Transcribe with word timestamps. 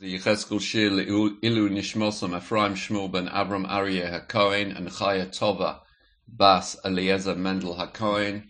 The 0.00 0.16
Yecheskel 0.16 0.60
Shir 0.60 0.90
Ilu 0.90 1.40
Nishmosam 1.42 2.36
Ephraim 2.36 2.76
Shmuel 2.76 3.10
ben 3.10 3.26
Avram 3.26 3.68
Aryeh 3.68 4.28
HaKohen 4.28 4.76
and 4.76 4.88
Chaya 4.90 5.26
Tova 5.26 5.80
Bas 6.28 6.76
Eliezer 6.84 7.34
Mendel 7.34 7.74
HaKohen. 7.74 8.44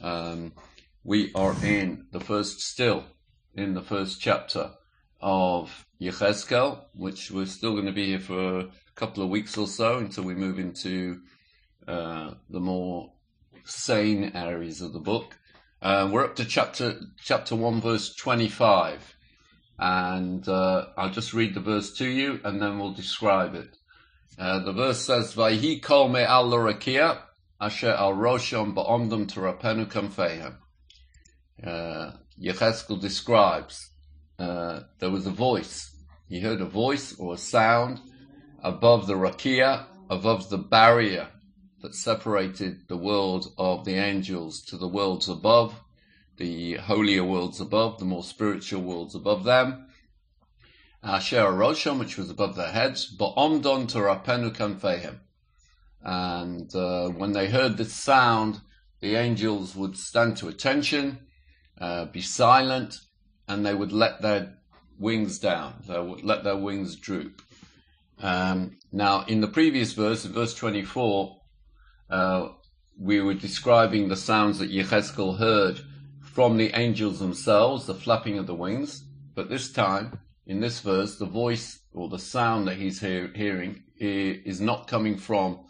Um, 0.00 0.54
we 1.04 1.32
are 1.34 1.54
in 1.62 2.06
the 2.12 2.20
first, 2.20 2.62
still 2.62 3.04
in 3.52 3.74
the 3.74 3.82
first 3.82 4.22
chapter 4.22 4.70
of 5.20 5.84
Yecheskel, 6.00 6.86
which 6.94 7.30
we're 7.30 7.44
still 7.44 7.72
going 7.72 7.84
to 7.84 7.92
be 7.92 8.06
here 8.06 8.18
for 8.18 8.60
a 8.60 8.68
couple 8.94 9.22
of 9.22 9.28
weeks 9.28 9.58
or 9.58 9.66
so 9.66 9.98
until 9.98 10.24
we 10.24 10.34
move 10.34 10.58
into 10.58 11.20
uh, 11.86 12.30
the 12.48 12.60
more 12.60 13.12
sane 13.66 14.32
areas 14.34 14.80
of 14.80 14.94
the 14.94 15.00
book. 15.00 15.36
Uh, 15.82 16.08
we're 16.10 16.24
up 16.24 16.36
to 16.36 16.44
chapter 16.46 16.98
chapter 17.22 17.54
one, 17.54 17.82
verse 17.82 18.14
twenty-five 18.14 19.15
and 19.78 20.48
uh, 20.48 20.86
I'll 20.96 21.10
just 21.10 21.34
read 21.34 21.54
the 21.54 21.60
verse 21.60 21.92
to 21.94 22.06
you, 22.06 22.40
and 22.44 22.60
then 22.60 22.78
we'll 22.78 22.94
describe 22.94 23.54
it. 23.54 23.76
Uh, 24.38 24.60
the 24.60 24.72
verse 24.72 25.00
says, 25.00 25.34
"Vayhi 25.34 25.82
kol 25.82 26.08
me 26.08 26.20
al 26.20 26.52
asher 27.58 27.90
al 27.90 28.12
rosham 28.14 28.74
ba'omdom 28.74 29.26
terapenu 29.26 29.86
kamfehem." 29.86 30.56
Uh, 31.62 32.12
Yecheskel 32.40 33.00
describes 33.00 33.90
uh, 34.38 34.80
there 34.98 35.10
was 35.10 35.26
a 35.26 35.30
voice. 35.30 35.90
He 36.28 36.40
heard 36.40 36.60
a 36.60 36.66
voice 36.66 37.18
or 37.18 37.34
a 37.34 37.38
sound 37.38 38.00
above 38.62 39.06
the 39.06 39.14
rakia, 39.14 39.86
above 40.10 40.50
the 40.50 40.58
barrier 40.58 41.28
that 41.80 41.94
separated 41.94 42.88
the 42.88 42.96
world 42.96 43.52
of 43.56 43.84
the 43.84 43.94
angels 43.94 44.62
to 44.64 44.76
the 44.76 44.88
worlds 44.88 45.28
above 45.28 45.80
the 46.36 46.74
holier 46.74 47.24
worlds 47.24 47.60
above, 47.60 47.98
the 47.98 48.04
more 48.04 48.24
spiritual 48.24 48.82
worlds 48.82 49.14
above 49.14 49.44
them. 49.44 49.86
Asher 51.02 51.44
Rosham, 51.44 51.98
which 51.98 52.18
was 52.18 52.30
above 52.30 52.56
their 52.56 52.72
heads, 52.72 53.16
Ba'omdon 53.16 53.88
to 53.88 53.98
Rapenu 53.98 54.54
Kanfehem. 54.54 55.20
And 56.02 56.74
uh, 56.74 57.08
when 57.08 57.32
they 57.32 57.48
heard 57.48 57.76
this 57.76 57.92
sound, 57.92 58.60
the 59.00 59.14
angels 59.14 59.76
would 59.76 59.96
stand 59.96 60.36
to 60.38 60.48
attention, 60.48 61.18
uh, 61.80 62.06
be 62.06 62.22
silent, 62.22 62.98
and 63.48 63.64
they 63.64 63.74
would 63.74 63.92
let 63.92 64.22
their 64.22 64.54
wings 64.98 65.38
down. 65.38 65.82
They 65.86 66.00
would 66.00 66.24
let 66.24 66.44
their 66.44 66.56
wings 66.56 66.96
droop. 66.96 67.42
Um, 68.18 68.78
now, 68.92 69.24
in 69.24 69.40
the 69.40 69.48
previous 69.48 69.92
verse, 69.92 70.24
in 70.24 70.32
verse 70.32 70.54
24, 70.54 71.36
uh, 72.08 72.48
we 72.98 73.20
were 73.20 73.34
describing 73.34 74.08
the 74.08 74.16
sounds 74.16 74.58
that 74.58 74.70
Yecheskel 74.70 75.38
heard 75.38 75.80
from 76.36 76.58
the 76.58 76.70
angels 76.78 77.18
themselves, 77.18 77.86
the 77.86 77.94
flapping 77.94 78.36
of 78.36 78.46
the 78.46 78.54
wings. 78.54 79.04
But 79.34 79.48
this 79.48 79.72
time, 79.72 80.20
in 80.46 80.60
this 80.60 80.80
verse, 80.80 81.16
the 81.16 81.24
voice 81.24 81.78
or 81.94 82.10
the 82.10 82.18
sound 82.18 82.68
that 82.68 82.76
he's 82.76 83.00
hear, 83.00 83.32
hearing 83.34 83.84
is 83.98 84.60
not 84.60 84.86
coming 84.86 85.16
from 85.16 85.60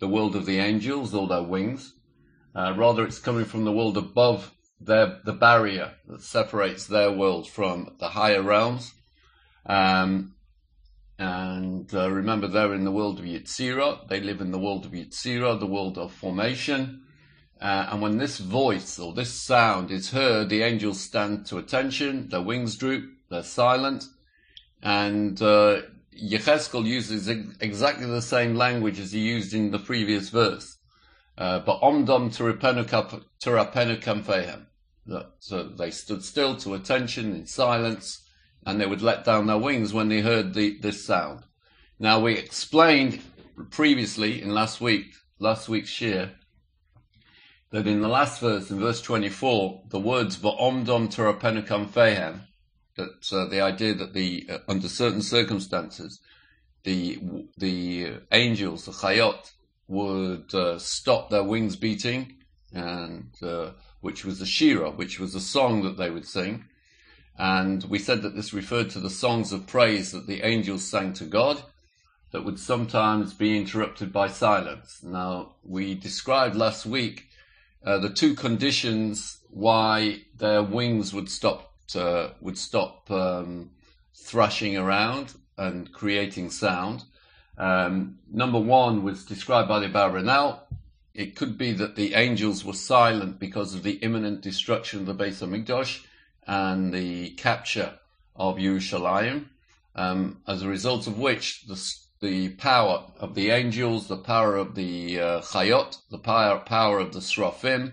the 0.00 0.08
world 0.08 0.34
of 0.34 0.44
the 0.44 0.58
angels 0.58 1.14
or 1.14 1.28
their 1.28 1.44
wings. 1.44 1.94
Uh, 2.56 2.74
rather, 2.76 3.04
it's 3.04 3.20
coming 3.20 3.44
from 3.44 3.62
the 3.62 3.70
world 3.70 3.96
above 3.96 4.50
their, 4.80 5.20
the 5.24 5.32
barrier 5.32 5.92
that 6.08 6.22
separates 6.22 6.88
their 6.88 7.12
world 7.12 7.48
from 7.48 7.94
the 8.00 8.08
higher 8.08 8.42
realms. 8.42 8.94
Um, 9.64 10.34
and 11.20 11.88
uh, 11.94 12.10
remember, 12.10 12.48
they're 12.48 12.74
in 12.74 12.82
the 12.82 12.90
world 12.90 13.20
of 13.20 13.26
Yetzirah. 13.26 14.08
They 14.08 14.18
live 14.18 14.40
in 14.40 14.50
the 14.50 14.58
world 14.58 14.86
of 14.86 14.90
Yetzirah, 14.90 15.60
the 15.60 15.66
world 15.68 15.96
of 15.96 16.10
formation. 16.10 17.05
Uh, 17.60 17.88
and 17.90 18.02
when 18.02 18.18
this 18.18 18.38
voice 18.38 18.98
or 18.98 19.14
this 19.14 19.32
sound 19.32 19.90
is 19.90 20.10
heard, 20.10 20.48
the 20.48 20.62
angels 20.62 21.00
stand 21.00 21.46
to 21.46 21.56
attention, 21.58 22.28
their 22.28 22.42
wings 22.42 22.76
droop, 22.76 23.04
they're 23.30 23.42
silent. 23.42 24.04
And 24.82 25.40
uh, 25.40 25.82
Yecheskel 26.14 26.84
uses 26.84 27.28
ex- 27.28 27.56
exactly 27.60 28.06
the 28.06 28.22
same 28.22 28.56
language 28.56 29.00
as 29.00 29.12
he 29.12 29.20
used 29.20 29.54
in 29.54 29.70
the 29.70 29.78
previous 29.78 30.28
verse. 30.28 30.76
Uh, 31.38 31.60
but 31.60 31.80
omdom 31.80 32.30
terapenu 32.30 34.00
kamfehem. 34.02 34.66
So 35.38 35.62
they 35.64 35.90
stood 35.90 36.24
still 36.24 36.56
to 36.56 36.74
attention 36.74 37.34
in 37.34 37.46
silence, 37.46 38.26
and 38.66 38.80
they 38.80 38.86
would 38.86 39.02
let 39.02 39.24
down 39.24 39.46
their 39.46 39.58
wings 39.58 39.94
when 39.94 40.08
they 40.08 40.20
heard 40.20 40.54
the, 40.54 40.78
this 40.80 41.04
sound. 41.04 41.44
Now 41.98 42.20
we 42.20 42.34
explained 42.34 43.20
previously 43.70 44.42
in 44.42 44.50
last 44.50 44.80
week, 44.80 45.14
last 45.38 45.68
week's 45.68 45.88
shir, 45.88 46.32
that 47.70 47.86
in 47.86 48.00
the 48.00 48.08
last 48.08 48.40
verse, 48.40 48.70
in 48.70 48.78
verse 48.78 49.00
24, 49.02 49.82
the 49.88 49.98
words 49.98 50.36
"va'omdom 50.36 51.12
terapenukam 51.12 51.88
fehem," 51.88 52.40
that 52.96 53.32
uh, 53.32 53.46
the 53.46 53.60
idea 53.60 53.94
that 53.94 54.12
the 54.14 54.46
uh, 54.48 54.58
under 54.68 54.88
certain 54.88 55.22
circumstances, 55.22 56.20
the 56.84 57.18
the 57.56 58.18
angels, 58.32 58.84
the 58.84 58.92
chayot, 58.92 59.52
would 59.88 60.54
uh, 60.54 60.78
stop 60.78 61.30
their 61.30 61.44
wings 61.44 61.76
beating, 61.76 62.36
and 62.72 63.34
uh, 63.42 63.70
which 64.00 64.24
was 64.24 64.38
the 64.38 64.46
shira, 64.46 64.90
which 64.90 65.18
was 65.18 65.34
a 65.34 65.40
song 65.40 65.82
that 65.82 65.96
they 65.96 66.10
would 66.10 66.26
sing. 66.26 66.64
And 67.38 67.84
we 67.84 67.98
said 67.98 68.22
that 68.22 68.34
this 68.34 68.54
referred 68.54 68.90
to 68.90 69.00
the 69.00 69.10
songs 69.10 69.52
of 69.52 69.66
praise 69.66 70.12
that 70.12 70.26
the 70.26 70.42
angels 70.42 70.88
sang 70.88 71.12
to 71.14 71.24
God, 71.24 71.62
that 72.32 72.44
would 72.44 72.58
sometimes 72.58 73.34
be 73.34 73.56
interrupted 73.56 74.12
by 74.12 74.28
silence. 74.28 75.02
Now, 75.02 75.56
we 75.62 75.94
described 75.94 76.56
last 76.56 76.86
week 76.86 77.26
uh, 77.84 77.98
the 77.98 78.10
two 78.10 78.34
conditions 78.34 79.38
why 79.50 80.22
their 80.36 80.62
wings 80.62 81.14
would 81.14 81.30
stop 81.30 81.72
uh, 81.94 82.30
would 82.40 82.58
stop 82.58 83.10
um, 83.10 83.70
thrashing 84.14 84.76
around 84.76 85.34
and 85.56 85.92
creating 85.92 86.50
sound. 86.50 87.04
Um, 87.56 88.18
number 88.30 88.58
one 88.58 89.02
was 89.02 89.24
described 89.24 89.68
by 89.68 89.80
the 89.80 89.88
Abarbanel. 89.88 90.60
It 91.14 91.36
could 91.36 91.56
be 91.56 91.72
that 91.72 91.96
the 91.96 92.14
angels 92.14 92.64
were 92.64 92.74
silent 92.74 93.38
because 93.38 93.74
of 93.74 93.82
the 93.82 93.92
imminent 93.92 94.42
destruction 94.42 95.00
of 95.00 95.06
the 95.06 95.14
Beis 95.14 95.40
Hamikdash 95.40 96.04
and 96.46 96.92
the 96.92 97.30
capture 97.30 97.98
of 98.34 98.56
Yerushalayim, 98.56 99.46
um, 99.94 100.42
as 100.46 100.62
a 100.62 100.68
result 100.68 101.06
of 101.06 101.18
which 101.18 101.64
the 101.66 101.76
the 102.20 102.50
power 102.50 103.04
of 103.18 103.34
the 103.34 103.50
angels, 103.50 104.08
the 104.08 104.16
power 104.16 104.56
of 104.56 104.74
the 104.74 105.20
uh, 105.20 105.40
chayot, 105.40 105.98
the 106.10 106.18
power, 106.18 106.58
power 106.60 106.98
of 106.98 107.12
the 107.12 107.20
srafim 107.20 107.92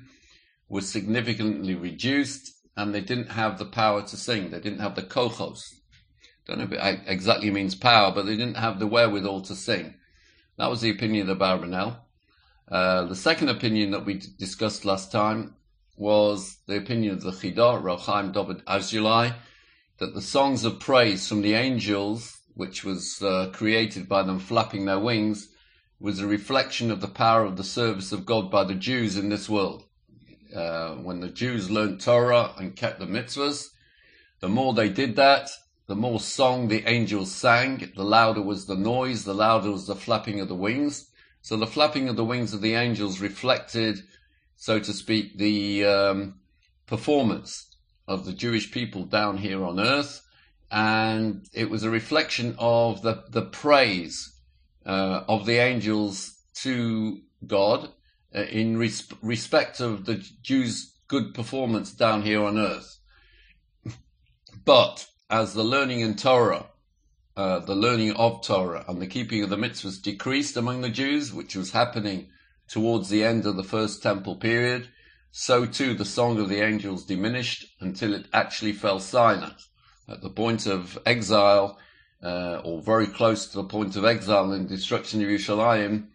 was 0.69 0.91
significantly 0.91 1.75
reduced, 1.75 2.51
and 2.75 2.93
they 2.93 3.01
didn't 3.01 3.31
have 3.31 3.59
the 3.59 3.65
power 3.65 4.01
to 4.01 4.17
sing. 4.17 4.49
They 4.49 4.59
didn't 4.59 4.79
have 4.79 4.95
the 4.95 5.03
kochos. 5.03 5.61
Don't 6.47 6.57
know 6.57 6.65
if 6.65 6.71
it 6.71 7.01
exactly 7.05 7.51
means 7.51 7.75
power, 7.75 8.11
but 8.11 8.25
they 8.25 8.35
didn't 8.35 8.57
have 8.57 8.79
the 8.79 8.87
wherewithal 8.87 9.41
to 9.43 9.55
sing. 9.55 9.93
That 10.57 10.69
was 10.69 10.81
the 10.81 10.89
opinion 10.89 11.29
of 11.29 11.39
the 11.39 11.45
Abarbanel. 11.45 11.97
Uh, 12.69 13.05
the 13.05 13.15
second 13.15 13.49
opinion 13.49 13.91
that 13.91 14.05
we 14.05 14.21
discussed 14.37 14.85
last 14.85 15.11
time 15.11 15.55
was 15.97 16.57
the 16.67 16.77
opinion 16.77 17.13
of 17.13 17.21
the 17.21 17.31
Chidah, 17.31 17.81
Rochaim 17.81 18.33
David 18.33 18.65
Azulai, 18.65 19.35
that 19.99 20.13
the 20.13 20.21
songs 20.21 20.63
of 20.63 20.79
praise 20.79 21.27
from 21.27 21.41
the 21.41 21.53
angels 21.53 22.39
which 22.55 22.83
was 22.83 23.21
uh, 23.21 23.49
created 23.53 24.07
by 24.07 24.23
them 24.23 24.39
flapping 24.39 24.85
their 24.85 24.99
wings, 24.99 25.49
was 25.99 26.19
a 26.19 26.27
reflection 26.27 26.91
of 26.91 27.01
the 27.01 27.07
power 27.07 27.43
of 27.45 27.57
the 27.57 27.63
service 27.63 28.11
of 28.11 28.25
God 28.25 28.51
by 28.51 28.63
the 28.63 28.75
Jews 28.75 29.17
in 29.17 29.29
this 29.29 29.49
world. 29.49 29.85
Uh, 30.55 30.95
when 30.95 31.19
the 31.19 31.29
Jews 31.29 31.71
learned 31.71 31.99
Torah 31.99 32.53
and 32.57 32.75
kept 32.75 32.99
the 32.99 33.05
mitzvahs, 33.05 33.69
the 34.39 34.49
more 34.49 34.73
they 34.73 34.89
did 34.89 35.15
that, 35.15 35.49
the 35.87 35.95
more 35.95 36.19
song 36.19 36.67
the 36.67 36.87
angels 36.87 37.31
sang, 37.31 37.91
the 37.95 38.03
louder 38.03 38.41
was 38.41 38.65
the 38.65 38.75
noise, 38.75 39.23
the 39.23 39.33
louder 39.33 39.71
was 39.71 39.87
the 39.87 39.95
flapping 39.95 40.39
of 40.39 40.47
the 40.47 40.55
wings. 40.55 41.09
So 41.41 41.57
the 41.57 41.67
flapping 41.67 42.07
of 42.07 42.15
the 42.15 42.25
wings 42.25 42.53
of 42.53 42.61
the 42.61 42.75
angels 42.75 43.19
reflected, 43.19 43.99
so 44.55 44.79
to 44.79 44.93
speak, 44.93 45.37
the 45.37 45.85
um, 45.85 46.35
performance 46.85 47.75
of 48.07 48.25
the 48.25 48.33
Jewish 48.33 48.71
people 48.71 49.05
down 49.05 49.37
here 49.37 49.63
on 49.63 49.79
earth 49.79 50.21
and 50.73 51.47
it 51.53 51.69
was 51.69 51.83
a 51.83 51.89
reflection 51.89 52.55
of 52.57 53.03
the 53.03 53.23
the 53.29 53.43
praise 53.43 54.33
uh, 54.87 55.23
of 55.27 55.45
the 55.45 55.57
angels 55.57 56.39
to 56.55 57.21
God 57.45 57.89
uh, 58.35 58.41
in 58.41 58.77
res- 58.77 59.07
respect 59.21 59.79
of 59.79 60.05
the 60.05 60.15
Jews' 60.41 60.97
good 61.07 61.35
performance 61.35 61.91
down 61.91 62.23
here 62.23 62.43
on 62.43 62.57
earth. 62.57 62.97
But 64.65 65.05
as 65.29 65.53
the 65.53 65.63
learning 65.63 65.99
in 65.99 66.15
Torah, 66.15 66.65
uh, 67.37 67.59
the 67.59 67.75
learning 67.75 68.13
of 68.13 68.41
Torah 68.41 68.83
and 68.87 68.99
the 68.99 69.07
keeping 69.07 69.43
of 69.43 69.51
the 69.51 69.57
mitzvahs 69.57 70.01
decreased 70.01 70.57
among 70.57 70.81
the 70.81 70.89
Jews, 70.89 71.31
which 71.31 71.55
was 71.55 71.71
happening 71.71 72.29
towards 72.67 73.09
the 73.09 73.23
end 73.23 73.45
of 73.45 73.57
the 73.57 73.63
first 73.63 74.01
temple 74.01 74.37
period, 74.37 74.89
so 75.31 75.67
too 75.67 75.93
the 75.93 76.05
song 76.05 76.39
of 76.39 76.49
the 76.49 76.61
angels 76.61 77.05
diminished 77.05 77.67
until 77.79 78.15
it 78.15 78.25
actually 78.33 78.73
fell 78.73 78.99
silent 78.99 79.61
at 80.09 80.21
the 80.21 80.29
point 80.29 80.65
of 80.65 80.97
exile, 81.05 81.79
uh, 82.23 82.61
or 82.63 82.81
very 82.81 83.07
close 83.07 83.47
to 83.47 83.57
the 83.57 83.63
point 83.63 83.95
of 83.95 84.05
exile 84.05 84.51
and 84.51 84.67
destruction 84.67 85.21
of 85.21 85.27
Yerushalayim, 85.27 86.07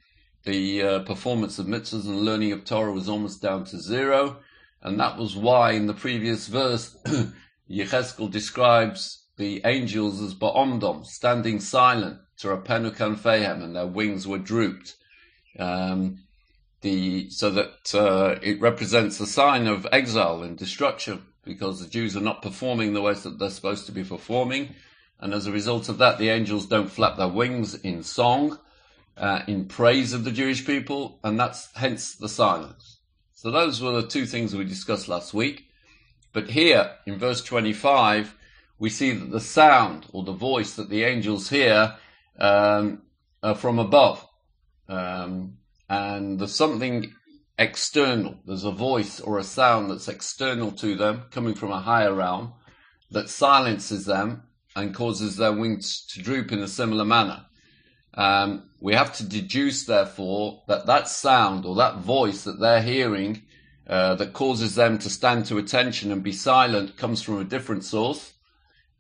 the 0.45 0.83
uh, 0.83 0.99
performance 1.01 1.59
of 1.59 1.67
mitzvahs 1.67 2.07
and 2.07 2.21
learning 2.21 2.53
of 2.53 2.65
Torah 2.65 2.93
was 2.93 3.09
almost 3.09 3.43
down 3.43 3.65
to 3.67 3.79
zero. 3.79 4.39
And 4.83 4.99
that 5.01 5.19
was 5.19 5.37
why 5.37 5.73
in 5.73 5.87
the 5.87 5.95
previous 5.95 6.47
verse, 6.47 6.97
Yecheskel 7.71 8.31
describes 8.31 9.25
the 9.37 9.61
angels 9.65 10.23
as 10.23 10.35
ba'omdom, 10.35 11.05
standing 11.05 11.61
silent, 11.61 12.19
to 12.39 12.49
rapenu 12.49 12.95
kanfehem, 12.97 13.63
and 13.63 13.75
their 13.75 13.87
wings 13.87 14.27
were 14.27 14.39
drooped. 14.39 14.95
Um, 15.59 16.25
the, 16.81 17.29
so 17.31 17.51
that 17.51 17.95
uh, 17.95 18.39
it 18.41 18.61
represents 18.61 19.19
a 19.19 19.27
sign 19.27 19.67
of 19.67 19.87
exile 19.91 20.43
and 20.43 20.57
destruction 20.57 21.23
because 21.45 21.81
the 21.81 21.89
Jews 21.89 22.17
are 22.17 22.21
not 22.21 22.43
performing 22.43 22.93
the 22.93 23.03
ways 23.03 23.23
that 23.23 23.39
they're 23.39 23.51
supposed 23.51 23.87
to 23.87 23.93
be 23.93 24.05
performing. 24.05 24.75
And 25.21 25.35
as 25.35 25.47
a 25.47 25.53
result 25.53 25.89
of 25.89 25.99
that, 25.99 26.19
the 26.19 26.29
angels 26.29 26.67
don't 26.67 26.91
flap 26.91 27.17
their 27.17 27.29
wings 27.29 27.75
in 27.75 28.03
song, 28.03 28.59
uh, 29.17 29.43
in 29.47 29.67
praise 29.67 30.13
of 30.13 30.25
the 30.25 30.31
Jewish 30.31 30.65
people, 30.65 31.19
and 31.25 31.39
that's 31.39 31.69
hence 31.75 32.15
the 32.15 32.29
silence. 32.29 32.99
So 33.35 33.51
those 33.51 33.81
were 33.81 34.01
the 34.01 34.07
two 34.07 34.27
things 34.27 34.55
we 34.55 34.65
discussed 34.65 35.09
last 35.09 35.33
week. 35.33 35.69
But 36.33 36.51
here 36.51 36.93
in 37.07 37.19
verse 37.19 37.43
25, 37.43 38.37
we 38.79 38.91
see 38.91 39.13
that 39.13 39.31
the 39.31 39.41
sound 39.41 40.07
or 40.13 40.25
the 40.25 40.33
voice 40.33 40.75
that 40.77 40.91
the 40.91 41.05
angels 41.05 41.49
hear 41.49 41.97
um, 42.39 43.03
are 43.43 43.55
from 43.55 43.79
above. 43.79 44.25
Um, 44.89 45.59
and 45.89 46.39
there's 46.39 46.55
something 46.55 47.13
external. 47.59 48.37
There's 48.47 48.65
a 48.65 48.71
voice 48.71 49.21
or 49.21 49.39
a 49.39 49.45
sound 49.45 49.91
that's 49.91 50.09
external 50.09 50.71
to 50.73 50.95
them, 50.95 51.25
coming 51.31 51.55
from 51.55 51.73
a 51.73 51.81
higher 51.81 52.15
realm, 52.15 52.55
that 53.11 53.29
silences 53.29 54.07
them 54.07 54.45
and 54.77 54.95
causes 54.95 55.37
their 55.37 55.53
wings 55.53 56.07
to 56.13 56.23
droop 56.23 56.53
in 56.53 56.61
a 56.61 56.69
similar 56.69 57.05
manner. 57.05 57.47
Um, 58.15 58.71
we 58.81 58.95
have 58.95 59.15
to 59.17 59.25
deduce, 59.25 59.85
therefore, 59.85 60.63
that 60.69 60.87
that 60.87 61.09
sound 61.09 61.65
or 61.65 61.75
that 61.77 61.99
voice 61.99 62.45
that 62.45 62.61
they're 62.61 62.83
hearing 62.83 63.43
uh, 63.89 64.15
that 64.17 64.33
causes 64.33 64.75
them 64.75 64.99
to 64.99 65.11
stand 65.11 65.47
to 65.47 65.59
attention 65.59 66.13
and 66.13 66.23
be 66.23 66.33
silent 66.33 66.97
comes 66.97 67.23
from 67.23 67.41
a 67.41 67.45
different 67.45 67.85
source, 67.85 68.35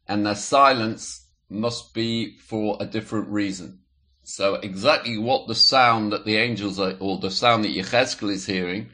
and 0.06 0.24
their 0.24 0.34
silence 0.34 1.26
must 1.50 1.94
be 1.94 2.36
for 2.38 2.76
a 2.80 2.86
different 2.86 3.28
reason. 3.28 3.80
So 4.28 4.56
exactly 4.56 5.16
what 5.16 5.48
the 5.48 5.54
sound 5.54 6.12
that 6.12 6.26
the 6.26 6.36
angels 6.36 6.78
are, 6.78 6.92
or 7.00 7.16
the 7.18 7.30
sound 7.30 7.64
that 7.64 7.74
Yechezkel 7.74 8.30
is 8.30 8.44
hearing, 8.44 8.90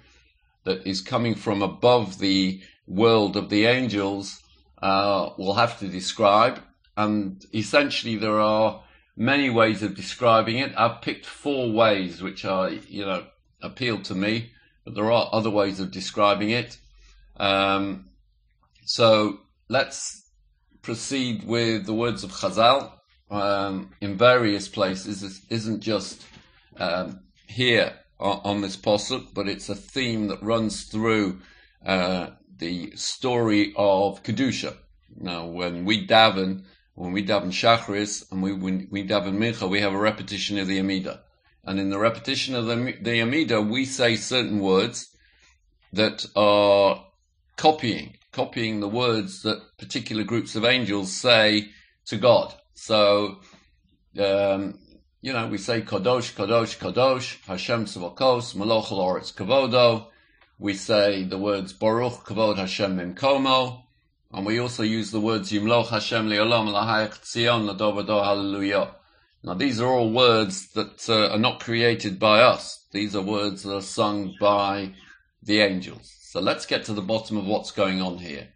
that 0.62 0.86
is 0.86 1.00
coming 1.00 1.34
from 1.34 1.60
above 1.60 2.20
the 2.20 2.62
world 2.86 3.36
of 3.36 3.50
the 3.50 3.66
angels, 3.66 4.40
uh, 4.80 5.30
we'll 5.36 5.54
have 5.54 5.76
to 5.80 5.88
describe. 5.88 6.60
And 6.96 7.44
essentially, 7.52 8.14
there 8.14 8.38
are 8.38 8.84
many 9.16 9.50
ways 9.50 9.82
of 9.82 9.96
describing 9.96 10.58
it. 10.58 10.72
I've 10.76 11.02
picked 11.02 11.26
four 11.26 11.72
ways 11.72 12.22
which 12.22 12.44
are, 12.44 12.70
you 12.70 13.04
know, 13.04 13.26
appeal 13.60 14.02
to 14.02 14.14
me, 14.14 14.52
but 14.84 14.94
there 14.94 15.10
are 15.10 15.28
other 15.32 15.50
ways 15.50 15.80
of 15.80 15.90
describing 15.90 16.50
it. 16.50 16.78
Um, 17.38 18.08
so 18.84 19.40
let's 19.68 20.30
proceed 20.80 21.42
with 21.44 21.86
the 21.86 21.94
words 21.94 22.22
of 22.22 22.30
Chazal 22.30 22.92
um, 23.34 23.90
in 24.00 24.16
various 24.16 24.68
places. 24.68 25.42
Isn't 25.50 25.80
just 25.80 26.24
um, 26.76 27.20
here 27.46 27.92
on, 28.18 28.40
on, 28.44 28.60
this 28.60 28.76
posuk, 28.76 29.34
but 29.34 29.48
it's 29.48 29.68
a 29.68 29.74
theme 29.74 30.28
that 30.28 30.42
runs 30.42 30.84
through 30.84 31.40
uh, 31.84 32.28
the 32.58 32.92
story 32.96 33.72
of 33.76 34.22
kedusha. 34.22 34.76
Now, 35.16 35.46
when 35.46 35.84
we 35.84 36.06
daven, 36.06 36.64
when 36.94 37.12
we 37.12 37.24
daven 37.24 37.52
shachris 37.52 38.30
and 38.30 38.42
we 38.42 38.52
when 38.52 38.88
we 38.90 39.06
daven 39.06 39.36
mincha, 39.36 39.68
we 39.68 39.80
have 39.80 39.92
a 39.92 39.98
repetition 39.98 40.58
of 40.58 40.66
the 40.66 40.78
amida, 40.78 41.20
and 41.64 41.78
in 41.78 41.90
the 41.90 41.98
repetition 41.98 42.54
of 42.54 42.66
the, 42.66 42.96
the 43.00 43.20
amida, 43.20 43.60
we 43.60 43.84
say 43.84 44.16
certain 44.16 44.60
words 44.60 45.10
that 45.92 46.26
are 46.34 47.04
copying 47.56 48.16
copying 48.34 48.80
the 48.80 48.88
words 48.88 49.42
that 49.42 49.62
particular 49.78 50.24
groups 50.24 50.56
of 50.56 50.64
angels 50.64 51.16
say 51.16 51.68
to 52.04 52.16
God. 52.16 52.52
So, 52.86 53.38
um, 54.20 54.78
you 55.22 55.32
know, 55.32 55.46
we 55.46 55.56
say 55.56 55.80
Kadosh, 55.80 56.34
Kadosh, 56.34 56.76
Kadosh, 56.76 57.42
Hashem 57.46 57.86
Tzavakos, 57.86 58.54
Maloch 58.54 58.88
Loretz 58.88 59.32
Kavodo. 59.32 60.08
We 60.58 60.74
say 60.74 61.24
the 61.24 61.38
words 61.38 61.72
Baruch 61.72 62.26
Kavod 62.26 62.58
Hashem 62.58 62.94
Mimkomo. 62.94 63.84
And 64.34 64.44
we 64.44 64.58
also 64.58 64.82
use 64.82 65.10
the 65.12 65.20
words 65.20 65.50
Yimloch 65.50 65.88
Hashem 65.88 66.28
Le'olam 66.28 66.68
Lahayach 66.68 67.22
Tzion 67.22 67.74
Ladovado 67.74 68.22
Hallelujah. 68.22 68.96
Now 69.42 69.54
these 69.54 69.80
are 69.80 69.88
all 69.88 70.12
words 70.12 70.70
that 70.72 71.08
uh, 71.08 71.32
are 71.32 71.38
not 71.38 71.60
created 71.60 72.18
by 72.18 72.40
us. 72.40 72.84
These 72.92 73.16
are 73.16 73.22
words 73.22 73.62
that 73.62 73.74
are 73.74 73.80
sung 73.80 74.34
by 74.38 74.92
the 75.42 75.60
angels. 75.62 76.14
So 76.20 76.38
let's 76.38 76.66
get 76.66 76.84
to 76.84 76.92
the 76.92 77.00
bottom 77.00 77.38
of 77.38 77.46
what's 77.46 77.70
going 77.70 78.02
on 78.02 78.18
here. 78.18 78.48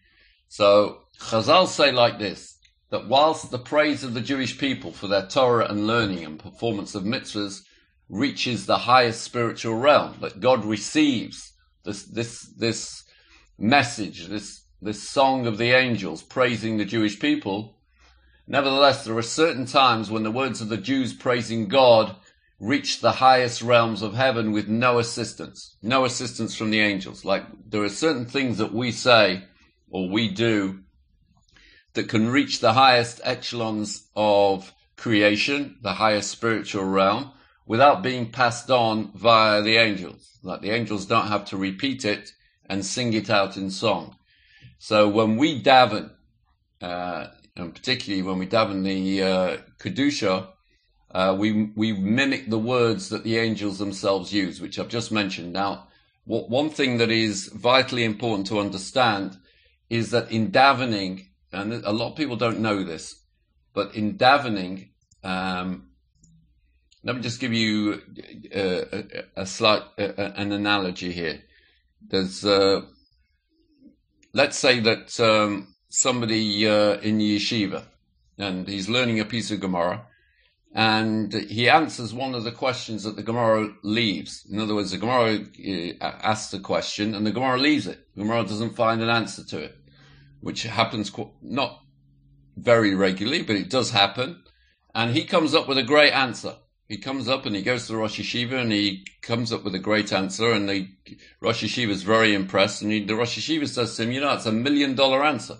So 0.49 1.05
Chazal 1.19 1.67
say 1.67 1.93
like 1.93 2.19
this 2.19 2.58
that 2.90 3.08
whilst 3.08 3.50
the 3.50 3.58
praise 3.58 4.02
of 4.02 4.14
the 4.14 4.20
Jewish 4.20 4.58
people 4.58 4.93
for 4.93 5.08
their 5.08 5.26
Torah 5.26 5.67
and 5.69 5.87
learning 5.87 6.25
and 6.25 6.38
performance 6.38 6.94
of 6.94 7.05
mitzvahs 7.05 7.62
reaches 8.08 8.64
the 8.64 8.79
highest 8.79 9.23
spiritual 9.23 9.75
realm, 9.75 10.17
that 10.20 10.40
God 10.40 10.64
receives 10.64 11.52
this, 11.85 12.05
this, 12.05 12.43
this 12.56 13.05
message, 13.58 14.26
this, 14.26 14.62
this 14.81 15.06
song 15.06 15.46
of 15.46 15.58
the 15.58 15.73
angels 15.73 16.23
praising 16.23 16.79
the 16.79 16.87
Jewish 16.87 17.20
people, 17.20 17.79
nevertheless, 18.46 19.05
there 19.05 19.17
are 19.17 19.23
certain 19.23 19.67
times 19.67 20.11
when 20.11 20.23
the 20.23 20.31
words 20.31 20.61
of 20.62 20.70
the 20.70 20.79
Jews 20.79 21.12
praising 21.12 21.69
God 21.69 22.17
reach 22.58 23.00
the 23.00 23.12
highest 23.12 23.62
realms 23.62 24.02
of 24.02 24.14
heaven 24.14 24.50
with 24.50 24.67
no 24.67 24.99
assistance, 24.99 25.76
no 25.82 26.05
assistance 26.05 26.56
from 26.56 26.70
the 26.70 26.81
angels. 26.81 27.25
Like 27.25 27.44
there 27.69 27.85
are 27.85 27.88
certain 27.88 28.25
things 28.25 28.58
that 28.58 28.73
we 28.73 28.90
say 28.90 29.44
or 29.90 30.08
we 30.08 30.29
do 30.29 30.81
that 31.99 32.09
can 32.09 32.29
reach 32.29 32.61
the 32.61 32.75
highest 32.75 33.21
echelons 33.25 34.09
of 34.15 34.73
creation, 34.97 35.77
the 35.83 35.95
highest 35.95 36.31
spiritual 36.31 36.85
realm, 36.85 37.33
without 37.67 38.05
being 38.05 38.31
passed 38.31 38.71
on 38.71 39.11
via 39.17 39.62
the 39.62 39.77
angels. 39.77 40.39
Like 40.45 40.61
the 40.61 40.71
angels 40.71 41.06
don't 41.06 41.27
have 41.27 41.45
to 41.47 41.56
repeat 41.56 42.05
it 42.05 42.31
and 42.67 42.87
sing 42.87 43.15
it 43.15 43.29
out 43.29 43.56
in 43.56 43.69
song. 43.73 44.15
So 44.79 45.09
when 45.09 45.39
we 45.39 45.61
daven, 45.61 46.12
uh, 46.81 47.27
and 47.56 47.75
particularly 47.75 48.23
when 48.23 48.39
we 48.39 48.47
daven 48.47 48.85
the 48.85 49.23
uh, 49.25 49.56
kedusha, 49.81 50.50
uh, 51.11 51.35
we 51.37 51.73
we 51.75 51.91
mimic 51.93 52.49
the 52.49 52.61
words 52.61 53.09
that 53.09 53.25
the 53.25 53.39
angels 53.39 53.79
themselves 53.79 54.33
use, 54.33 54.61
which 54.61 54.79
I've 54.79 54.89
just 54.89 55.11
mentioned. 55.11 55.53
Now, 55.53 55.89
what, 56.27 56.49
one 56.49 56.71
thing 56.71 56.99
that 56.99 57.11
is 57.11 57.49
vitally 57.49 58.05
important 58.05 58.47
to 58.47 58.61
understand 58.61 59.37
is 59.91 60.12
that 60.12 60.31
in 60.31 60.53
davening, 60.53 61.28
and 61.53 61.73
a 61.73 61.93
lot 61.93 62.11
of 62.11 62.17
people 62.17 62.37
don't 62.37 62.61
know 62.61 62.85
this, 62.85 63.23
but 63.73 63.95
in 63.95 64.19
davening, 64.19 64.91
um, 65.25 65.89
let 67.05 67.17
me 67.17 67.23
just 67.23 67.40
give 67.40 67.52
you 67.52 68.02
a, 68.52 68.99
a, 68.99 69.05
a 69.37 69.47
slight 69.47 69.83
an 69.97 70.52
analogy 70.52 71.12
here. 71.12 71.40
There's, 72.07 72.45
uh, 72.45 72.83
let's 74.33 74.59
say 74.59 74.81
that 74.81 75.19
um, 75.21 75.75
somebody 75.88 76.67
uh, 76.67 76.99
in 76.99 77.19
yeshiva, 77.19 77.85
and 78.37 78.69
he's 78.69 78.88
learning 78.88 79.21
a 79.21 79.25
piece 79.25 79.50
of 79.50 79.61
Gemara, 79.61 80.07
and 80.75 81.33
he 81.33 81.69
answers 81.71 82.12
one 82.12 82.35
of 82.35 82.45
the 82.45 82.52
questions 82.52 83.05
that 83.05 83.17
the 83.17 83.23
Gemara 83.23 83.71
leaves. 83.83 84.47
In 84.50 84.61
other 84.61 84.75
words, 84.75 84.90
the 84.90 84.99
Gemara 84.99 85.38
uh, 86.00 86.05
asks 86.05 86.52
a 86.52 86.61
question, 86.61 87.14
and 87.14 87.26
the 87.26 87.33
Gemara 87.33 87.59
leaves 87.59 87.87
it. 87.87 88.07
The 88.14 88.23
Gemara 88.23 88.43
doesn't 88.43 88.76
find 88.76 89.00
an 89.00 89.09
answer 89.09 89.45
to 89.47 89.59
it 89.61 89.77
which 90.40 90.62
happens 90.62 91.12
not 91.42 91.80
very 92.57 92.95
regularly, 92.95 93.42
but 93.42 93.57
it 93.57 93.71
does 93.71 93.90
happen. 93.90 94.42
And 94.95 95.14
he 95.14 95.25
comes 95.25 95.54
up 95.54 95.68
with 95.68 95.78
a 95.78 95.83
great 95.83 96.12
answer. 96.12 96.57
He 96.88 96.97
comes 96.97 97.28
up 97.28 97.45
and 97.45 97.54
he 97.54 97.62
goes 97.62 97.87
to 97.87 97.92
the 97.92 97.99
Rosh 97.99 98.18
Yeshiva 98.18 98.61
and 98.61 98.73
he 98.73 99.07
comes 99.21 99.52
up 99.52 99.62
with 99.62 99.75
a 99.75 99.78
great 99.78 100.12
answer. 100.12 100.50
And 100.52 100.68
the 100.68 100.88
Rosh 101.40 101.62
Yeshiva 101.62 101.90
is 101.90 102.02
very 102.02 102.35
impressed. 102.35 102.83
And 102.83 102.90
he, 102.90 103.04
the 103.04 103.14
Rosh 103.14 103.38
Yeshiva 103.38 103.68
says 103.68 103.95
to 103.97 104.04
him, 104.04 104.12
you 104.12 104.21
know, 104.21 104.33
it's 104.33 104.47
a 104.47 104.52
million 104.52 104.95
dollar 104.95 105.23
answer. 105.23 105.57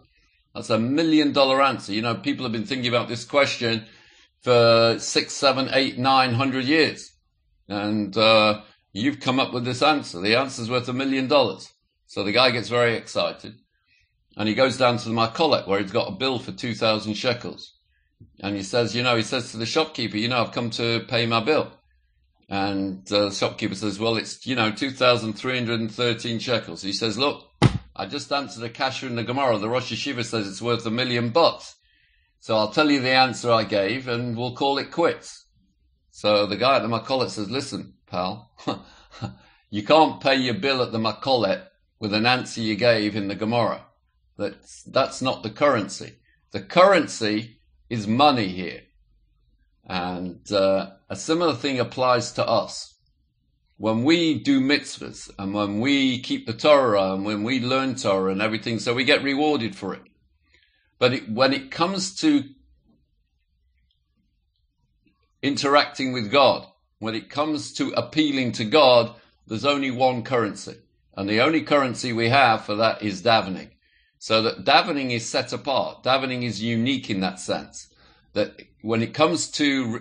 That's 0.55 0.71
a 0.71 0.79
million 0.79 1.33
dollar 1.33 1.63
answer. 1.63 1.93
You 1.93 2.03
know, 2.03 2.15
people 2.15 2.45
have 2.45 2.53
been 2.53 2.65
thinking 2.65 2.89
about 2.89 3.09
this 3.09 3.25
question 3.25 3.85
for 4.41 4.97
six, 4.99 5.35
seven, 5.35 5.69
eight, 5.73 5.99
nine 5.99 6.33
hundred 6.33 6.65
years. 6.65 7.13
And, 7.69 8.17
uh, 8.17 8.63
you've 8.93 9.21
come 9.21 9.39
up 9.39 9.53
with 9.53 9.65
this 9.65 9.83
answer. 9.83 10.21
The 10.21 10.37
answer's 10.37 10.71
worth 10.71 10.89
a 10.89 10.95
million 10.95 11.29
dollars. 11.29 11.71
So 12.07 12.25
the 12.25 12.33
guy 12.33 12.51
gets 12.51 12.71
very 12.71 12.97
excited 12.97 13.57
and 14.39 14.49
he 14.49 14.55
goes 14.55 14.79
down 14.79 14.97
to 14.97 15.09
the 15.09 15.15
Makolet 15.15 15.67
where 15.67 15.81
he's 15.81 15.91
got 15.91 16.07
a 16.07 16.13
bill 16.13 16.39
for 16.39 16.53
2,000 16.53 17.15
shekels. 17.15 17.75
And 18.39 18.55
he 18.55 18.63
says, 18.63 18.95
you 18.95 19.03
know, 19.03 19.17
he 19.17 19.23
says 19.23 19.51
to 19.51 19.57
the 19.57 19.67
shopkeeper, 19.67 20.17
you 20.17 20.29
know, 20.29 20.41
I've 20.41 20.53
come 20.53 20.71
to 20.71 21.01
pay 21.09 21.27
my 21.27 21.41
bill. 21.41 21.73
And 22.49 23.01
uh, 23.13 23.27
the 23.27 23.35
shopkeeper 23.35 23.75
says, 23.75 23.99
well, 23.99 24.17
it's, 24.17 24.47
you 24.47 24.55
know, 24.55 24.71
2,313 24.71 26.39
shekels. 26.39 26.83
He 26.83 26.93
says, 26.93 27.19
look, 27.19 27.51
I 27.97 28.07
just 28.07 28.33
answered 28.33 28.63
a 28.63 28.69
kasha 28.69 29.07
in 29.07 29.17
the 29.17 29.25
Gemara. 29.25 29.59
The 29.59 29.69
Rosh 29.69 29.93
Yeshiva 29.93 30.25
says 30.25 30.47
it's 30.47 30.63
worth 30.63 30.87
a 30.87 30.91
million 30.91 31.31
bucks. 31.31 31.75
So 32.39 32.57
I'll 32.57 32.71
tell 32.71 32.93
you 32.93 33.01
the 33.01 33.11
answer 33.11 33.51
I 33.51 33.65
gave 33.65 34.07
and 34.07 34.37
we'll 34.37 34.55
call 34.55 34.79
it 34.79 34.93
quits. 34.93 35.47
So 36.13 36.47
the 36.47 36.57
guy 36.57 36.77
at 36.77 36.83
the 36.83 36.89
Makolet 36.89 37.31
says, 37.31 37.51
listen, 37.51 37.95
pal, 38.07 38.53
you 39.71 39.83
can't 39.83 40.21
pay 40.21 40.37
your 40.37 40.55
bill 40.55 40.81
at 40.81 40.93
the 40.93 40.99
Makolet 40.99 41.67
with 41.99 42.15
an 42.15 42.25
answer 42.25 42.61
you 42.61 42.77
gave 42.77 43.17
in 43.17 43.27
the 43.27 43.35
Gemara. 43.35 43.83
That's, 44.39 44.85
that's 44.85 45.21
not 45.21 45.43
the 45.43 45.51
currency. 45.51 46.15
The 46.53 46.63
currency 46.63 47.59
is 47.91 48.07
money 48.07 48.49
here. 48.49 48.83
And 49.85 50.51
uh, 50.53 50.93
a 51.11 51.17
similar 51.17 51.55
thing 51.55 51.81
applies 51.81 52.33
to 52.33 52.47
us. 52.47 52.95
When 53.79 54.05
we 54.05 54.39
do 54.39 54.61
mitzvahs 54.61 55.31
and 55.39 55.55
when 55.55 55.81
we 55.81 56.21
keep 56.21 56.47
the 56.47 56.53
Torah 56.53 57.15
and 57.15 57.25
when 57.25 57.43
we 57.43 57.61
learn 57.61 57.95
Torah 57.95 58.33
and 58.33 58.43
everything, 58.43 58.79
so 58.79 58.95
we 58.95 59.05
get 59.05 59.23
rewarded 59.23 59.75
for 59.75 59.95
it. 59.95 60.03
But 60.99 61.15
it, 61.15 61.29
when 61.31 61.53
it 61.53 61.71
comes 61.71 62.15
to 62.17 62.45
interacting 65.43 66.13
with 66.13 66.31
God, 66.31 66.67
when 66.99 67.15
it 67.15 67.31
comes 67.31 67.73
to 67.75 67.93
appealing 67.93 68.53
to 68.53 68.65
God, 68.65 69.15
there's 69.47 69.65
only 69.65 69.91
one 69.91 70.23
currency. 70.23 70.77
And 71.17 71.29
the 71.29 71.41
only 71.41 71.63
currency 71.63 72.13
we 72.13 72.29
have 72.29 72.65
for 72.65 72.77
that 72.77 73.03
is 73.03 73.23
davening. 73.23 73.71
So 74.19 74.43
that 74.43 74.65
davening 74.65 75.13
is 75.13 75.29
set 75.29 75.53
apart. 75.53 76.03
Davening 76.03 76.43
is 76.43 76.63
unique 76.63 77.09
in 77.11 77.21
that 77.21 77.39
sense. 77.39 77.89
That 78.33 78.61
when 78.83 79.03
it 79.03 79.15
comes 79.15 79.51
to 79.53 79.99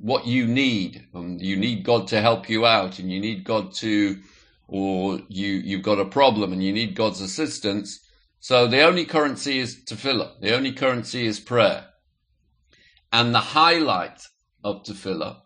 what 0.00 0.26
you 0.26 0.46
need, 0.46 1.06
and 1.14 1.40
you 1.40 1.56
need 1.56 1.84
God 1.84 2.08
to 2.08 2.20
help 2.20 2.48
you 2.48 2.66
out, 2.66 2.98
and 2.98 3.10
you 3.10 3.20
need 3.20 3.44
God 3.44 3.72
to, 3.74 4.20
or 4.68 5.20
you, 5.28 5.48
you've 5.52 5.82
got 5.82 5.98
a 5.98 6.04
problem 6.04 6.52
and 6.52 6.62
you 6.62 6.72
need 6.72 6.94
God's 6.94 7.20
assistance. 7.20 8.00
So 8.40 8.66
the 8.66 8.82
only 8.82 9.04
currency 9.04 9.58
is 9.58 9.84
tefillah. 9.84 10.40
The 10.40 10.54
only 10.54 10.72
currency 10.72 11.26
is 11.26 11.40
prayer. 11.40 11.86
And 13.12 13.34
the 13.34 13.40
highlight 13.40 14.22
of 14.62 14.82
tefillah, 14.84 15.38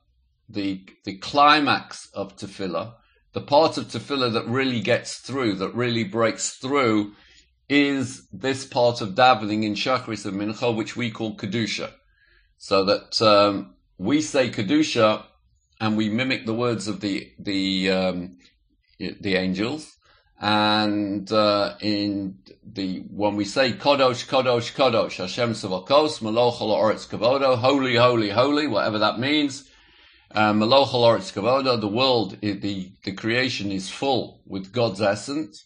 the, 0.49 0.85
the 1.05 1.19
climax 1.19 2.09
of 2.15 2.37
tefillah, 2.37 2.95
the 3.33 3.41
part 3.41 3.77
of 3.77 3.87
tefillah 3.87 4.33
that 4.33 4.47
really 4.47 4.81
gets 4.81 5.19
through, 5.19 5.55
that 5.57 5.75
really 5.75 6.05
breaks 6.05 6.51
through, 6.51 7.13
is 7.69 8.27
this 8.33 8.65
part 8.65 9.01
of 9.01 9.15
davening 9.15 9.65
in 9.65 9.75
Shachris 9.75 10.25
and 10.25 10.41
Mincha, 10.41 10.75
which 10.75 10.97
we 10.97 11.11
call 11.11 11.37
Kedusha. 11.37 11.93
So 12.57 12.85
that 12.85 13.21
um, 13.23 13.75
we 13.99 14.23
say 14.23 14.51
Kedusha 14.51 15.25
and 15.81 15.97
we 15.97 16.09
mimic 16.09 16.47
the 16.47 16.55
words 16.55 16.89
of 16.89 17.01
the, 17.01 17.33
the, 17.39 17.91
um, 17.91 18.39
the 18.99 19.35
angels. 19.35 19.97
And 20.41 21.31
uh, 21.33 21.75
in 21.81 22.39
the 22.65 23.01
when 23.11 23.35
we 23.35 23.45
say 23.45 23.73
Kodosh, 23.73 24.29
Kodosh, 24.29 24.73
Kodosh, 24.73 25.17
Hashem 25.17 25.53
Savakos, 25.53 26.21
Maloch 26.21 26.59
Oretz 26.61 27.09
Kavodo, 27.09 27.59
Holy, 27.59 27.97
Holy, 27.97 28.31
Holy, 28.31 28.69
whatever 28.69 29.01
that 29.01 29.19
means, 29.19 29.69
uh, 30.31 30.53
Maloch 30.53 30.91
Oretz 30.91 31.33
Kavodo, 31.33 31.81
the 31.81 31.89
world, 31.89 32.41
the 32.41 32.93
the 33.03 33.13
creation 33.13 33.73
is 33.73 33.91
full 33.91 34.41
with 34.47 34.73
God's 34.73 35.01
essence. 35.01 35.65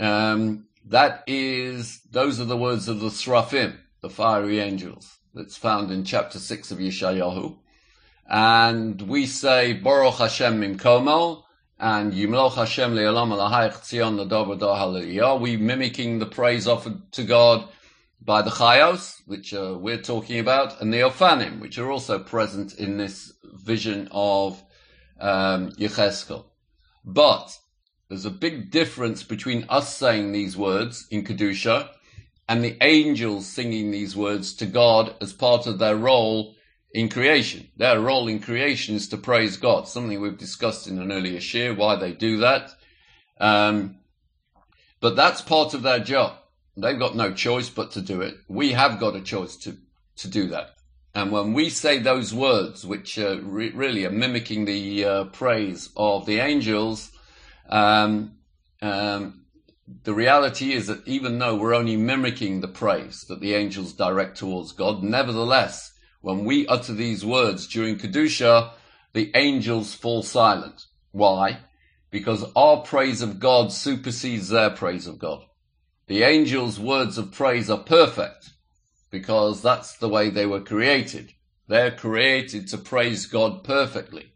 Um, 0.00 0.66
that 0.86 1.24
is, 1.26 2.00
those 2.10 2.40
are 2.40 2.44
the 2.44 2.56
words 2.56 2.88
of 2.88 3.00
the 3.00 3.08
Srafim, 3.08 3.76
the 4.02 4.10
fiery 4.10 4.60
angels, 4.60 5.18
that's 5.34 5.56
found 5.56 5.90
in 5.90 6.04
chapter 6.04 6.38
six 6.38 6.70
of 6.70 6.78
Yeshayahu. 6.78 7.56
And 8.28 9.02
we 9.02 9.26
say 9.26 9.72
Baruch 9.74 10.14
Hashem 10.14 10.60
Mimkomo, 10.60 11.44
and 11.78 12.12
Yimloch 12.12 12.54
Hashem 12.54 12.94
Le'olam 12.94 13.30
Alahayich 13.30 13.74
Tzion 13.82 15.40
we 15.40 15.56
mimicking 15.56 16.18
the 16.18 16.26
praise 16.26 16.68
offered 16.68 17.12
to 17.12 17.24
God 17.24 17.68
by 18.20 18.42
the 18.42 18.50
Chayos, 18.50 19.20
which 19.26 19.52
uh, 19.52 19.76
we're 19.78 20.00
talking 20.00 20.38
about, 20.38 20.80
and 20.80 20.92
the 20.92 21.00
Ophanim, 21.00 21.60
which 21.60 21.78
are 21.78 21.90
also 21.90 22.18
present 22.18 22.74
in 22.74 22.96
this 22.96 23.32
vision 23.42 24.08
of 24.12 24.62
um, 25.20 25.72
Yecheskel. 25.72 26.44
But 27.04 27.58
there's 28.14 28.24
a 28.24 28.30
big 28.30 28.70
difference 28.70 29.24
between 29.24 29.66
us 29.68 29.96
saying 29.96 30.30
these 30.30 30.56
words 30.56 31.08
in 31.10 31.24
Kedusha 31.24 31.88
and 32.48 32.62
the 32.62 32.76
angels 32.80 33.44
singing 33.44 33.90
these 33.90 34.14
words 34.14 34.54
to 34.54 34.66
God 34.66 35.16
as 35.20 35.32
part 35.32 35.66
of 35.66 35.80
their 35.80 35.96
role 35.96 36.54
in 36.92 37.08
creation. 37.08 37.68
Their 37.76 37.98
role 37.98 38.28
in 38.28 38.38
creation 38.38 38.94
is 38.94 39.08
to 39.08 39.16
praise 39.16 39.56
God, 39.56 39.88
something 39.88 40.20
we've 40.20 40.38
discussed 40.38 40.86
in 40.86 41.00
an 41.00 41.10
earlier 41.10 41.40
share, 41.40 41.74
why 41.74 41.96
they 41.96 42.12
do 42.12 42.36
that. 42.36 42.70
Um, 43.40 43.96
but 45.00 45.16
that's 45.16 45.40
part 45.40 45.74
of 45.74 45.82
their 45.82 45.98
job. 45.98 46.34
They've 46.76 46.96
got 46.96 47.16
no 47.16 47.32
choice 47.32 47.68
but 47.68 47.90
to 47.92 48.00
do 48.00 48.20
it. 48.20 48.36
We 48.46 48.72
have 48.72 49.00
got 49.00 49.16
a 49.16 49.20
choice 49.20 49.56
to, 49.56 49.76
to 50.18 50.28
do 50.28 50.46
that. 50.50 50.70
And 51.16 51.32
when 51.32 51.52
we 51.52 51.68
say 51.68 51.98
those 51.98 52.32
words, 52.32 52.86
which 52.86 53.16
re- 53.16 53.72
really 53.72 54.04
are 54.04 54.10
mimicking 54.10 54.66
the 54.66 55.04
uh, 55.04 55.24
praise 55.24 55.88
of 55.96 56.26
the 56.26 56.38
angels, 56.38 57.10
um, 57.68 58.36
um, 58.82 59.44
the 60.04 60.14
reality 60.14 60.72
is 60.72 60.86
that 60.86 61.06
even 61.06 61.38
though 61.38 61.56
we're 61.56 61.74
only 61.74 61.96
mimicking 61.96 62.60
the 62.60 62.68
praise 62.68 63.24
that 63.28 63.40
the 63.40 63.54
angels 63.54 63.92
direct 63.92 64.38
towards 64.38 64.72
God, 64.72 65.02
nevertheless, 65.02 65.92
when 66.20 66.44
we 66.44 66.66
utter 66.66 66.94
these 66.94 67.24
words 67.24 67.66
during 67.66 67.98
Kedusha, 67.98 68.72
the 69.12 69.30
angels 69.34 69.94
fall 69.94 70.22
silent. 70.22 70.86
Why? 71.12 71.58
Because 72.10 72.44
our 72.56 72.82
praise 72.82 73.20
of 73.20 73.40
God 73.40 73.72
supersedes 73.72 74.48
their 74.48 74.70
praise 74.70 75.06
of 75.06 75.18
God. 75.18 75.44
The 76.06 76.22
angels' 76.22 76.80
words 76.80 77.18
of 77.18 77.32
praise 77.32 77.70
are 77.70 77.78
perfect 77.78 78.50
because 79.10 79.62
that's 79.62 79.96
the 79.96 80.08
way 80.08 80.30
they 80.30 80.46
were 80.46 80.60
created. 80.60 81.32
They're 81.68 81.90
created 81.90 82.68
to 82.68 82.78
praise 82.78 83.26
God 83.26 83.64
perfectly. 83.64 84.32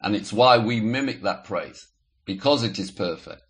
And 0.00 0.14
it's 0.14 0.32
why 0.32 0.58
we 0.58 0.80
mimic 0.80 1.22
that 1.22 1.44
praise 1.44 1.89
because 2.34 2.62
it 2.62 2.78
is 2.78 2.92
perfect. 2.92 3.42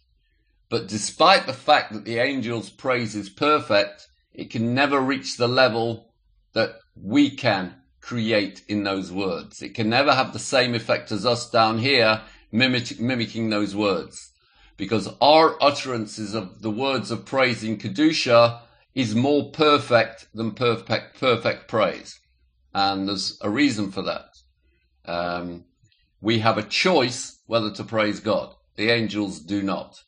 But 0.70 0.88
despite 0.88 1.46
the 1.46 1.52
fact 1.52 1.92
that 1.92 2.06
the 2.06 2.16
angels' 2.16 2.70
praise 2.70 3.14
is 3.14 3.28
perfect, 3.28 4.08
it 4.32 4.48
can 4.48 4.74
never 4.74 4.98
reach 4.98 5.36
the 5.36 5.48
level 5.48 6.14
that 6.54 6.76
we 6.96 7.28
can 7.28 7.74
create 8.00 8.62
in 8.68 8.82
those 8.84 9.12
words. 9.12 9.60
It 9.60 9.74
can 9.74 9.90
never 9.90 10.14
have 10.14 10.32
the 10.32 10.38
same 10.38 10.74
effect 10.74 11.12
as 11.12 11.26
us 11.26 11.50
down 11.50 11.80
here 11.80 12.22
mimic, 12.50 12.98
mimicking 12.98 13.50
those 13.50 13.76
words. 13.76 14.32
Because 14.78 15.10
our 15.20 15.62
utterances 15.62 16.34
of 16.34 16.62
the 16.62 16.70
words 16.70 17.10
of 17.10 17.26
praise 17.26 17.62
in 17.62 17.76
Kedusha 17.76 18.62
is 18.94 19.14
more 19.14 19.50
perfect 19.50 20.26
than 20.32 20.52
perfect, 20.52 21.20
perfect 21.20 21.68
praise. 21.68 22.18
And 22.72 23.06
there's 23.06 23.36
a 23.42 23.50
reason 23.50 23.92
for 23.92 24.00
that. 24.00 24.30
Um, 25.04 25.64
we 26.22 26.38
have 26.38 26.56
a 26.56 26.62
choice 26.62 27.40
whether 27.46 27.70
to 27.72 27.84
praise 27.84 28.20
God. 28.20 28.54
The 28.76 28.90
angels 28.90 29.40
do 29.40 29.62
not. 29.62 30.02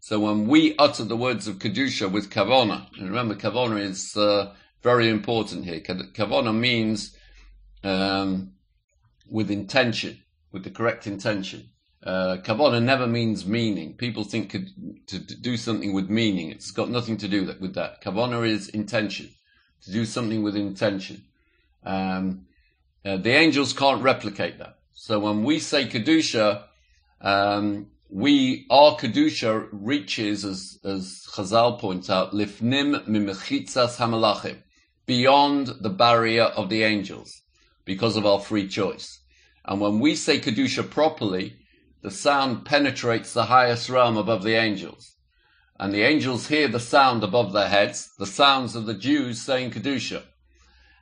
So 0.00 0.20
when 0.20 0.46
we 0.46 0.74
utter 0.78 1.04
the 1.04 1.16
words 1.16 1.48
of 1.48 1.58
Kedusha 1.58 2.10
with 2.10 2.30
Kavona, 2.30 2.86
and 2.98 3.08
remember 3.08 3.34
Kavona 3.34 3.80
is 3.80 4.16
uh, 4.16 4.54
very 4.82 5.08
important 5.08 5.64
here. 5.64 5.80
Kavona 5.80 6.56
means 6.56 7.16
um, 7.84 8.52
with 9.30 9.50
intention, 9.50 10.22
with 10.52 10.64
the 10.64 10.70
correct 10.70 11.06
intention. 11.06 11.70
Uh, 12.02 12.36
kavana 12.42 12.82
never 12.82 13.06
means 13.06 13.44
meaning. 13.44 13.94
People 13.94 14.24
think 14.24 14.52
to, 14.52 15.18
to, 15.18 15.18
do 15.18 15.56
something 15.56 15.92
with 15.92 16.08
meaning. 16.08 16.50
It's 16.50 16.70
got 16.70 16.90
nothing 16.90 17.16
to 17.18 17.28
do 17.28 17.52
with 17.60 17.74
that. 17.74 18.02
Kavana 18.02 18.46
is 18.46 18.68
intention, 18.68 19.30
to 19.82 19.92
do 19.92 20.04
something 20.04 20.42
with 20.42 20.56
intention. 20.56 21.24
Um, 21.84 22.46
uh, 23.04 23.16
the 23.16 23.30
angels 23.30 23.72
can't 23.72 24.02
replicate 24.02 24.58
that. 24.58 24.78
So 24.92 25.18
when 25.18 25.42
we 25.42 25.58
say 25.58 25.86
kedusha, 25.86 26.64
um, 27.20 27.88
we 28.10 28.66
our 28.70 28.96
kedusha 28.96 29.68
reaches, 29.72 30.44
as 30.44 30.78
as 30.84 31.26
Chazal 31.34 31.78
points 31.78 32.08
out, 32.08 32.32
lifnim 32.32 33.06
mimechitzas 33.06 33.96
hamalachim, 33.96 34.62
beyond 35.06 35.68
the 35.80 35.90
barrier 35.90 36.44
of 36.44 36.68
the 36.68 36.82
angels 36.82 37.42
because 37.84 38.16
of 38.16 38.26
our 38.26 38.40
free 38.40 38.68
choice. 38.68 39.20
And 39.64 39.80
when 39.80 39.98
we 40.00 40.14
say 40.14 40.40
Kedusha 40.40 40.88
properly, 40.88 41.56
the 42.02 42.10
sound 42.10 42.64
penetrates 42.64 43.32
the 43.32 43.46
highest 43.46 43.88
realm 43.88 44.16
above 44.16 44.42
the 44.42 44.54
angels. 44.54 45.16
And 45.78 45.92
the 45.92 46.02
angels 46.02 46.48
hear 46.48 46.68
the 46.68 46.80
sound 46.80 47.22
above 47.24 47.52
their 47.52 47.68
heads, 47.68 48.10
the 48.18 48.26
sounds 48.26 48.76
of 48.76 48.86
the 48.86 48.94
Jews 48.94 49.40
saying 49.40 49.70
Kedusha. 49.70 50.22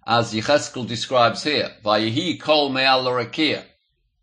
As 0.06 0.32
Yecheskel 0.32 0.86
describes 0.86 1.42
here, 1.42 1.72
Vayihi 1.84 2.40
kol 2.40 2.68
me'al 2.68 3.02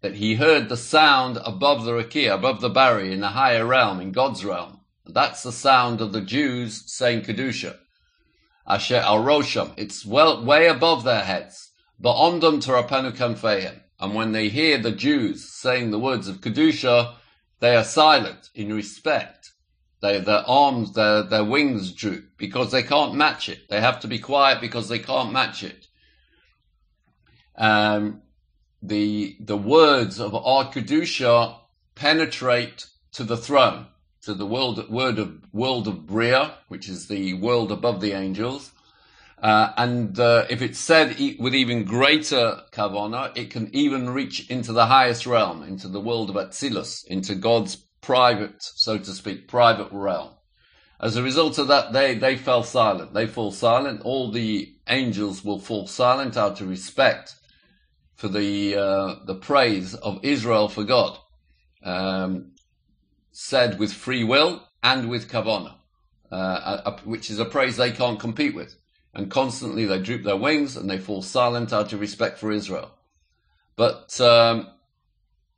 that 0.04 0.16
he 0.16 0.36
heard 0.36 0.68
the 0.68 0.76
sound 0.76 1.40
above 1.46 1.86
the 1.86 1.92
rakia, 1.94 2.34
above 2.34 2.60
the 2.60 2.70
barrier, 2.70 3.14
in 3.14 3.22
the 3.22 3.30
higher 3.30 3.66
realm, 3.66 4.02
in 4.02 4.12
God's 4.12 4.44
realm. 4.44 4.82
And 5.06 5.16
that's 5.16 5.44
the 5.44 5.52
sound 5.54 6.02
of 6.02 6.12
the 6.12 6.20
Jews 6.20 6.84
saying 6.92 7.22
Kedusha. 7.22 7.78
Asher 8.68 8.98
al 8.98 9.24
Rosham, 9.24 9.74
it's 9.78 10.06
well, 10.06 10.44
way 10.44 10.68
above 10.68 11.06
their 11.06 11.24
heads. 11.24 11.72
But 11.98 12.16
Ba'omdom 12.16 12.62
terapenu 12.62 13.16
kanfeim. 13.16 13.80
And 13.98 14.14
when 14.14 14.34
they 14.34 14.50
hear 14.50 14.78
the 14.78 14.92
Jews 14.92 15.50
saying 15.50 15.92
the 15.92 16.00
words 16.00 16.28
of 16.28 16.42
Kedusha, 16.42 17.16
they 17.62 17.74
are 17.74 17.86
silent 17.86 18.50
in 18.54 18.74
respect. 18.74 19.52
They, 20.02 20.20
their 20.20 20.44
arms, 20.46 20.92
their, 20.96 21.24
their 21.24 21.46
wings 21.46 21.94
droop 21.94 22.26
because 22.38 22.74
they 22.74 22.84
can't 22.84 23.16
match 23.16 23.48
it. 23.48 23.70
They 23.70 23.80
have 23.80 24.02
to 24.02 24.10
be 24.10 24.20
quiet 24.20 24.60
because 24.60 24.90
they 24.90 25.00
can't 25.00 25.32
match 25.32 25.64
it. 25.64 25.88
Um, 27.56 28.24
the, 28.84 29.38
the 29.40 29.58
words 29.58 30.20
of 30.20 30.36
our 30.36 30.72
Kedusha 30.72 31.56
penetrate 31.96 32.86
to 33.14 33.24
the 33.24 33.38
throne, 33.38 33.88
to 34.24 34.34
the 34.34 34.46
world, 34.46 34.90
word 34.90 35.18
of, 35.20 35.42
world 35.54 35.88
of 35.88 36.06
Bria, 36.06 36.56
which 36.68 36.90
is 36.90 37.08
the 37.08 37.34
world 37.34 37.72
above 37.72 38.02
the 38.02 38.12
angels, 38.12 38.72
Uh, 39.44 39.74
and 39.76 40.18
uh, 40.20 40.46
if 40.50 40.62
it's 40.62 40.80
said 40.80 41.18
with 41.38 41.54
even 41.54 41.84
greater 41.84 42.62
kavana, 42.72 43.30
it 43.36 43.52
can 43.52 43.70
even 43.74 44.10
reach 44.10 44.50
into 44.50 44.72
the 44.72 44.86
highest 44.86 45.26
realm, 45.26 45.62
into 45.64 45.90
the 45.90 46.00
world 46.00 46.30
of 46.30 46.38
Atzilus, 46.38 47.06
into 47.08 47.36
God's 47.36 47.76
private, 48.00 48.56
so 48.60 48.98
to 48.98 49.12
speak, 49.12 49.50
private 49.50 49.90
realm. 49.92 50.30
As 50.98 51.18
a 51.18 51.24
result 51.24 51.58
of 51.58 51.68
that, 51.68 51.92
they, 51.92 52.16
they 52.16 52.38
fell 52.38 52.64
silent. 52.64 53.14
They 53.14 53.28
fall 53.28 53.52
silent. 53.52 54.02
All 54.06 54.32
the 54.32 54.74
angels 54.88 55.44
will 55.44 55.60
fall 55.60 55.88
silent 55.88 56.38
out 56.38 56.62
of 56.62 56.70
respect 56.70 57.36
for 58.24 58.30
the 58.30 58.74
uh, 58.74 59.16
the 59.26 59.36
praise 59.36 59.96
of 59.96 60.24
Israel 60.24 60.70
for 60.70 60.86
God, 60.86 61.18
um, 61.84 62.54
said 63.34 63.78
with 63.78 63.92
free 63.92 64.24
will 64.24 64.64
and 64.82 65.10
with 65.10 65.30
kavana, 65.30 65.74
uh, 66.32 66.92
which 67.04 67.30
is 67.30 67.40
a 67.40 67.44
praise 67.44 67.76
they 67.76 67.92
can't 67.92 68.22
compete 68.22 68.56
with 68.56 68.78
and 69.14 69.30
constantly 69.30 69.84
they 69.84 70.00
droop 70.00 70.24
their 70.24 70.38
wings 70.38 70.78
and 70.78 70.90
they 70.90 71.00
fall 71.00 71.22
silent 71.22 71.74
out 71.74 71.92
of 71.92 72.00
respect 72.00 72.40
for 72.40 72.50
Israel. 72.50 72.92
But 73.76 74.22
um, 74.22 74.70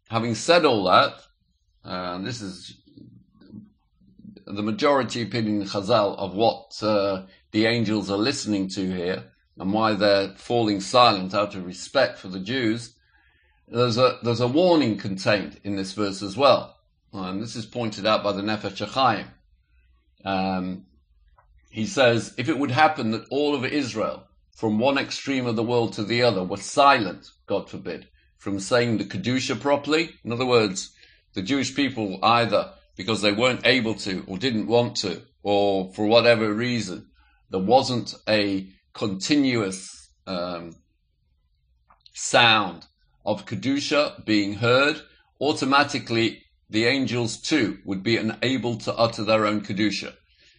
having 0.10 0.34
said 0.34 0.66
all 0.66 0.86
that, 0.86 1.14
uh, 1.84 2.18
this 2.24 2.42
is 2.42 2.78
the 4.48 4.64
majority 4.64 5.22
opinion 5.22 5.62
in 5.62 5.68
Chazal 5.68 6.18
of 6.18 6.34
what 6.34 6.82
uh, 6.82 7.26
the 7.52 7.68
angels 7.68 8.10
are 8.10 8.18
listening 8.18 8.70
to 8.70 8.92
here 8.92 9.26
and 9.58 9.74
why 9.74 9.94
they're 9.94 10.30
falling 10.36 10.82
silent 10.82 11.34
out 11.34 11.56
of 11.56 11.66
respect 11.66 12.18
for 12.18 12.28
the 12.28 12.40
Jews. 12.40 12.96
There's 13.68 13.98
a 13.98 14.20
there's 14.24 14.42
a 14.42 14.48
warning 14.48 14.98
contained 14.98 15.60
in 15.64 15.76
this 15.76 15.94
verse 15.94 16.22
as 16.22 16.38
well, 16.38 16.78
and 17.14 17.42
this 17.42 17.56
is 17.56 17.66
pointed 17.66 18.06
out 18.06 18.24
by 18.24 18.32
the 18.32 18.42
Nefesh. 18.42 19.26
Um, 20.24 20.86
he 21.70 21.86
says, 21.86 22.34
if 22.38 22.48
it 22.48 22.58
would 22.58 22.72
happen 22.72 23.12
that 23.12 23.28
all 23.30 23.54
of 23.54 23.66
Israel, 23.66 24.24
from 24.52 24.80
one 24.80 24.98
extreme 24.98 25.46
of 25.46 25.56
the 25.56 25.64
world 25.64 25.94
to 25.94 26.04
the 26.04 26.24
other, 26.24 26.44
were 26.44 26.58
silent, 26.58 27.30
God 27.48 27.70
forbid, 27.70 28.08
from 28.38 28.60
saying 28.60 28.98
the 28.98 29.04
Kedusha 29.04 29.60
properly, 29.60 30.16
in 30.24 30.32
other 30.32 30.46
words, 30.46 30.92
the 31.34 31.42
Jewish 31.42 31.76
people 31.76 32.18
either 32.24 32.72
because 32.96 33.22
they 33.22 33.34
weren't 33.34 33.66
able 33.66 33.94
to 33.96 34.24
or 34.26 34.38
didn't 34.38 34.68
want 34.68 34.96
to, 34.98 35.22
or 35.44 35.92
for 35.94 36.06
whatever 36.06 36.54
reason, 36.54 37.08
there 37.50 37.60
wasn't 37.60 38.16
a 38.28 38.70
continuous 38.96 40.10
um, 40.26 40.74
sound 42.14 42.88
of 43.26 43.46
Kedusha 43.46 44.26
being 44.26 44.56
heard, 44.56 45.02
automatically 45.40 46.44
the 46.70 46.86
angels 46.86 47.38
too 47.38 47.80
would 47.86 48.02
be 48.02 48.18
unable 48.18 48.78
to 48.78 48.94
utter 48.96 49.24
their 49.24 49.46
own 49.46 49.62
Kedusha. 49.62 50.14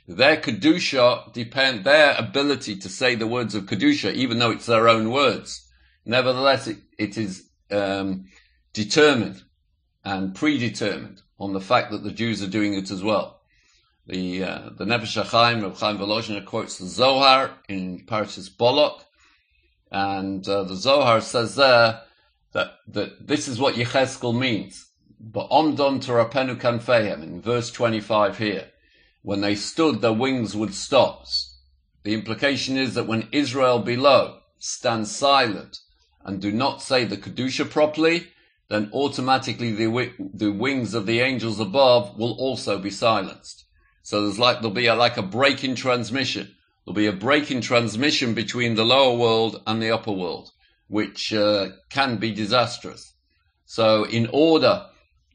Their 0.06 0.36
Kedusha 0.36 1.32
depend, 1.32 1.82
their 1.84 2.14
ability 2.16 2.76
to 2.76 2.88
say 2.88 3.16
the 3.16 3.26
words 3.26 3.54
of 3.56 3.64
Kedusha, 3.64 4.12
even 4.12 4.38
though 4.38 4.52
it's 4.52 4.66
their 4.66 4.88
own 4.88 5.10
words. 5.10 5.66
Nevertheless, 6.04 6.68
it, 6.68 6.76
it 6.96 7.18
is 7.18 7.48
um, 7.72 8.26
determined 8.72 9.42
and 10.04 10.34
predetermined 10.34 11.22
on 11.40 11.52
the 11.54 11.60
fact 11.60 11.90
that 11.90 12.04
the 12.04 12.12
Jews 12.12 12.42
are 12.42 12.48
doing 12.48 12.74
it 12.74 12.90
as 12.90 13.02
well. 13.02 13.35
The 14.06 14.44
uh, 14.44 14.70
the 14.76 14.84
Nefesh 14.84 15.16
Reb 15.16 15.76
Chaim 15.76 15.98
Volozhiner 15.98 16.44
quotes 16.44 16.78
the 16.78 16.86
Zohar 16.86 17.58
in 17.68 18.06
Parashas 18.06 18.48
Bolot, 18.48 19.02
and 19.90 20.46
uh, 20.48 20.62
the 20.62 20.76
Zohar 20.76 21.20
says 21.20 21.56
there 21.56 22.02
that 22.52 22.75
that 22.86 23.26
this 23.26 23.48
is 23.48 23.58
what 23.58 23.75
Yecheskel 23.75 24.38
means. 24.38 24.86
But 25.18 25.50
Omdon 25.50 26.04
Torapenu 26.04 26.56
Kanfehem 26.56 27.22
in 27.22 27.40
verse 27.40 27.70
25 27.72 28.38
here 28.38 28.70
when 29.26 29.40
they 29.40 29.56
stood, 29.56 30.02
their 30.02 30.12
wings 30.12 30.54
would 30.54 30.72
stop. 30.72 31.26
The 32.04 32.14
implication 32.14 32.76
is 32.76 32.94
that 32.94 33.08
when 33.08 33.28
Israel 33.32 33.80
below 33.80 34.38
stands 34.60 35.16
silent 35.16 35.80
and 36.25 36.40
do 36.40 36.52
not 36.52 36.80
say 36.80 37.04
the 37.04 37.16
Kedusha 37.16 37.68
properly, 37.68 38.28
then 38.68 38.88
automatically 38.92 39.73
the, 39.73 40.12
the 40.32 40.52
wings 40.52 40.95
of 40.95 41.06
the 41.06 41.19
angels 41.19 41.58
above 41.58 42.16
will 42.16 42.34
also 42.38 42.78
be 42.78 42.90
silenced. 42.90 43.65
So 44.06 44.23
there's 44.23 44.38
like, 44.38 44.58
there'll 44.58 44.71
be 44.71 44.86
a, 44.86 44.95
like 44.95 45.16
a 45.16 45.23
break 45.23 45.64
in 45.64 45.75
transmission. 45.75 46.54
There'll 46.84 46.95
be 46.95 47.08
a 47.08 47.12
break 47.12 47.50
in 47.50 47.60
transmission 47.60 48.34
between 48.34 48.76
the 48.76 48.84
lower 48.84 49.16
world 49.16 49.60
and 49.66 49.82
the 49.82 49.90
upper 49.90 50.12
world, 50.12 50.52
which 50.86 51.32
uh, 51.32 51.71
can 51.90 52.19
be 52.19 52.30
disastrous. 52.30 53.14
So 53.64 54.04
in 54.04 54.28
order 54.32 54.86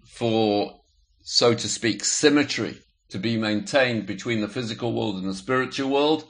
for, 0.05 0.79
so 1.21 1.53
to 1.53 1.67
speak, 1.67 2.05
symmetry 2.05 2.77
to 3.09 3.19
be 3.19 3.35
maintained 3.35 4.05
between 4.05 4.39
the 4.39 4.47
physical 4.47 4.93
world 4.93 5.17
and 5.17 5.27
the 5.27 5.33
spiritual 5.33 5.89
world, 5.89 6.23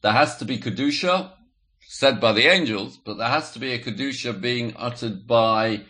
there 0.00 0.12
has 0.12 0.38
to 0.38 0.46
be 0.46 0.56
Kedusha, 0.56 1.32
said 1.86 2.22
by 2.22 2.32
the 2.32 2.46
angels, 2.46 2.96
but 3.04 3.18
there 3.18 3.28
has 3.28 3.52
to 3.52 3.58
be 3.58 3.74
a 3.74 3.78
Kedusha 3.78 4.40
being 4.40 4.72
uttered 4.78 5.26
by 5.26 5.82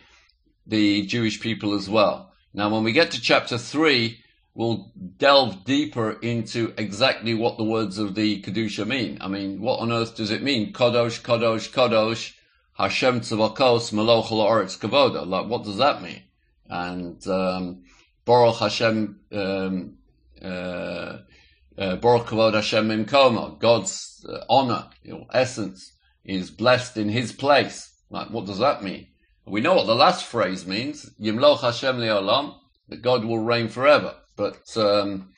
the 0.67 1.05
Jewish 1.05 1.39
people 1.39 1.73
as 1.73 1.89
well. 1.89 2.33
Now, 2.53 2.67
when 2.67 2.83
we 2.83 2.91
get 2.91 3.11
to 3.11 3.21
chapter 3.21 3.57
3, 3.57 4.19
we'll 4.55 4.91
delve 5.17 5.63
deeper 5.65 6.11
into 6.21 6.73
exactly 6.77 7.33
what 7.33 7.57
the 7.57 7.63
words 7.63 7.97
of 7.97 8.15
the 8.15 8.41
Kedusha 8.41 8.85
mean. 8.85 9.17
I 9.21 9.27
mean, 9.27 9.61
what 9.61 9.79
on 9.79 9.91
earth 9.91 10.15
does 10.15 10.31
it 10.31 10.43
mean? 10.43 10.73
Kadosh, 10.73 11.21
Kadosh, 11.21 11.71
Kadosh, 11.71 12.33
Hashem 12.77 13.21
Tzavakos, 13.21 13.91
Meloch 13.91 14.27
La'aretz 14.27 14.77
Kavoda. 14.77 15.25
Like, 15.25 15.47
what 15.47 15.63
does 15.63 15.77
that 15.77 16.01
mean? 16.01 16.23
And, 16.69 17.25
um, 17.27 17.83
Baruch 18.25 18.57
Hashem, 18.57 19.19
um, 19.31 19.97
uh, 20.41 21.17
uh, 21.77 22.51
Hashem 22.51 23.05
God's 23.05 24.25
uh, 24.29 24.37
honor, 24.49 24.89
you 25.03 25.13
know, 25.13 25.25
essence, 25.33 25.93
is 26.23 26.51
blessed 26.51 26.97
in 26.97 27.09
His 27.09 27.33
place. 27.33 27.93
Like, 28.09 28.29
what 28.29 28.45
does 28.45 28.59
that 28.59 28.83
mean? 28.83 29.07
We 29.45 29.59
know 29.59 29.75
what 29.75 29.87
the 29.87 29.95
last 29.95 30.23
phrase 30.23 30.65
means, 30.65 31.09
Yimloch 31.19 31.61
Hashem 31.61 31.97
Le'olam, 31.97 32.55
that 32.87 33.01
God 33.01 33.25
will 33.25 33.39
reign 33.39 33.67
forever. 33.67 34.15
But 34.35 34.75
um, 34.77 35.31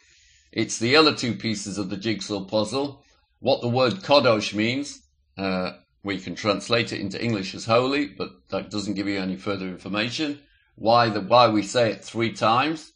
it's 0.52 0.80
the 0.80 0.96
other 0.96 1.14
two 1.14 1.36
pieces 1.36 1.78
of 1.78 1.90
the 1.90 1.98
jigsaw 1.98 2.46
puzzle. 2.46 3.04
What 3.40 3.62
the 3.62 3.68
word 3.68 3.94
Kadosh 3.96 4.54
means, 4.54 5.02
uh, 5.38 5.74
we 6.04 6.20
can 6.20 6.36
translate 6.36 6.94
it 6.94 7.02
into 7.02 7.24
English 7.24 7.54
as 7.56 7.66
holy, 7.66 8.08
but 8.08 8.30
that 8.50 8.72
doesn't 8.72 8.94
give 8.94 9.08
you 9.08 9.20
any 9.20 9.36
further 9.36 9.68
information. 9.68 10.40
Why 10.76 11.10
the 11.10 11.22
why 11.22 11.50
we 11.50 11.64
say 11.64 11.92
it 11.92 12.04
three 12.04 12.32
times? 12.32 12.92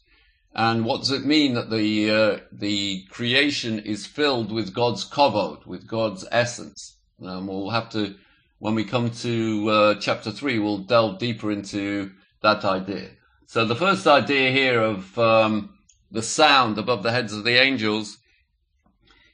And 0.54 0.84
what 0.84 1.00
does 1.00 1.12
it 1.12 1.24
mean 1.24 1.54
that 1.54 1.70
the 1.70 2.10
uh, 2.10 2.38
the 2.50 3.04
creation 3.10 3.78
is 3.78 4.06
filled 4.06 4.50
with 4.50 4.74
God's 4.74 5.08
kavod, 5.08 5.66
with 5.66 5.86
God's 5.86 6.26
essence? 6.32 6.96
Um, 7.22 7.46
we'll 7.46 7.70
have 7.70 7.90
to, 7.90 8.16
when 8.58 8.74
we 8.74 8.84
come 8.84 9.10
to 9.10 9.70
uh, 9.70 9.94
chapter 10.00 10.30
three, 10.30 10.58
we'll 10.58 10.78
delve 10.78 11.18
deeper 11.18 11.52
into 11.52 12.12
that 12.42 12.64
idea. 12.64 13.10
So 13.46 13.64
the 13.64 13.76
first 13.76 14.06
idea 14.06 14.50
here 14.50 14.80
of 14.80 15.18
um, 15.18 15.74
the 16.10 16.22
sound 16.22 16.78
above 16.78 17.02
the 17.02 17.12
heads 17.12 17.32
of 17.32 17.44
the 17.44 17.60
angels 17.60 18.18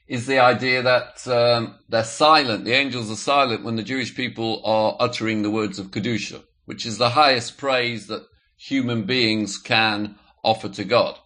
is 0.07 0.25
the 0.25 0.39
idea 0.39 0.81
that 0.81 1.27
um, 1.27 1.75
they're 1.89 2.03
silent. 2.03 2.65
The 2.65 2.73
angels 2.73 3.11
are 3.11 3.15
silent 3.15 3.63
when 3.63 3.75
the 3.75 3.83
Jewish 3.83 4.15
people 4.15 4.61
are 4.63 4.95
uttering 4.99 5.41
the 5.41 5.51
words 5.51 5.79
of 5.79 5.91
kedusha, 5.91 6.43
which 6.65 6.85
is 6.85 6.97
the 6.97 7.09
highest 7.09 7.57
praise 7.57 8.07
that 8.07 8.25
human 8.55 9.03
beings 9.03 9.57
can 9.57 10.15
offer 10.43 10.69
to 10.69 10.83
God 10.85 11.17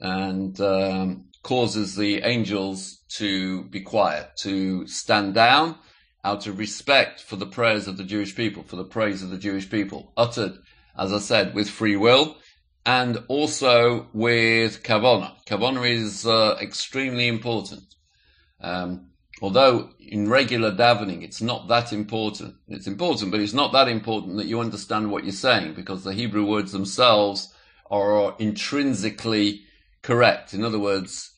and 0.00 0.60
um, 0.60 1.26
causes 1.42 1.96
the 1.96 2.22
angels 2.22 2.98
to 3.16 3.64
be 3.64 3.80
quiet, 3.80 4.30
to 4.38 4.86
stand 4.86 5.32
down 5.34 5.76
out 6.22 6.46
of 6.46 6.58
respect 6.58 7.20
for 7.20 7.36
the 7.36 7.46
prayers 7.46 7.86
of 7.86 7.96
the 7.96 8.04
Jewish 8.04 8.34
people, 8.34 8.64
for 8.64 8.76
the 8.76 8.84
praise 8.84 9.22
of 9.22 9.30
the 9.30 9.38
Jewish 9.38 9.70
people, 9.70 10.12
uttered, 10.16 10.58
as 10.98 11.12
I 11.12 11.20
said, 11.20 11.54
with 11.54 11.70
free 11.70 11.96
will 11.96 12.36
and 12.86 13.18
also 13.26 14.06
with 14.12 14.84
kavana. 14.84 15.32
Kavana 15.44 15.90
is 15.90 16.24
uh, 16.24 16.56
extremely 16.60 17.26
important. 17.26 17.82
Um, 18.60 19.08
although 19.42 19.90
in 19.98 20.30
regular 20.30 20.70
davening 20.72 21.24
it's 21.24 21.42
not 21.42 21.66
that 21.68 21.92
important. 21.92 22.54
It's 22.68 22.86
important, 22.86 23.32
but 23.32 23.40
it's 23.40 23.52
not 23.52 23.72
that 23.72 23.88
important 23.88 24.36
that 24.36 24.46
you 24.46 24.60
understand 24.60 25.10
what 25.10 25.24
you're 25.24 25.32
saying 25.32 25.74
because 25.74 26.04
the 26.04 26.14
Hebrew 26.14 26.46
words 26.46 26.70
themselves 26.70 27.52
are 27.90 28.36
intrinsically 28.38 29.62
correct. 30.02 30.54
In 30.54 30.64
other 30.64 30.78
words, 30.78 31.32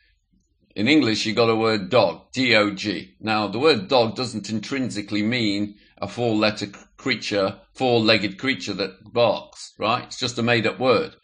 in 0.77 0.87
English, 0.87 1.25
you 1.25 1.35
got 1.35 1.51
a 1.51 1.57
word 1.57 1.89
dog, 1.89 2.31
D-O-G. 2.33 3.17
Now, 3.21 3.49
the 3.49 3.59
word 3.59 3.89
dog 3.89 4.15
doesn't 4.15 4.51
intrinsically 4.51 5.23
mean 5.23 5.77
a 5.97 6.07
four-letter 6.07 6.69
creature, 6.99 7.59
four-legged 7.75 8.39
creature 8.39 8.75
that 8.75 9.13
barks, 9.13 9.73
right? 9.79 10.05
It's 10.05 10.21
just 10.21 10.39
a 10.39 10.43
made-up 10.43 10.79
word. 10.79 11.17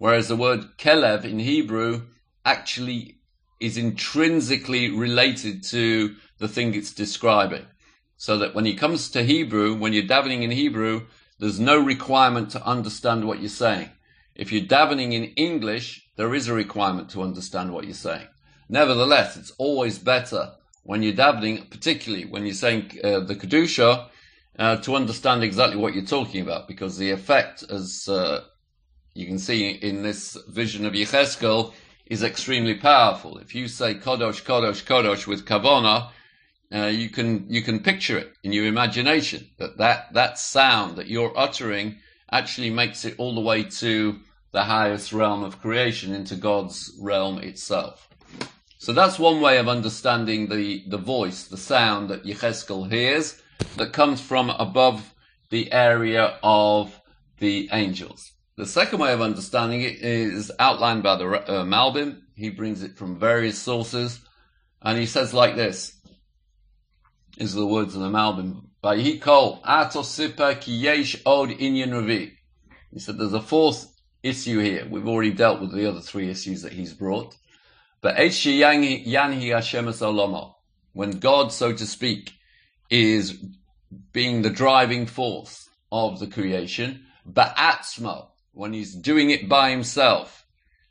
Whereas 0.00 0.28
the 0.28 0.36
word 0.36 0.78
kelev 0.78 1.24
in 1.26 1.38
Hebrew 1.38 2.06
actually 2.42 3.18
is 3.60 3.76
intrinsically 3.76 4.90
related 4.90 5.62
to 5.64 6.16
the 6.38 6.48
thing 6.48 6.74
it's 6.74 6.94
describing. 6.94 7.66
So 8.16 8.38
that 8.38 8.54
when 8.54 8.66
it 8.66 8.78
comes 8.78 9.10
to 9.10 9.22
Hebrew, 9.22 9.74
when 9.74 9.92
you're 9.92 10.02
davening 10.04 10.40
in 10.42 10.52
Hebrew, 10.52 11.02
there's 11.38 11.60
no 11.60 11.78
requirement 11.78 12.48
to 12.52 12.64
understand 12.64 13.26
what 13.26 13.40
you're 13.40 13.50
saying. 13.50 13.90
If 14.34 14.50
you're 14.50 14.64
davening 14.64 15.12
in 15.12 15.34
English, 15.36 16.08
there 16.16 16.34
is 16.34 16.48
a 16.48 16.54
requirement 16.54 17.10
to 17.10 17.22
understand 17.22 17.70
what 17.70 17.84
you're 17.84 17.92
saying. 17.92 18.28
Nevertheless, 18.70 19.36
it's 19.36 19.52
always 19.58 19.98
better 19.98 20.52
when 20.82 21.02
you're 21.02 21.12
dabbling, 21.12 21.66
particularly 21.66 22.24
when 22.24 22.46
you're 22.46 22.54
saying 22.54 22.98
uh, 23.04 23.20
the 23.20 23.36
Kedusha, 23.36 24.08
uh, 24.58 24.76
to 24.76 24.96
understand 24.96 25.44
exactly 25.44 25.76
what 25.76 25.92
you're 25.92 26.06
talking 26.06 26.40
about, 26.40 26.68
because 26.68 26.96
the 26.96 27.10
effect, 27.10 27.64
as 27.68 28.08
uh, 28.08 28.40
you 29.14 29.26
can 29.26 29.38
see 29.38 29.68
in 29.70 30.02
this 30.02 30.36
vision 30.48 30.86
of 30.86 30.92
Yecheskel, 30.94 31.72
is 32.06 32.22
extremely 32.24 32.74
powerful. 32.74 33.38
If 33.38 33.54
you 33.54 33.68
say 33.68 33.94
Kodosh, 33.94 34.42
Kodosh, 34.42 34.84
Kodosh 34.84 35.26
with 35.26 35.46
Kavona, 35.46 36.10
uh, 36.72 36.86
you 36.86 37.08
can 37.08 37.46
you 37.48 37.62
can 37.62 37.80
picture 37.80 38.18
it 38.18 38.32
in 38.42 38.52
your 38.52 38.66
imagination 38.66 39.48
that, 39.58 39.78
that 39.78 40.12
that 40.14 40.38
sound 40.38 40.96
that 40.96 41.08
you're 41.08 41.36
uttering 41.36 41.98
actually 42.30 42.70
makes 42.70 43.04
it 43.04 43.14
all 43.18 43.34
the 43.34 43.40
way 43.40 43.62
to 43.64 44.18
the 44.52 44.64
highest 44.64 45.12
realm 45.12 45.44
of 45.44 45.60
creation 45.60 46.14
into 46.14 46.34
God's 46.34 46.92
realm 47.00 47.38
itself. 47.38 48.08
So 48.78 48.92
that's 48.92 49.18
one 49.18 49.40
way 49.40 49.58
of 49.58 49.68
understanding 49.68 50.48
the, 50.48 50.84
the 50.88 50.96
voice, 50.96 51.44
the 51.44 51.56
sound 51.56 52.08
that 52.08 52.24
Yecheskel 52.24 52.90
hears 52.90 53.40
that 53.76 53.92
comes 53.92 54.20
from 54.20 54.50
above 54.50 55.14
the 55.50 55.70
area 55.70 56.38
of 56.42 56.98
the 57.38 57.68
angels. 57.72 58.32
The 58.60 58.66
second 58.66 58.98
way 58.98 59.14
of 59.14 59.22
understanding 59.22 59.80
it 59.80 60.02
is 60.02 60.52
outlined 60.58 61.02
by 61.02 61.16
the 61.16 61.26
uh, 61.26 61.64
Malbim. 61.64 62.20
He 62.34 62.50
brings 62.50 62.82
it 62.82 62.98
from 62.98 63.18
various 63.18 63.58
sources, 63.58 64.20
and 64.82 64.98
he 64.98 65.06
says 65.06 65.32
like 65.32 65.56
this. 65.56 65.96
Are 67.40 67.46
the 67.46 67.66
words 67.66 67.94
of 67.94 68.02
the 68.02 68.10
Malbim. 68.10 68.66
Vayikol 68.84 69.62
atosipa 69.62 70.60
ki 70.60 70.72
yesh 70.72 71.16
od 71.24 71.48
inyan 71.48 71.94
ravi. 71.94 72.36
He 72.92 72.98
said 72.98 73.16
there's 73.16 73.32
a 73.32 73.40
fourth 73.40 73.86
issue 74.22 74.58
here. 74.58 74.86
We've 74.90 75.08
already 75.08 75.32
dealt 75.32 75.62
with 75.62 75.72
the 75.72 75.88
other 75.88 76.00
three 76.00 76.28
issues 76.28 76.60
that 76.60 76.74
he's 76.74 76.92
brought. 76.92 77.38
But 78.02 78.16
yanhi 78.16 79.54
Hashem 79.54 79.90
when 80.92 81.10
God, 81.12 81.50
so 81.50 81.72
to 81.72 81.86
speak, 81.86 82.34
is 82.90 83.42
being 84.12 84.42
the 84.42 84.50
driving 84.50 85.06
force 85.06 85.66
of 85.90 86.20
the 86.20 86.26
creation, 86.26 87.06
ba'atzmo, 87.26 88.29
when 88.60 88.74
he's 88.74 88.94
doing 88.94 89.30
it 89.30 89.48
by 89.48 89.70
himself. 89.70 90.44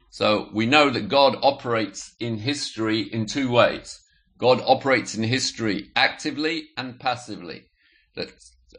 So 0.09 0.49
we 0.51 0.65
know 0.65 0.89
that 0.89 1.07
God 1.07 1.37
operates 1.43 2.15
in 2.19 2.39
history 2.39 3.01
in 3.01 3.27
two 3.27 3.51
ways. 3.51 4.01
God 4.39 4.59
operates 4.65 5.13
in 5.13 5.21
history 5.21 5.91
actively 5.95 6.69
and 6.75 6.99
passively. 6.99 7.65
That 8.15 8.31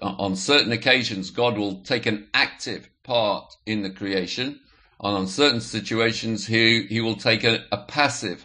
on 0.02 0.34
certain 0.34 0.72
occasions, 0.72 1.30
God 1.30 1.56
will 1.56 1.82
take 1.82 2.06
an 2.06 2.30
active 2.34 2.90
part 3.04 3.54
in 3.64 3.82
the 3.82 3.90
creation, 3.90 4.58
and 5.00 5.16
on 5.16 5.28
certain 5.28 5.60
situations, 5.60 6.48
he, 6.48 6.86
he 6.88 7.00
will 7.00 7.14
take 7.14 7.44
a, 7.44 7.64
a 7.70 7.84
passive 7.84 8.44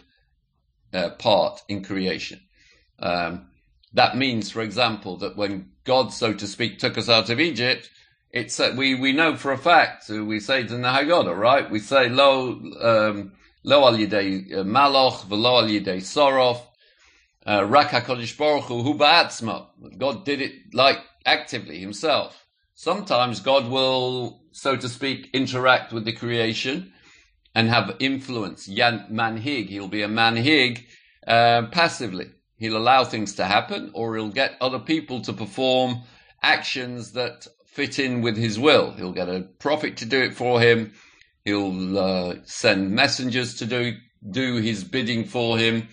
uh, 0.94 1.10
part 1.10 1.60
in 1.68 1.82
creation. 1.82 2.40
Um, 3.00 3.48
that 3.94 4.16
means, 4.16 4.52
for 4.52 4.62
example, 4.62 5.16
that 5.16 5.36
when 5.36 5.72
God, 5.82 6.12
so 6.12 6.32
to 6.32 6.46
speak, 6.46 6.78
took 6.78 6.96
us 6.96 7.08
out 7.08 7.30
of 7.30 7.40
Egypt, 7.40 7.90
it's 8.36 8.60
we 8.76 8.94
we 8.94 9.12
know 9.12 9.34
for 9.36 9.52
a 9.52 9.58
fact. 9.58 10.10
we 10.10 10.40
say 10.40 10.60
it 10.60 10.70
in 10.70 10.82
the 10.82 10.88
Haggadah, 10.88 11.36
right? 11.36 11.70
We 11.70 11.78
say 11.78 12.10
lo 12.10 12.50
um, 12.80 13.32
lo 13.64 13.86
al 13.86 13.96
yidei 13.96 14.52
uh, 14.52 14.62
maloch 14.62 15.24
v'lo 15.26 15.62
al 15.62 15.68
yidei 15.68 16.02
sorof 16.02 16.60
uh, 17.46 17.64
rak 17.64 17.88
Hakadosh 17.88 18.36
Baruch 18.36 18.64
Hu 18.64 18.94
ba'atzma. 18.94 19.66
God 19.96 20.26
did 20.26 20.42
it 20.42 20.74
like 20.74 20.98
actively 21.24 21.78
himself. 21.78 22.46
Sometimes 22.74 23.40
God 23.40 23.70
will, 23.70 24.42
so 24.52 24.76
to 24.76 24.88
speak, 24.88 25.30
interact 25.32 25.94
with 25.94 26.04
the 26.04 26.12
creation 26.12 26.92
and 27.54 27.70
have 27.70 27.96
influence. 28.00 28.68
Yan 28.68 29.06
manhig, 29.10 29.68
he'll 29.70 29.88
be 29.88 30.02
a 30.02 30.08
manhig 30.08 30.84
uh, 31.26 31.62
passively. 31.72 32.26
He'll 32.58 32.76
allow 32.76 33.04
things 33.04 33.34
to 33.36 33.46
happen, 33.46 33.90
or 33.94 34.16
he'll 34.16 34.28
get 34.28 34.56
other 34.60 34.78
people 34.78 35.22
to 35.22 35.32
perform 35.32 36.02
actions 36.42 37.12
that 37.12 37.46
fit 37.76 37.98
in 37.98 38.22
with 38.22 38.38
his 38.38 38.58
will. 38.58 38.92
He'll 38.92 39.12
get 39.12 39.28
a 39.28 39.42
prophet 39.58 39.98
to 39.98 40.06
do 40.06 40.22
it 40.22 40.34
for 40.34 40.58
him. 40.62 40.94
He'll 41.44 41.98
uh, 41.98 42.36
send 42.44 42.90
messengers 42.90 43.56
to 43.56 43.66
do 43.66 43.98
do 44.28 44.56
his 44.56 44.82
bidding 44.82 45.24
for 45.26 45.58
him, 45.58 45.88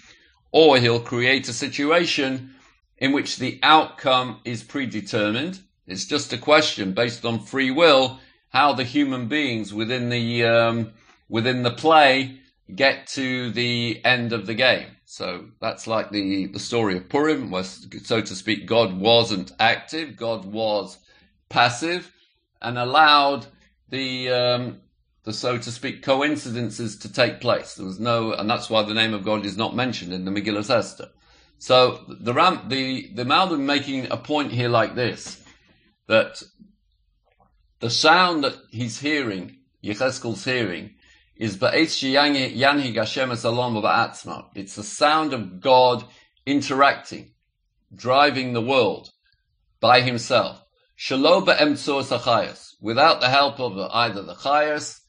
or 0.53 0.77
he'll 0.77 1.01
create 1.01 1.49
a 1.49 1.53
situation 1.53 2.55
in 2.97 3.11
which 3.11 3.35
the 3.35 3.59
outcome 3.61 4.39
is 4.45 4.63
predetermined. 4.63 5.59
It's 5.85 6.05
just 6.05 6.31
a 6.31 6.37
question 6.37 6.93
based 6.93 7.25
on 7.25 7.41
free 7.41 7.69
will 7.69 8.19
how 8.47 8.71
the 8.71 8.85
human 8.85 9.27
beings 9.27 9.73
within 9.73 10.07
the 10.07 10.45
um, 10.45 10.93
within 11.27 11.63
the 11.63 11.71
play 11.85 12.39
get 12.73 13.07
to 13.07 13.51
the 13.51 13.99
end 14.05 14.31
of 14.31 14.45
the 14.47 14.53
game. 14.53 14.87
So 15.03 15.47
that's 15.59 15.85
like 15.85 16.11
the 16.11 16.47
the 16.47 16.59
story 16.59 16.95
of 16.95 17.09
Purim, 17.09 17.51
where 17.51 17.65
so 17.65 18.21
to 18.21 18.35
speak, 18.35 18.67
God 18.67 18.97
wasn't 18.97 19.51
active, 19.59 20.15
God 20.15 20.45
was 20.45 20.97
passive, 21.53 22.11
and 22.61 22.77
allowed 22.77 23.45
the 23.89 24.29
um, 24.29 24.81
the 25.23 25.31
so 25.31 25.57
to 25.57 25.71
speak 25.71 26.01
coincidences 26.01 26.97
to 26.97 27.13
take 27.13 27.39
place. 27.39 27.75
There 27.75 27.85
was 27.85 27.99
no, 27.99 28.33
and 28.33 28.49
that's 28.49 28.69
why 28.69 28.83
the 28.83 28.93
name 28.93 29.13
of 29.13 29.23
God 29.23 29.45
is 29.45 29.55
not 29.55 29.75
mentioned 29.75 30.11
in 30.11 30.25
the 30.25 30.31
Megillah 30.31 30.69
Esther. 30.69 31.09
So 31.59 32.03
the 32.09 32.33
Ram, 32.33 32.67
the 32.67 33.11
the 33.13 33.23
Malbim 33.23 33.61
making 33.61 34.11
a 34.11 34.17
point 34.17 34.51
here 34.51 34.67
like 34.67 34.95
this 34.95 35.41
that 36.07 36.43
the 37.79 37.89
sound 37.89 38.43
that 38.43 38.57
he's 38.69 38.99
hearing, 38.99 39.59
Yecheskel's 39.83 40.43
hearing, 40.43 40.95
is 41.35 41.57
Yanhi 41.57 42.95
Hashem 42.95 43.31
It's 43.31 44.75
the 44.75 44.83
sound 44.83 45.33
of 45.33 45.61
God 45.61 46.03
interacting, 46.45 47.31
driving 47.95 48.53
the 48.53 48.61
world 48.61 49.11
by 49.79 50.01
himself. 50.01 50.62
Without 51.09 51.45
the 53.19 53.29
help 53.29 53.59
of 53.59 53.77
either 53.91 54.21
the 54.21 54.35
Chayas 54.35 55.01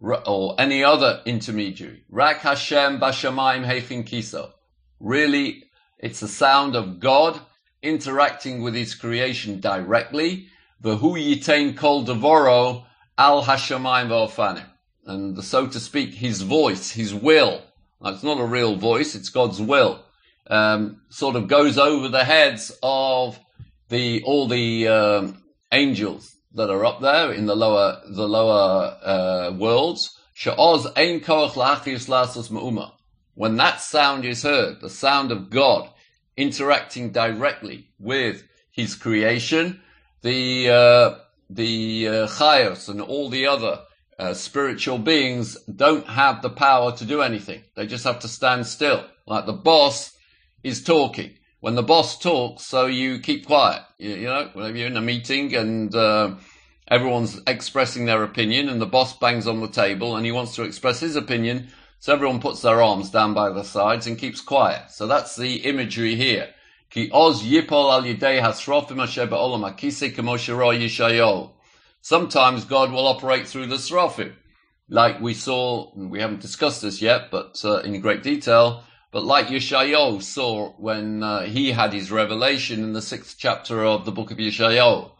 or 0.00 0.54
any 0.58 0.84
other 0.84 1.22
intermediary. 1.26 2.04
Rak 2.08 2.38
Hashem 2.38 3.00
Bashamayim 3.00 3.66
Heichin 3.66 4.06
Kiso. 4.08 4.52
Really, 5.00 5.64
it's 5.98 6.20
the 6.20 6.28
sound 6.28 6.76
of 6.76 7.00
God 7.00 7.40
interacting 7.82 8.62
with 8.62 8.74
his 8.74 8.94
creation 8.94 9.58
directly. 9.60 10.46
V'hu 10.82 11.00
yitain 11.00 11.76
kol 11.76 12.04
devoro 12.04 12.84
al 13.18 13.42
hashamayim 13.42 14.08
v'ofanim. 14.08 14.66
And 15.04 15.42
so 15.42 15.66
to 15.66 15.80
speak, 15.80 16.14
his 16.14 16.42
voice, 16.42 16.92
his 16.92 17.12
will, 17.12 17.62
it's 18.04 18.22
not 18.22 18.38
a 18.38 18.44
real 18.44 18.76
voice, 18.76 19.16
it's 19.16 19.30
God's 19.30 19.60
will, 19.60 20.04
um, 20.48 21.00
sort 21.08 21.34
of 21.34 21.48
goes 21.48 21.76
over 21.76 22.08
the 22.08 22.24
heads 22.24 22.70
of 22.82 23.38
the, 23.88 24.22
all 24.22 24.46
the, 24.46 24.86
um, 24.86 25.39
angels 25.72 26.36
that 26.54 26.70
are 26.70 26.84
up 26.84 27.00
there 27.00 27.32
in 27.32 27.46
the 27.46 27.56
lower, 27.56 28.00
the 28.08 28.28
lower, 28.28 28.98
uh, 29.02 29.52
worlds. 29.56 30.18
Sha'oz 30.34 30.86
ein 30.96 31.20
koach 31.20 31.52
la'achis 31.52 32.08
lasos 32.08 32.50
ma'uma. 32.50 32.92
When 33.34 33.56
that 33.56 33.80
sound 33.80 34.24
is 34.24 34.42
heard, 34.42 34.80
the 34.80 34.90
sound 34.90 35.30
of 35.32 35.50
God 35.50 35.90
interacting 36.36 37.10
directly 37.10 37.88
with 37.98 38.44
his 38.70 38.94
creation, 38.94 39.80
the 40.22 40.70
uh, 40.70 41.18
the 41.48 42.08
uh, 42.08 42.26
chayos 42.26 42.88
and 42.88 43.00
all 43.00 43.28
the 43.28 43.46
other 43.46 43.80
uh, 44.18 44.34
spiritual 44.34 44.98
beings 44.98 45.56
don't 45.64 46.06
have 46.06 46.42
the 46.42 46.50
power 46.50 46.92
to 46.96 47.04
do 47.04 47.22
anything. 47.22 47.62
They 47.74 47.86
just 47.86 48.04
have 48.04 48.20
to 48.20 48.28
stand 48.28 48.66
still. 48.66 49.04
Like 49.26 49.46
the 49.46 49.52
boss 49.52 50.16
is 50.62 50.82
talking. 50.84 51.34
When 51.60 51.74
the 51.74 51.82
boss 51.82 52.18
talks, 52.18 52.64
so 52.64 52.86
you 52.86 53.18
keep 53.18 53.46
quiet. 53.46 53.82
You, 53.98 54.10
you 54.10 54.26
know, 54.26 54.48
whenever 54.54 54.76
you're 54.78 54.86
in 54.86 54.96
a 54.96 55.02
meeting 55.02 55.54
and 55.54 55.94
uh, 55.94 56.36
everyone's 56.88 57.38
expressing 57.46 58.06
their 58.06 58.22
opinion 58.22 58.70
and 58.70 58.80
the 58.80 58.86
boss 58.86 59.16
bangs 59.18 59.46
on 59.46 59.60
the 59.60 59.68
table 59.68 60.16
and 60.16 60.24
he 60.24 60.32
wants 60.32 60.54
to 60.56 60.62
express 60.62 61.00
his 61.00 61.16
opinion, 61.16 61.68
so 61.98 62.14
everyone 62.14 62.40
puts 62.40 62.62
their 62.62 62.80
arms 62.82 63.10
down 63.10 63.34
by 63.34 63.50
the 63.50 63.62
sides 63.62 64.06
and 64.06 64.18
keeps 64.18 64.40
quiet. 64.40 64.90
So 64.90 65.06
that's 65.06 65.36
the 65.36 65.56
imagery 65.56 66.14
here. 66.14 66.48
Ki 66.88 67.10
oz 67.12 67.42
yipol 67.42 67.92
al 67.92 68.02
yidei 68.02 68.40
hasrofim 68.40 69.02
asher 69.02 69.26
ba'olam 69.26 69.70
akise 69.70 70.10
yishayo. 70.14 71.50
Sometimes 72.00 72.64
God 72.64 72.90
will 72.90 73.06
operate 73.06 73.46
through 73.46 73.66
the 73.66 73.76
srofim. 73.76 74.32
Like 74.88 75.20
we 75.20 75.34
saw, 75.34 75.92
we 75.94 76.20
haven't 76.20 76.40
discussed 76.40 76.80
this 76.80 77.02
yet, 77.02 77.30
but 77.30 77.60
uh, 77.64 77.80
in 77.80 78.00
great 78.00 78.22
detail, 78.22 78.82
but 79.12 79.24
like 79.24 79.48
Yeshayo 79.48 80.22
saw 80.22 80.70
when 80.72 81.22
uh, 81.22 81.42
he 81.42 81.72
had 81.72 81.92
his 81.92 82.12
revelation 82.12 82.84
in 82.84 82.92
the 82.92 83.02
sixth 83.02 83.36
chapter 83.38 83.84
of 83.84 84.04
the 84.04 84.12
book 84.12 84.30
of 84.30 84.38
Yeshayo. 84.38 85.12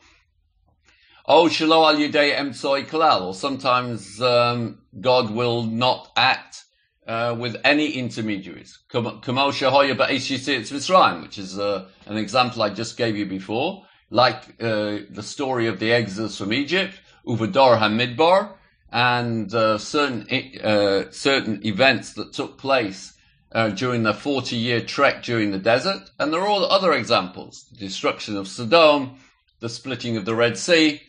Oh, 1.26 1.44
shalo 1.44 1.92
al 1.92 1.96
yidei 1.96 2.36
emtsoi 2.36 2.86
kalal, 2.86 3.22
or 3.22 3.34
sometimes 3.34 4.20
um, 4.20 4.78
God 5.00 5.30
will 5.30 5.62
not 5.62 6.10
act 6.16 6.64
uh, 7.06 7.36
with 7.38 7.56
any 7.64 7.90
intermediaries. 7.90 8.78
Kamo 8.88 9.20
shehoya 9.20 9.96
ba'esh 9.96 11.22
which 11.22 11.38
is 11.38 11.58
uh, 11.58 11.88
an 12.06 12.16
example 12.16 12.62
I 12.62 12.70
just 12.70 12.96
gave 12.96 13.16
you 13.16 13.26
before, 13.26 13.84
like 14.10 14.42
uh, 14.60 14.98
the 15.10 15.22
story 15.22 15.66
of 15.66 15.80
the 15.80 15.92
exodus 15.92 16.38
from 16.38 16.52
Egypt, 16.52 16.94
Uvador 17.26 17.78
Hamidbar, 17.78 18.54
and 18.92 19.52
uh, 19.54 19.78
certain 19.78 20.26
uh, 20.62 21.10
certain 21.10 21.64
events 21.66 22.14
that 22.14 22.32
took 22.32 22.58
place 22.58 23.14
uh, 23.52 23.70
during 23.70 24.02
the 24.02 24.14
40 24.14 24.56
year 24.56 24.80
trek 24.80 25.22
during 25.22 25.50
the 25.50 25.58
desert. 25.58 26.10
And 26.18 26.32
there 26.32 26.40
are 26.40 26.48
all 26.48 26.64
other 26.64 26.92
examples 26.92 27.66
the 27.70 27.76
destruction 27.76 28.36
of 28.36 28.48
Sodom, 28.48 29.18
the 29.60 29.68
splitting 29.68 30.16
of 30.16 30.24
the 30.24 30.34
Red 30.34 30.56
Sea. 30.56 31.02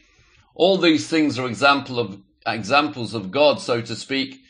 All 0.56 0.78
these 0.78 1.08
things 1.08 1.40
are 1.40 1.48
example 1.48 2.00
of, 2.00 2.20
examples 2.46 3.14
of 3.14 3.32
God, 3.32 3.60
so 3.60 3.82
to 3.82 3.96
speak. 3.96 4.42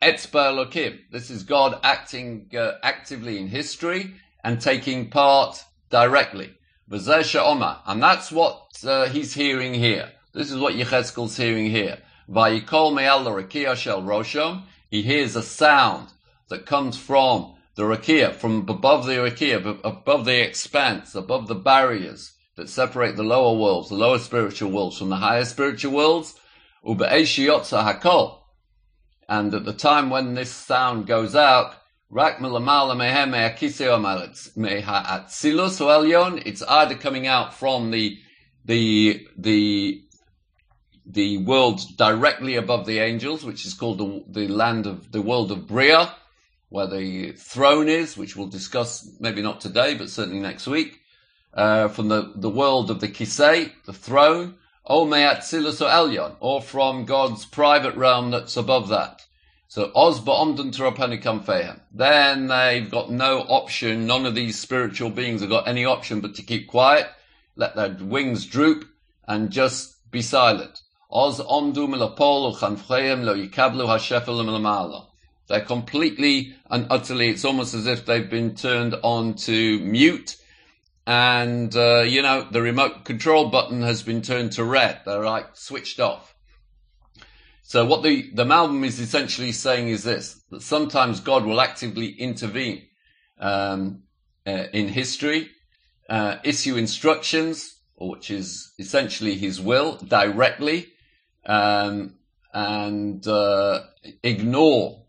Etzba. 0.00 0.98
This 1.10 1.30
is 1.30 1.42
God 1.42 1.78
acting 1.82 2.50
uh, 2.56 2.72
actively 2.82 3.38
in 3.38 3.48
history 3.48 4.14
and 4.42 4.60
taking 4.60 5.10
part 5.10 5.62
directly. 5.90 6.54
Oma. 6.90 7.82
And 7.86 8.02
that's 8.02 8.32
what 8.32 8.68
uh, 8.84 9.08
he's 9.08 9.34
hearing 9.34 9.74
here. 9.74 10.10
This 10.32 10.50
is 10.50 10.58
what 10.58 10.74
Yechezkel's 10.74 11.36
hearing 11.36 11.70
here. 11.70 11.98
Vayikol 12.28 12.94
me'al 12.94 13.74
shel 13.74 14.02
rosham. 14.02 14.62
He 14.90 15.02
hears 15.02 15.36
a 15.36 15.42
sound 15.42 16.08
that 16.52 16.66
comes 16.66 16.98
from 16.98 17.54
the 17.76 17.82
rakia, 17.82 18.34
from 18.34 18.68
above 18.68 19.06
the 19.06 19.14
rakia, 19.14 19.80
above 19.82 20.24
the 20.26 20.40
expanse, 20.40 21.14
above 21.14 21.48
the 21.48 21.54
barriers 21.54 22.32
that 22.56 22.68
separate 22.68 23.16
the 23.16 23.22
lower 23.22 23.58
worlds, 23.58 23.88
the 23.88 23.94
lower 23.94 24.18
spiritual 24.18 24.70
worlds 24.70 24.98
from 24.98 25.08
the 25.08 25.16
higher 25.16 25.46
spiritual 25.46 25.94
worlds. 25.94 26.38
Ube'eshiyotza 26.86 27.82
hakol. 27.82 28.40
And 29.28 29.54
at 29.54 29.64
the 29.64 29.72
time 29.72 30.10
when 30.10 30.34
this 30.34 30.50
sound 30.50 31.06
goes 31.06 31.34
out, 31.34 31.74
Rak. 32.10 32.36
It's 36.46 36.62
either 36.62 36.94
coming 36.96 37.26
out 37.26 37.54
from 37.54 37.90
the 37.90 38.18
the 38.66 39.26
the 39.38 40.02
the 41.06 41.38
world 41.38 41.80
directly 41.96 42.56
above 42.56 42.84
the 42.86 42.98
angels, 42.98 43.44
which 43.44 43.64
is 43.64 43.72
called 43.72 43.98
the, 43.98 44.24
the 44.28 44.48
land 44.48 44.86
of 44.86 45.10
the 45.10 45.22
world 45.22 45.50
of 45.50 45.66
Bria, 45.66 46.14
where 46.72 46.86
the 46.86 47.32
throne 47.32 47.86
is, 47.86 48.16
which 48.16 48.34
we'll 48.34 48.46
discuss 48.46 49.06
maybe 49.20 49.42
not 49.42 49.60
today, 49.60 49.94
but 49.94 50.08
certainly 50.08 50.40
next 50.40 50.66
week. 50.66 51.00
Uh, 51.52 51.88
from 51.88 52.08
the, 52.08 52.32
the 52.34 52.48
world 52.48 52.90
of 52.90 52.98
the 52.98 53.08
Kisei, 53.08 53.70
the 53.84 53.92
throne, 53.92 54.54
O 54.86 55.04
Me'atzilus 55.04 55.86
Elyon, 55.86 56.34
or 56.40 56.62
from 56.62 57.04
God's 57.04 57.44
private 57.44 57.94
realm 57.94 58.30
that's 58.30 58.56
above 58.56 58.88
that. 58.88 59.26
So 59.68 59.88
Ba'omdun 59.88 60.74
Terapenikam 60.74 61.44
Fehem. 61.44 61.78
Then 61.92 62.46
they've 62.46 62.90
got 62.90 63.10
no 63.10 63.40
option, 63.40 64.06
none 64.06 64.24
of 64.24 64.34
these 64.34 64.58
spiritual 64.58 65.10
beings 65.10 65.42
have 65.42 65.50
got 65.50 65.68
any 65.68 65.84
option 65.84 66.22
but 66.22 66.34
to 66.36 66.42
keep 66.42 66.68
quiet, 66.68 67.06
let 67.54 67.76
their 67.76 67.94
wings 68.00 68.46
droop, 68.46 68.88
and 69.28 69.50
just 69.50 70.10
be 70.10 70.22
silent. 70.22 70.80
Oz 71.10 71.38
Omdu 71.38 71.86
Milapol 71.86 72.56
Uchanfreim 72.56 73.24
Lo 73.24 73.36
Yikablu 73.36 73.86
Hashefel. 73.86 75.11
They're 75.48 75.60
completely 75.64 76.54
and 76.70 76.86
utterly, 76.90 77.28
it's 77.28 77.44
almost 77.44 77.74
as 77.74 77.86
if 77.86 78.06
they've 78.06 78.28
been 78.28 78.54
turned 78.54 78.94
on 79.02 79.34
to 79.34 79.78
mute 79.80 80.36
and, 81.06 81.74
uh, 81.74 82.02
you 82.02 82.22
know, 82.22 82.46
the 82.50 82.62
remote 82.62 83.04
control 83.04 83.50
button 83.50 83.82
has 83.82 84.02
been 84.02 84.22
turned 84.22 84.52
to 84.52 84.64
red. 84.64 85.00
They're 85.04 85.24
like 85.24 85.56
switched 85.56 85.98
off. 85.98 86.34
So 87.62 87.84
what 87.84 88.02
the, 88.02 88.30
the 88.34 88.44
Malbim 88.44 88.84
is 88.84 89.00
essentially 89.00 89.52
saying 89.52 89.88
is 89.88 90.04
this, 90.04 90.40
that 90.50 90.62
sometimes 90.62 91.20
God 91.20 91.44
will 91.44 91.60
actively 91.60 92.08
intervene 92.08 92.82
um, 93.38 94.02
uh, 94.46 94.66
in 94.72 94.88
history, 94.88 95.50
uh, 96.08 96.36
issue 96.44 96.76
instructions, 96.76 97.80
which 97.96 98.30
is 98.30 98.72
essentially 98.78 99.36
his 99.36 99.60
will, 99.60 99.96
directly, 99.96 100.88
um, 101.46 102.14
and 102.52 103.26
uh, 103.26 103.80
ignore 104.22 105.01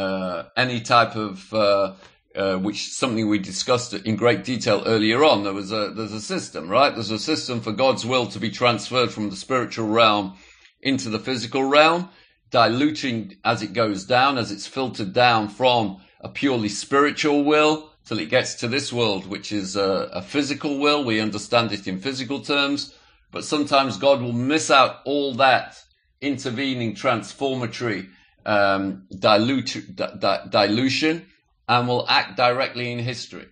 uh, 0.00 0.48
any 0.56 0.80
type 0.80 1.14
of 1.16 1.52
uh, 1.52 1.94
uh, 2.34 2.56
which 2.56 2.92
something 2.92 3.28
we 3.28 3.38
discussed 3.38 3.92
in 3.92 4.16
great 4.16 4.44
detail 4.44 4.82
earlier 4.86 5.24
on. 5.24 5.44
There 5.44 5.52
was 5.52 5.72
a 5.72 5.92
there's 5.94 6.12
a 6.12 6.20
system, 6.20 6.68
right? 6.68 6.94
There's 6.94 7.10
a 7.10 7.18
system 7.18 7.60
for 7.60 7.72
God's 7.72 8.06
will 8.06 8.26
to 8.28 8.38
be 8.38 8.50
transferred 8.50 9.12
from 9.12 9.30
the 9.30 9.36
spiritual 9.36 9.88
realm 9.88 10.38
into 10.80 11.10
the 11.10 11.18
physical 11.18 11.64
realm, 11.64 12.08
diluting 12.50 13.36
as 13.44 13.62
it 13.62 13.72
goes 13.72 14.04
down, 14.04 14.38
as 14.38 14.50
it's 14.50 14.66
filtered 14.66 15.12
down 15.12 15.48
from 15.48 16.00
a 16.20 16.28
purely 16.28 16.68
spiritual 16.68 17.44
will 17.44 17.90
till 18.04 18.18
it 18.18 18.30
gets 18.30 18.54
to 18.54 18.68
this 18.68 18.92
world, 18.92 19.26
which 19.26 19.52
is 19.52 19.76
a, 19.76 20.08
a 20.12 20.22
physical 20.22 20.78
will. 20.78 21.04
We 21.04 21.20
understand 21.20 21.72
it 21.72 21.86
in 21.86 22.00
physical 22.00 22.40
terms, 22.40 22.94
but 23.30 23.44
sometimes 23.44 23.96
God 23.96 24.22
will 24.22 24.32
miss 24.32 24.70
out 24.70 25.00
all 25.04 25.34
that 25.34 25.82
intervening 26.20 26.94
transformatory 26.94 28.08
um, 28.46 29.06
dilute, 29.10 29.94
di- 29.94 30.14
di- 30.18 30.46
dilution 30.50 31.26
and 31.68 31.86
will 31.86 32.06
act 32.08 32.36
directly 32.36 32.90
in 32.90 32.98
history. 32.98 33.46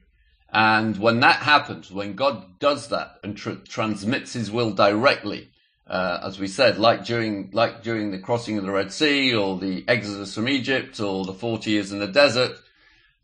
And 0.50 0.98
when 0.98 1.20
that 1.20 1.36
happens, 1.36 1.92
when 1.92 2.14
God 2.14 2.58
does 2.58 2.88
that 2.88 3.18
and 3.22 3.36
tr- 3.36 3.62
transmits 3.68 4.32
his 4.32 4.50
will 4.50 4.72
directly, 4.72 5.50
uh, 5.86 6.20
as 6.22 6.38
we 6.38 6.48
said, 6.48 6.78
like 6.78 7.04
during 7.04 7.50
like 7.52 7.82
during 7.82 8.10
the 8.10 8.18
crossing 8.18 8.58
of 8.58 8.64
the 8.64 8.70
Red 8.70 8.92
Sea 8.92 9.34
or 9.34 9.58
the 9.58 9.84
exodus 9.88 10.34
from 10.34 10.48
Egypt 10.48 11.00
or 11.00 11.24
the 11.24 11.32
forty 11.34 11.72
years 11.72 11.92
in 11.92 11.98
the 11.98 12.06
desert, 12.06 12.56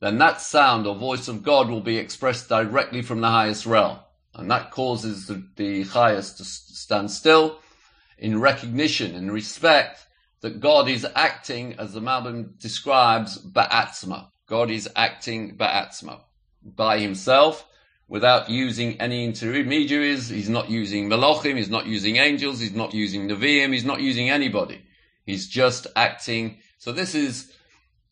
then 0.01 0.19
that 0.19 0.41
sound 0.41 0.87
or 0.87 0.95
voice 0.95 1.29
of 1.29 1.43
God 1.43 1.69
will 1.69 1.81
be 1.81 1.99
expressed 1.99 2.49
directly 2.49 3.03
from 3.03 3.21
the 3.21 3.29
highest 3.29 3.67
realm, 3.67 3.99
and 4.35 4.51
that 4.51 4.71
causes 4.71 5.27
the, 5.27 5.47
the 5.57 5.83
highest 5.85 6.39
to 6.39 6.45
stand 6.45 7.11
still 7.11 7.59
in 8.19 8.41
recognition 8.41 9.15
and 9.15 9.33
respect 9.33 10.04
that 10.45 10.61
God 10.61 10.91
is 10.91 11.07
acting, 11.15 11.77
as 11.79 11.95
the 11.95 12.01
Malbim 12.01 12.59
describes, 12.59 13.39
ba'atzma. 13.39 14.27
God 14.47 14.71
is 14.71 14.87
acting 14.95 15.57
ba'atzma 15.57 16.21
by 16.63 16.99
himself 16.99 17.67
without 18.09 18.51
using 18.51 19.01
any 19.01 19.25
intermediaries. 19.25 20.29
He's 20.29 20.51
not 20.51 20.69
using 20.69 21.09
Melochim, 21.09 21.57
he's 21.57 21.71
not 21.71 21.87
using 21.87 22.17
angels, 22.17 22.61
he's 22.61 22.75
not 22.75 22.93
using 22.93 23.27
Nevi'im, 23.27 23.73
he's 23.73 23.87
not 23.87 24.03
using 24.03 24.29
anybody. 24.29 24.83
He's 25.25 25.49
just 25.49 25.87
acting. 25.97 26.59
So 26.77 26.93
this 26.93 27.15
is 27.15 27.51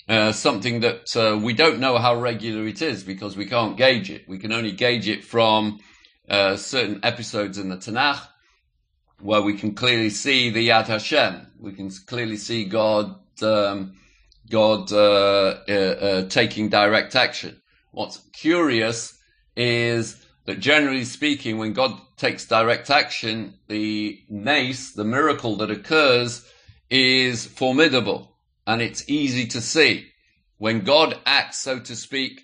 uh, 0.08 0.32
something 0.32 0.80
that 0.80 1.14
uh, 1.14 1.36
we 1.36 1.52
don't 1.52 1.80
know 1.80 1.98
how 1.98 2.18
regular 2.18 2.66
it 2.66 2.80
is 2.80 3.04
because 3.04 3.36
we 3.36 3.44
can't 3.44 3.76
gauge 3.76 4.10
it. 4.10 4.26
We 4.26 4.38
can 4.38 4.52
only 4.52 4.72
gauge 4.72 5.06
it 5.06 5.22
from 5.22 5.80
uh, 6.30 6.56
certain 6.56 7.00
episodes 7.02 7.58
in 7.58 7.68
the 7.68 7.76
Tanakh 7.76 8.26
where 9.22 9.40
we 9.40 9.54
can 9.54 9.74
clearly 9.74 10.10
see 10.10 10.50
the 10.50 10.68
Yad 10.68 10.88
Hashem. 10.88 11.46
We 11.58 11.72
can 11.72 11.90
clearly 12.06 12.36
see 12.36 12.64
God, 12.64 13.14
um, 13.40 13.94
God 14.50 14.92
uh, 14.92 15.60
uh, 15.68 15.72
uh, 15.72 16.28
taking 16.28 16.68
direct 16.68 17.14
action. 17.14 17.62
What's 17.92 18.18
curious 18.32 19.16
is 19.56 20.26
that 20.46 20.58
generally 20.58 21.04
speaking, 21.04 21.56
when 21.56 21.72
God 21.72 22.00
takes 22.16 22.46
direct 22.46 22.90
action, 22.90 23.54
the 23.68 24.20
nace, 24.28 24.92
the 24.92 25.04
miracle 25.04 25.56
that 25.56 25.70
occurs, 25.70 26.44
is 26.90 27.46
formidable 27.46 28.36
and 28.66 28.82
it's 28.82 29.08
easy 29.08 29.46
to 29.46 29.60
see. 29.60 30.08
When 30.58 30.80
God 30.80 31.18
acts, 31.26 31.58
so 31.58 31.78
to 31.78 31.94
speak, 31.94 32.42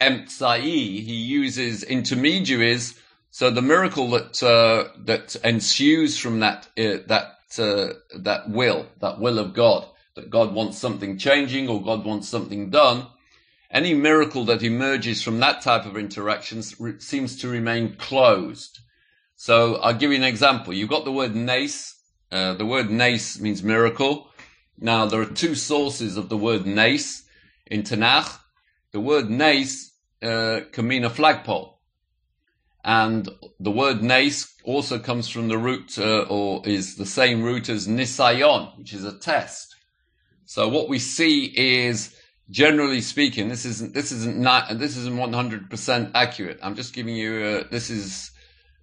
emtsai, 0.00 0.60
he 0.60 1.14
uses 1.14 1.82
intermediaries. 1.82 2.98
So 3.30 3.50
the 3.50 3.62
miracle 3.62 4.10
that 4.10 4.42
uh, 4.42 4.88
that 5.04 5.36
ensues 5.44 6.18
from 6.18 6.40
that 6.40 6.68
uh, 6.78 6.98
that 7.06 7.36
uh, 7.58 7.94
that 8.18 8.50
will, 8.50 8.86
that 9.00 9.20
will 9.20 9.38
of 9.38 9.54
God, 9.54 9.86
that 10.14 10.30
God 10.30 10.54
wants 10.54 10.78
something 10.78 11.18
changing 11.18 11.68
or 11.68 11.82
God 11.82 12.04
wants 12.04 12.28
something 12.28 12.70
done, 12.70 13.06
any 13.70 13.94
miracle 13.94 14.44
that 14.46 14.62
emerges 14.62 15.22
from 15.22 15.38
that 15.40 15.62
type 15.62 15.86
of 15.86 15.96
interaction 15.96 16.62
seems 17.00 17.36
to 17.36 17.48
remain 17.48 17.96
closed. 17.96 18.80
So 19.36 19.76
I'll 19.76 19.94
give 19.94 20.10
you 20.10 20.16
an 20.16 20.24
example. 20.24 20.74
You've 20.74 20.90
got 20.90 21.04
the 21.04 21.12
word 21.12 21.34
nace. 21.34 21.96
Uh, 22.30 22.54
the 22.54 22.66
word 22.66 22.90
nace 22.90 23.40
means 23.40 23.62
miracle. 23.62 24.28
Now 24.78 25.06
there 25.06 25.20
are 25.20 25.26
two 25.26 25.54
sources 25.54 26.16
of 26.16 26.28
the 26.28 26.36
word 26.36 26.66
nace 26.66 27.24
in 27.66 27.82
Tanakh. 27.82 28.38
The 28.92 29.00
word 29.00 29.30
nace 29.30 29.92
uh, 30.22 30.60
can 30.72 30.86
mean 30.86 31.04
a 31.04 31.10
flagpole. 31.10 31.79
And 32.82 33.28
the 33.58 33.70
word 33.70 34.02
nace 34.02 34.54
also 34.64 34.98
comes 34.98 35.28
from 35.28 35.48
the 35.48 35.58
root, 35.58 35.98
uh, 35.98 36.22
or 36.22 36.66
is 36.66 36.96
the 36.96 37.06
same 37.06 37.42
root 37.42 37.68
as 37.68 37.86
nisayon, 37.86 38.78
which 38.78 38.94
is 38.94 39.04
a 39.04 39.18
test. 39.18 39.74
So 40.46 40.68
what 40.68 40.88
we 40.88 40.98
see 40.98 41.44
is 41.56 42.16
generally 42.50 43.00
speaking, 43.00 43.48
this 43.48 43.64
isn't 43.64 43.94
this 43.94 44.12
isn't 44.12 44.38
not 44.38 44.78
this 44.78 44.96
isn't 44.96 45.16
one 45.16 45.32
hundred 45.32 45.70
percent 45.70 46.10
accurate. 46.14 46.58
I'm 46.62 46.74
just 46.74 46.94
giving 46.94 47.14
you 47.16 47.46
a, 47.46 47.64
this 47.64 47.90
is 47.90 48.30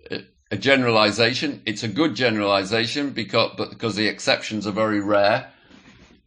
a, 0.10 0.24
a, 0.52 0.58
generalization. 0.58 1.62
It's 1.66 1.84
a 1.84 1.88
good 1.88 2.16
generalization 2.16 3.12
because 3.12 3.52
but 3.58 3.70
because 3.70 3.96
the 3.96 4.08
exceptions 4.08 4.66
are 4.66 4.72
very 4.72 5.02
rare. 5.02 5.52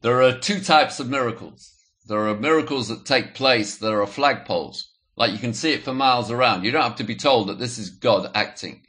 There 0.03 0.23
are 0.23 0.37
two 0.37 0.61
types 0.61 1.01
of 1.01 1.09
miracles. 1.09 1.73
There 2.07 2.29
are 2.29 2.37
miracles 2.37 2.89
that 2.89 3.07
take 3.07 3.35
place. 3.35 3.77
There 3.77 4.03
are 4.03 4.07
flagpoles, 4.07 4.83
like 5.21 5.33
you 5.33 5.39
can 5.39 5.53
see 5.53 5.75
it 5.75 5.85
for 5.85 5.93
miles 5.93 6.31
around. 6.31 6.65
You 6.65 6.71
don't 6.71 6.83
have 6.83 6.97
to 6.97 7.05
be 7.05 7.15
told 7.15 7.49
that 7.49 7.59
this 7.59 7.77
is 7.77 7.91
God 7.91 8.31
acting, 8.35 8.81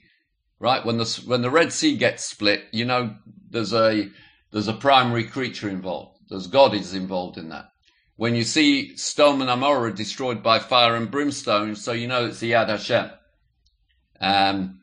right? 0.59 0.85
When 0.85 0.97
the 0.97 1.23
when 1.25 1.41
the 1.41 1.49
Red 1.49 1.73
Sea 1.73 1.97
gets 1.97 2.23
split, 2.23 2.63
you 2.71 2.85
know 2.85 3.15
there's 3.49 3.73
a 3.73 4.09
there's 4.49 4.69
a 4.69 4.73
primary 4.73 5.25
creature 5.25 5.67
involved. 5.67 6.19
There's 6.29 6.47
God 6.47 6.73
is 6.73 6.93
involved 6.93 7.37
in 7.37 7.49
that 7.49 7.65
When 8.15 8.33
you 8.33 8.45
see 8.45 8.95
Sodom 8.95 9.41
and 9.41 9.95
destroyed 9.97 10.41
by 10.41 10.59
fire 10.59 10.95
and 10.95 11.11
brimstone, 11.11 11.75
so 11.75 11.91
you 11.91 12.07
know 12.07 12.27
it's 12.27 12.39
the 12.39 12.53
Yad 12.53 12.69
Hashem. 12.69 13.11
Um, 14.21 14.79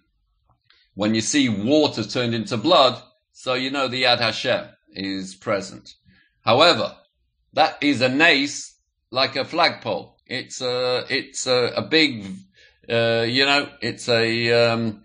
when 0.92 1.14
you 1.14 1.22
see 1.22 1.48
water 1.48 2.04
turned 2.04 2.34
into 2.34 2.58
blood, 2.58 3.02
so 3.32 3.54
you 3.54 3.70
know 3.70 3.88
the 3.88 4.02
Yad 4.02 4.18
Hashem 4.18 4.66
is 4.92 5.34
present. 5.34 5.94
However, 6.42 6.94
that 7.54 7.78
is 7.82 8.02
a 8.02 8.10
nace 8.10 8.76
like 9.10 9.34
a 9.34 9.46
flagpole. 9.46 10.17
It's 10.28 10.60
a, 10.60 11.06
it's 11.08 11.46
a, 11.46 11.72
a 11.76 11.82
big, 11.82 12.26
uh, 12.88 13.24
you 13.26 13.46
know, 13.46 13.66
it's 13.80 14.08
a, 14.10 14.52
um, 14.52 15.02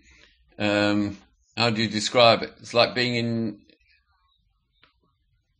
um, 0.58 1.16
how 1.56 1.70
do 1.70 1.82
you 1.82 1.88
describe 1.88 2.42
it? 2.42 2.52
It's 2.60 2.74
like 2.74 2.94
being 2.94 3.14
in, 3.14 3.60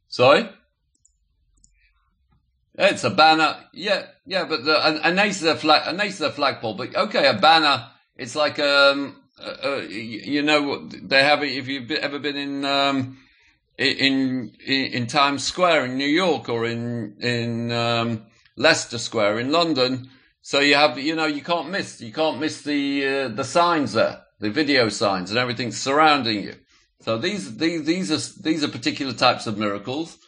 sorry? 0.08 0.50
It's 2.76 3.04
a 3.04 3.10
banner. 3.10 3.56
Yeah, 3.72 4.04
yeah, 4.26 4.44
but 4.44 4.64
the, 4.64 4.76
a, 4.76 5.08
a 5.08 5.14
nace 5.14 5.40
is 5.40 5.44
a 5.44 5.56
flag, 5.56 5.98
a 5.98 6.30
flagpole, 6.30 6.74
but 6.74 6.94
okay, 6.94 7.26
a 7.26 7.34
banner, 7.34 7.86
it's 8.16 8.36
like, 8.36 8.58
um, 8.58 9.16
uh, 9.40 9.54
uh, 9.64 9.76
you 9.88 10.42
know, 10.42 10.86
they 10.88 11.22
have 11.22 11.42
if 11.42 11.68
you've 11.68 11.90
ever 11.90 12.18
been 12.18 12.36
in, 12.36 12.64
um, 12.66 13.16
in, 13.78 14.52
in, 14.66 14.84
in 14.92 15.06
Times 15.06 15.42
Square 15.42 15.86
in 15.86 15.96
New 15.96 16.06
York 16.06 16.50
or 16.50 16.66
in, 16.66 17.16
in, 17.20 17.72
um, 17.72 18.26
Leicester 18.56 18.98
Square 18.98 19.40
in 19.40 19.50
London. 19.50 20.10
So 20.42 20.60
you 20.60 20.74
have, 20.74 20.98
you 20.98 21.14
know, 21.14 21.26
you 21.26 21.42
can't 21.42 21.70
miss, 21.70 22.00
you 22.00 22.12
can't 22.12 22.38
miss 22.38 22.62
the, 22.62 23.06
uh, 23.06 23.28
the 23.28 23.44
signs 23.44 23.94
there, 23.94 24.22
the 24.40 24.50
video 24.50 24.88
signs 24.88 25.30
and 25.30 25.38
everything 25.38 25.72
surrounding 25.72 26.42
you. 26.42 26.54
So 27.00 27.18
these, 27.18 27.56
these, 27.56 27.84
these 27.84 28.10
are, 28.10 28.42
these 28.42 28.62
are 28.62 28.68
particular 28.68 29.12
types 29.12 29.46
of 29.46 29.58
miracles, 29.58 30.18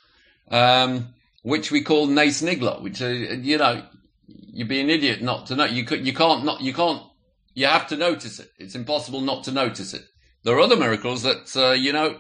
um, 0.51 1.15
which 1.43 1.71
we 1.71 1.83
call 1.83 2.07
Nace 2.07 2.43
Nigla, 2.43 2.83
which, 2.83 3.01
are, 3.03 3.13
you 3.13 3.59
know, 3.59 3.85
you'd 4.27 4.69
be 4.69 4.81
an 4.81 4.91
idiot 4.91 5.23
not 5.23 5.47
to 5.47 5.57
know. 5.57 5.65
You 5.65 5.85
could, 5.85 6.07
you 6.07 6.13
can't 6.13 6.45
not, 6.45 6.61
you 6.61 6.73
can't, 6.73 7.03
you 7.55 7.67
have 7.67 7.89
to 7.89 7.97
notice 7.97 8.41
it. 8.41 8.51
It's 8.59 8.75
impossible 8.75 9.21
not 9.21 9.45
to 9.45 9.53
notice 9.53 9.95
it. 9.95 10.05
There 10.43 10.57
are 10.57 10.61
other 10.61 10.77
miracles 10.77 11.23
that, 11.23 11.57
uh, 11.57 11.73
you 11.73 11.93
know, 11.93 12.07
uh, 12.07 12.19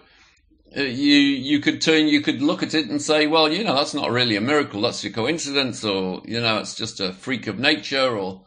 Uh, 0.74 0.82
you 0.82 1.14
you 1.14 1.60
could 1.60 1.80
turn 1.80 2.08
you 2.08 2.20
could 2.20 2.40
look 2.40 2.62
at 2.62 2.74
it 2.74 2.88
and 2.88 3.00
say, 3.00 3.26
well, 3.26 3.52
you 3.52 3.62
know, 3.62 3.74
that's 3.74 3.94
not 3.94 4.10
really 4.10 4.36
a 4.36 4.40
miracle. 4.40 4.80
That's 4.80 5.04
a 5.04 5.10
coincidence, 5.10 5.84
or 5.84 6.22
you 6.24 6.40
know, 6.40 6.58
it's 6.58 6.74
just 6.74 7.00
a 7.00 7.12
freak 7.12 7.46
of 7.46 7.58
nature, 7.58 8.16
or 8.16 8.44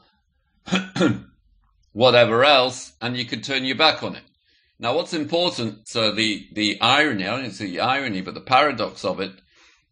whatever 1.93 2.43
else, 2.43 2.93
and 3.01 3.15
you 3.15 3.25
could 3.25 3.43
turn 3.43 3.65
your 3.65 3.77
back 3.77 4.03
on 4.03 4.15
it. 4.15 4.23
Now, 4.79 4.95
what's 4.95 5.13
important? 5.13 5.87
So 5.87 6.11
the 6.11 6.47
the 6.53 6.79
irony, 6.81 7.27
I 7.27 7.39
don't 7.39 7.51
say 7.51 7.67
the 7.67 7.81
irony, 7.81 8.21
but 8.21 8.33
the 8.33 8.41
paradox 8.41 9.05
of 9.05 9.19
it 9.19 9.33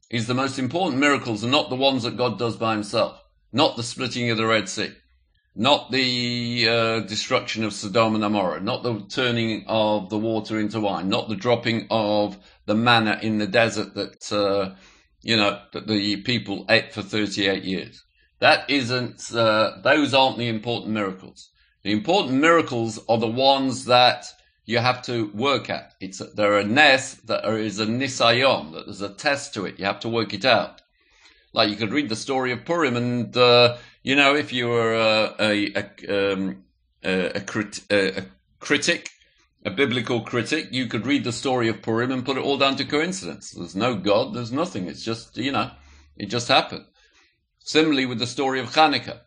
is 0.10 0.28
the 0.28 0.34
most 0.34 0.58
important 0.58 1.00
miracles 1.00 1.44
are 1.44 1.50
not 1.50 1.70
the 1.70 1.76
ones 1.76 2.04
that 2.04 2.18
God 2.18 2.40
does 2.40 2.56
by 2.56 2.74
Himself, 2.74 3.22
not 3.52 3.76
the 3.76 3.84
splitting 3.84 4.30
of 4.30 4.38
the 4.38 4.48
Red 4.48 4.70
Sea 4.70 4.94
not 5.58 5.92
the 5.92 6.68
uh, 6.70 7.00
destruction 7.02 7.64
of 7.64 7.74
Sodom 7.74 8.14
and 8.14 8.24
Amorah, 8.24 8.62
not 8.62 8.84
the 8.84 9.04
turning 9.10 9.66
of 9.68 10.12
the 10.12 10.18
water 10.18 10.60
into 10.60 10.80
wine, 10.80 11.10
not 11.10 11.30
the 11.30 11.36
dropping 11.36 11.88
of 11.90 12.38
the 12.68 12.76
manna 12.76 13.18
in 13.24 13.40
the 13.40 13.48
desert 13.48 13.96
that 13.96 14.32
uh, 14.32 14.76
you 15.22 15.36
know 15.36 15.60
that 15.74 15.88
the 15.88 16.18
people 16.18 16.66
ate 16.70 16.94
for 16.94 17.02
38 17.02 17.64
years. 17.64 18.04
That 18.40 18.70
isn't; 18.70 19.34
uh, 19.34 19.82
those 19.84 20.14
aren't 20.14 20.38
the 20.38 20.48
important 20.48 20.94
miracles. 20.94 21.50
The 21.82 21.92
important 21.92 22.40
miracles 22.40 23.00
are 23.10 23.18
the 23.18 23.26
ones 23.26 23.86
that 23.86 24.28
you 24.66 24.78
have 24.78 25.02
to 25.04 25.32
work 25.34 25.72
at. 25.72 25.96
It's 26.00 26.20
there 26.36 26.58
are 26.58 26.64
nes 26.64 27.16
that 27.26 27.42
there 27.42 27.58
is 27.58 27.80
a 27.80 27.88
nisayon 27.88 28.74
that 28.74 28.86
there's 28.86 29.02
a 29.02 29.10
test 29.10 29.56
to 29.56 29.66
it. 29.66 29.80
You 29.80 29.86
have 29.86 30.02
to 30.02 30.10
work 30.10 30.36
it 30.36 30.46
out. 30.46 30.84
Like 31.52 31.70
you 31.72 31.78
could 31.78 31.94
read 31.94 32.10
the 32.10 32.16
story 32.16 32.52
of 32.52 32.66
Purim 32.66 32.96
and 32.96 33.36
uh, 33.36 33.78
you 34.08 34.16
know, 34.16 34.36
if 34.38 34.54
you 34.54 34.70
were 34.70 34.94
a 34.94 35.36
a 35.38 35.74
a, 35.76 36.32
um, 36.32 36.64
a, 37.04 37.42
crit, 37.42 37.82
a, 37.92 38.20
a, 38.20 38.26
critic, 38.58 39.10
a 39.66 39.70
biblical 39.70 40.22
critic, 40.22 40.70
you 40.72 40.88
could 40.88 41.06
read 41.06 41.26
the 41.26 41.34
story 41.34 41.68
of 41.68 41.82
Purim 41.82 42.14
and 42.14 42.24
put 42.24 42.38
it 42.38 42.44
all 42.46 42.58
down 42.58 42.78
to 42.78 42.86
coincidence. 42.86 43.52
There's 43.52 43.76
no 43.76 43.96
God. 43.96 44.34
There's 44.34 44.54
nothing. 44.54 44.88
It's 44.88 45.04
just 45.04 45.36
you 45.36 45.52
know, 45.52 45.72
it 46.16 46.28
just 46.28 46.48
happened. 46.48 46.86
Similarly 47.60 48.06
with 48.06 48.20
the 48.20 48.28
story 48.28 48.62
of 48.62 48.70
Hanukkah, 48.70 49.20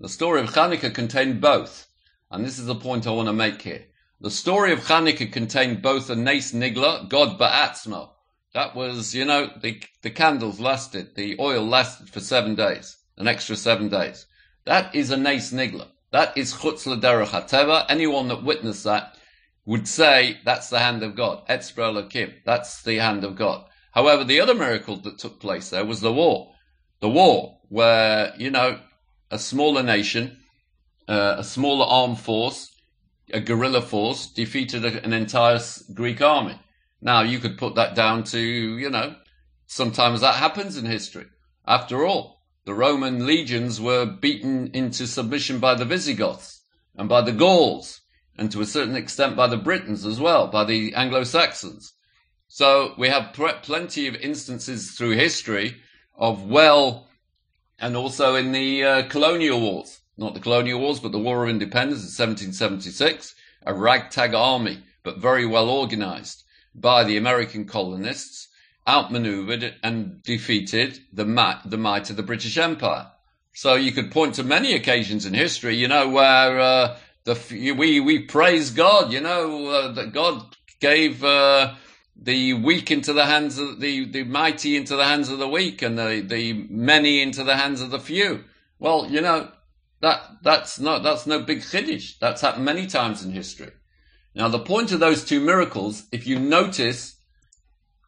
the 0.00 0.10
story 0.10 0.42
of 0.42 0.50
Hanukkah 0.50 0.92
contained 0.92 1.40
both, 1.40 1.88
and 2.30 2.44
this 2.44 2.58
is 2.58 2.66
the 2.66 2.74
point 2.74 3.06
I 3.06 3.12
want 3.12 3.28
to 3.28 3.32
make 3.32 3.62
here. 3.62 3.86
The 4.20 4.30
story 4.30 4.70
of 4.70 4.80
Hanukkah 4.80 5.32
contained 5.32 5.80
both 5.80 6.10
a 6.10 6.14
Nace 6.14 6.52
Nigla, 6.52 7.08
God 7.08 7.38
Ba'atzma. 7.38 8.10
That 8.52 8.76
was, 8.76 9.14
you 9.14 9.24
know, 9.24 9.50
the, 9.62 9.82
the 10.02 10.10
candles 10.10 10.60
lasted, 10.60 11.14
the 11.14 11.36
oil 11.40 11.64
lasted 11.64 12.10
for 12.10 12.20
seven 12.20 12.54
days 12.54 12.98
an 13.16 13.28
extra 13.28 13.56
seven 13.56 13.88
days. 13.88 14.26
That 14.64 14.94
is 14.94 15.10
a 15.10 15.16
nace 15.16 15.52
nigla. 15.52 15.88
That 16.10 16.36
is 16.36 16.54
chutz 16.54 16.86
l'derech 16.86 17.28
hateva. 17.28 17.86
Anyone 17.88 18.28
that 18.28 18.42
witnessed 18.42 18.84
that 18.84 19.16
would 19.64 19.88
say 19.88 20.38
that's 20.44 20.70
the 20.70 20.78
hand 20.78 21.02
of 21.02 21.16
God. 21.16 21.46
Etzba 21.48 21.92
Elokim. 21.92 22.34
That's 22.44 22.82
the 22.82 22.96
hand 22.96 23.24
of 23.24 23.36
God. 23.36 23.66
However, 23.92 24.24
the 24.24 24.40
other 24.40 24.54
miracle 24.54 24.96
that 24.98 25.18
took 25.18 25.40
place 25.40 25.70
there 25.70 25.84
was 25.84 26.00
the 26.00 26.12
war. 26.12 26.54
The 27.00 27.08
war 27.08 27.58
where, 27.68 28.32
you 28.38 28.50
know, 28.50 28.80
a 29.30 29.38
smaller 29.38 29.82
nation, 29.82 30.38
uh, 31.08 31.36
a 31.38 31.44
smaller 31.44 31.86
armed 31.86 32.20
force, 32.20 32.70
a 33.32 33.40
guerrilla 33.40 33.82
force 33.82 34.26
defeated 34.26 34.84
a, 34.84 35.02
an 35.02 35.12
entire 35.12 35.58
Greek 35.94 36.20
army. 36.20 36.60
Now 37.00 37.22
you 37.22 37.38
could 37.38 37.58
put 37.58 37.74
that 37.74 37.94
down 37.94 38.24
to, 38.24 38.40
you 38.40 38.90
know, 38.90 39.16
sometimes 39.66 40.20
that 40.20 40.36
happens 40.36 40.76
in 40.76 40.86
history. 40.86 41.26
After 41.66 42.04
all, 42.04 42.35
the 42.66 42.74
Roman 42.74 43.24
legions 43.24 43.80
were 43.80 44.04
beaten 44.04 44.72
into 44.74 45.06
submission 45.06 45.60
by 45.60 45.76
the 45.76 45.84
Visigoths 45.84 46.62
and 46.96 47.08
by 47.08 47.20
the 47.22 47.32
Gauls, 47.32 48.00
and 48.36 48.50
to 48.50 48.60
a 48.60 48.66
certain 48.66 48.96
extent 48.96 49.36
by 49.36 49.46
the 49.46 49.56
Britons 49.56 50.04
as 50.04 50.18
well, 50.18 50.48
by 50.48 50.64
the 50.64 50.92
Anglo-Saxons. 50.94 51.92
So 52.48 52.94
we 52.98 53.08
have 53.08 53.32
plenty 53.32 54.08
of 54.08 54.16
instances 54.16 54.90
through 54.90 55.12
history 55.12 55.76
of 56.16 56.44
well, 56.44 57.06
and 57.78 57.96
also 57.96 58.34
in 58.34 58.50
the 58.50 58.82
uh, 58.82 59.08
colonial 59.08 59.60
wars, 59.60 60.00
not 60.16 60.34
the 60.34 60.40
colonial 60.40 60.80
wars, 60.80 60.98
but 60.98 61.12
the 61.12 61.20
War 61.20 61.44
of 61.44 61.50
Independence 61.50 62.00
in 62.00 62.26
1776, 62.26 63.36
a 63.64 63.74
ragtag 63.74 64.34
army, 64.34 64.82
but 65.04 65.18
very 65.18 65.46
well 65.46 65.70
organized 65.70 66.42
by 66.74 67.04
the 67.04 67.16
American 67.16 67.64
colonists 67.64 68.48
outmaneuvered 68.88 69.74
and 69.82 70.22
defeated 70.22 71.00
the 71.12 71.24
might, 71.24 71.60
the 71.64 71.76
might 71.76 72.10
of 72.10 72.16
the 72.16 72.22
British 72.22 72.56
Empire. 72.56 73.10
So 73.52 73.74
you 73.74 73.92
could 73.92 74.10
point 74.10 74.34
to 74.34 74.44
many 74.44 74.74
occasions 74.74 75.24
in 75.24 75.34
history, 75.34 75.76
you 75.76 75.88
know, 75.88 76.08
where 76.10 76.60
uh, 76.60 76.98
the 77.24 77.74
we 77.76 78.00
we 78.00 78.18
praise 78.20 78.70
God, 78.70 79.12
you 79.12 79.20
know, 79.20 79.66
uh, 79.68 79.92
that 79.92 80.12
God 80.12 80.54
gave 80.78 81.24
uh, 81.24 81.74
the 82.14 82.54
weak 82.54 82.90
into 82.90 83.12
the 83.12 83.24
hands 83.24 83.58
of 83.58 83.80
the 83.80 84.04
the 84.04 84.24
mighty 84.24 84.76
into 84.76 84.94
the 84.94 85.04
hands 85.04 85.30
of 85.30 85.38
the 85.38 85.48
weak, 85.48 85.82
and 85.82 85.98
the 85.98 86.22
the 86.26 86.52
many 86.68 87.22
into 87.22 87.44
the 87.44 87.56
hands 87.56 87.80
of 87.80 87.90
the 87.90 87.98
few. 87.98 88.44
Well, 88.78 89.06
you 89.10 89.22
know, 89.22 89.50
that 90.00 90.20
that's 90.42 90.78
not 90.78 91.02
that's 91.02 91.26
no 91.26 91.40
big 91.40 91.60
chiddush. 91.60 92.18
That's 92.18 92.42
happened 92.42 92.64
many 92.64 92.86
times 92.86 93.24
in 93.24 93.32
history. 93.32 93.72
Now, 94.34 94.48
the 94.48 94.58
point 94.58 94.92
of 94.92 95.00
those 95.00 95.24
two 95.24 95.40
miracles, 95.40 96.04
if 96.12 96.26
you 96.26 96.38
notice, 96.38 97.15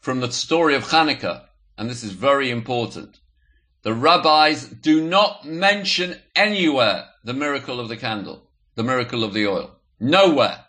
from 0.00 0.20
the 0.20 0.30
story 0.30 0.74
of 0.74 0.84
Hanukkah, 0.84 1.44
and 1.76 1.90
this 1.90 2.02
is 2.02 2.12
very 2.12 2.50
important. 2.50 3.20
The 3.82 3.94
rabbis 3.94 4.66
do 4.66 5.04
not 5.06 5.44
mention 5.44 6.20
anywhere 6.34 7.06
the 7.24 7.34
miracle 7.34 7.80
of 7.80 7.88
the 7.88 7.96
candle, 7.96 8.48
the 8.74 8.82
miracle 8.82 9.24
of 9.24 9.32
the 9.32 9.46
oil. 9.46 9.76
Nowhere. 10.00 10.64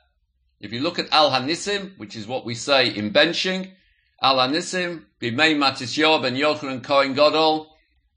If 0.59 0.73
you 0.73 0.81
look 0.81 0.99
at 0.99 1.11
Al 1.11 1.31
Hanisim, 1.31 1.97
which 1.97 2.15
is 2.15 2.27
what 2.27 2.45
we 2.45 2.55
say 2.55 2.87
in 2.93 3.11
benching, 3.11 3.71
Al 4.21 4.37
Hanisim, 4.37 5.05
Bimei 5.21 5.55
Matisyo 5.55 6.21
ben 6.21 6.35
Yochanan 6.35 6.83
Kohen 6.83 7.13
Gadol, 7.13 7.67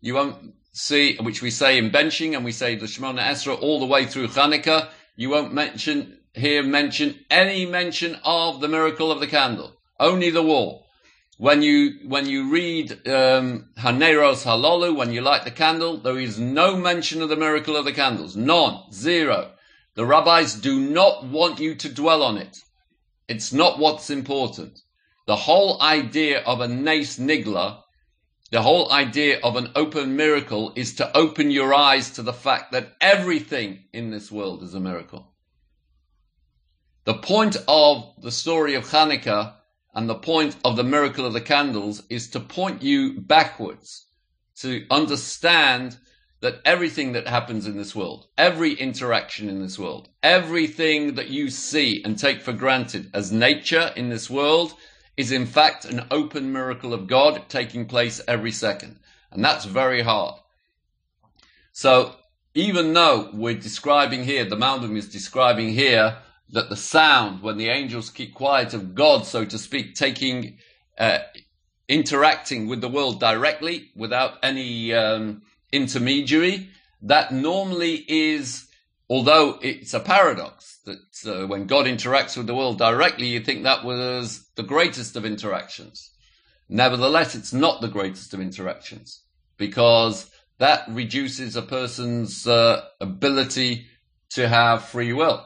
you 0.01 0.15
won't 0.15 0.55
see, 0.73 1.17
which 1.19 1.43
we 1.43 1.51
say 1.51 1.79
in 1.79 1.91
benching, 1.91 2.35
and 2.35 2.45
we 2.45 2.53
say 2.53 2.75
the 2.75 2.87
Shemona 2.87 3.21
Esra 3.21 3.61
all 3.61 3.81
the 3.81 3.87
way 3.87 4.07
through 4.07 4.29
Hanukkah, 4.29 4.89
you 5.17 5.31
won't 5.31 5.53
mention, 5.53 6.19
here 6.35 6.63
mention 6.63 7.25
any 7.31 7.67
mention 7.67 8.19
of 8.25 8.61
the 8.61 8.69
miracle 8.69 9.13
of 9.13 9.21
the 9.21 9.27
candle. 9.27 9.77
Only 10.01 10.31
the 10.31 10.43
wall 10.43 10.82
when 11.43 11.61
you 11.61 11.99
when 12.05 12.29
you 12.29 12.53
read 12.53 12.93
um, 13.09 13.69
Haneros 13.77 14.45
Halolu, 14.45 14.95
when 14.95 15.13
you 15.13 15.23
light 15.23 15.43
the 15.43 15.51
candle, 15.51 15.97
there 15.97 16.21
is 16.21 16.39
no 16.39 16.77
mention 16.77 17.21
of 17.21 17.31
the 17.31 17.37
miracle 17.37 17.77
of 17.77 17.85
the 17.85 17.93
candles. 17.93 18.37
None. 18.37 18.93
Zero. 18.93 19.51
The 19.97 20.07
rabbis 20.07 20.55
do 20.55 20.79
not 20.79 21.25
want 21.27 21.59
you 21.59 21.75
to 21.75 21.93
dwell 21.93 22.23
on 22.23 22.37
it. 22.37 22.59
It's 23.27 23.53
not 23.53 23.81
what's 23.81 24.09
important. 24.09 24.83
The 25.27 25.35
whole 25.35 25.83
idea 25.83 26.43
of 26.43 26.61
a 26.61 26.69
nace 26.69 27.19
nigla, 27.19 27.81
the 28.53 28.63
whole 28.63 28.93
idea 28.93 29.41
of 29.43 29.57
an 29.57 29.73
open 29.75 30.15
miracle 30.15 30.73
is 30.77 30.95
to 30.95 31.17
open 31.17 31.51
your 31.51 31.75
eyes 31.75 32.11
to 32.11 32.23
the 32.23 32.33
fact 32.33 32.71
that 32.71 32.93
everything 33.01 33.83
in 33.93 34.13
this 34.13 34.31
world 34.31 34.63
is 34.63 34.75
a 34.75 34.81
miracle. 34.81 35.33
The 37.03 37.15
point 37.15 37.57
of 37.67 38.15
the 38.23 38.31
story 38.31 38.77
of 38.77 38.85
Hanukkah 38.85 39.55
and 39.95 40.09
the 40.09 40.15
point 40.15 40.57
of 40.65 40.77
the 40.77 40.85
miracle 40.85 41.27
of 41.27 41.33
the 41.33 41.41
candles 41.41 42.03
is 42.09 42.29
to 42.31 42.41
point 42.41 42.83
you 42.83 43.21
backwards 43.21 44.07
to 44.57 44.87
understand 44.91 45.97
that 46.41 46.61
everything 46.65 47.13
that 47.13 47.29
happens 47.29 47.67
in 47.67 47.77
this 47.77 47.95
world, 47.95 48.27
every 48.37 48.73
interaction 48.73 49.49
in 49.49 49.63
this 49.63 49.79
world, 49.79 50.09
everything 50.23 51.15
that 51.15 51.29
you 51.29 51.49
see 51.49 52.03
and 52.05 52.19
take 52.19 52.43
for 52.43 52.53
granted 52.53 53.11
as 53.15 53.31
nature 53.31 53.93
in 53.97 54.09
this 54.09 54.29
world 54.29 54.75
is 55.17 55.31
in 55.31 55.47
fact 55.47 55.85
an 55.85 56.07
open 56.11 56.53
miracle 56.53 56.93
of 56.93 57.07
God 57.07 57.43
taking 57.49 57.87
place 57.87 58.21
every 58.27 58.51
second. 58.51 58.99
And 59.31 59.45
that's 59.45 59.65
very 59.65 60.03
hard. 60.03 60.35
So 61.73 62.17
even 62.55 62.93
though 62.93 63.31
we're 63.33 63.55
describing 63.55 64.25
here, 64.25 64.45
the 64.45 64.57
Malbim 64.57 64.97
is 64.97 65.09
describing 65.09 65.69
here 65.69 66.19
that 66.53 66.69
the 66.69 66.77
sound, 66.77 67.43
when 67.43 67.57
the 67.57 67.69
angels 67.69 68.11
keep 68.11 68.35
quiet 68.35 68.75
of 68.75 68.95
God, 68.95 69.27
so 69.27 69.45
to 69.45 69.59
speak, 69.59 69.95
taking, 69.95 70.59
uh, 70.99 71.19
interacting 71.89 72.69
with 72.69 72.81
the 72.81 72.89
world 72.89 73.19
directly 73.21 73.91
without 73.97 74.35
any, 74.43 74.93
um, 74.95 75.43
intermediary, 75.73 76.69
that 77.01 77.33
normally 77.33 78.05
is, 78.07 78.69
although 79.09 79.59
it's 79.63 79.95
a 79.95 80.01
paradox, 80.01 80.79
that 80.85 80.99
uh, 81.27 81.47
when 81.47 81.67
God 81.67 81.87
interacts 81.87 82.37
with 82.37 82.47
the 82.47 82.55
world 82.55 82.79
directly, 82.79 83.27
you 83.27 83.41
think 83.41 83.63
that 83.63 83.85
was 83.85 84.47
the 84.57 84.63
greatest 84.63 85.17
of 85.17 85.25
interactions. 85.25 86.11
Nevertheless, 86.69 87.35
it's 87.35 87.53
not 87.53 87.81
the 87.81 87.89
greatest 87.89 88.35
of 88.35 88.41
interactions 88.41 89.23
because 89.57 90.31
that 90.59 90.85
reduces 90.89 91.57
a 91.57 91.63
person's 91.63 92.47
uh, 92.47 92.83
ability 93.01 93.87
to 94.31 94.49
have 94.49 94.85
free 94.85 95.13
will, 95.13 95.45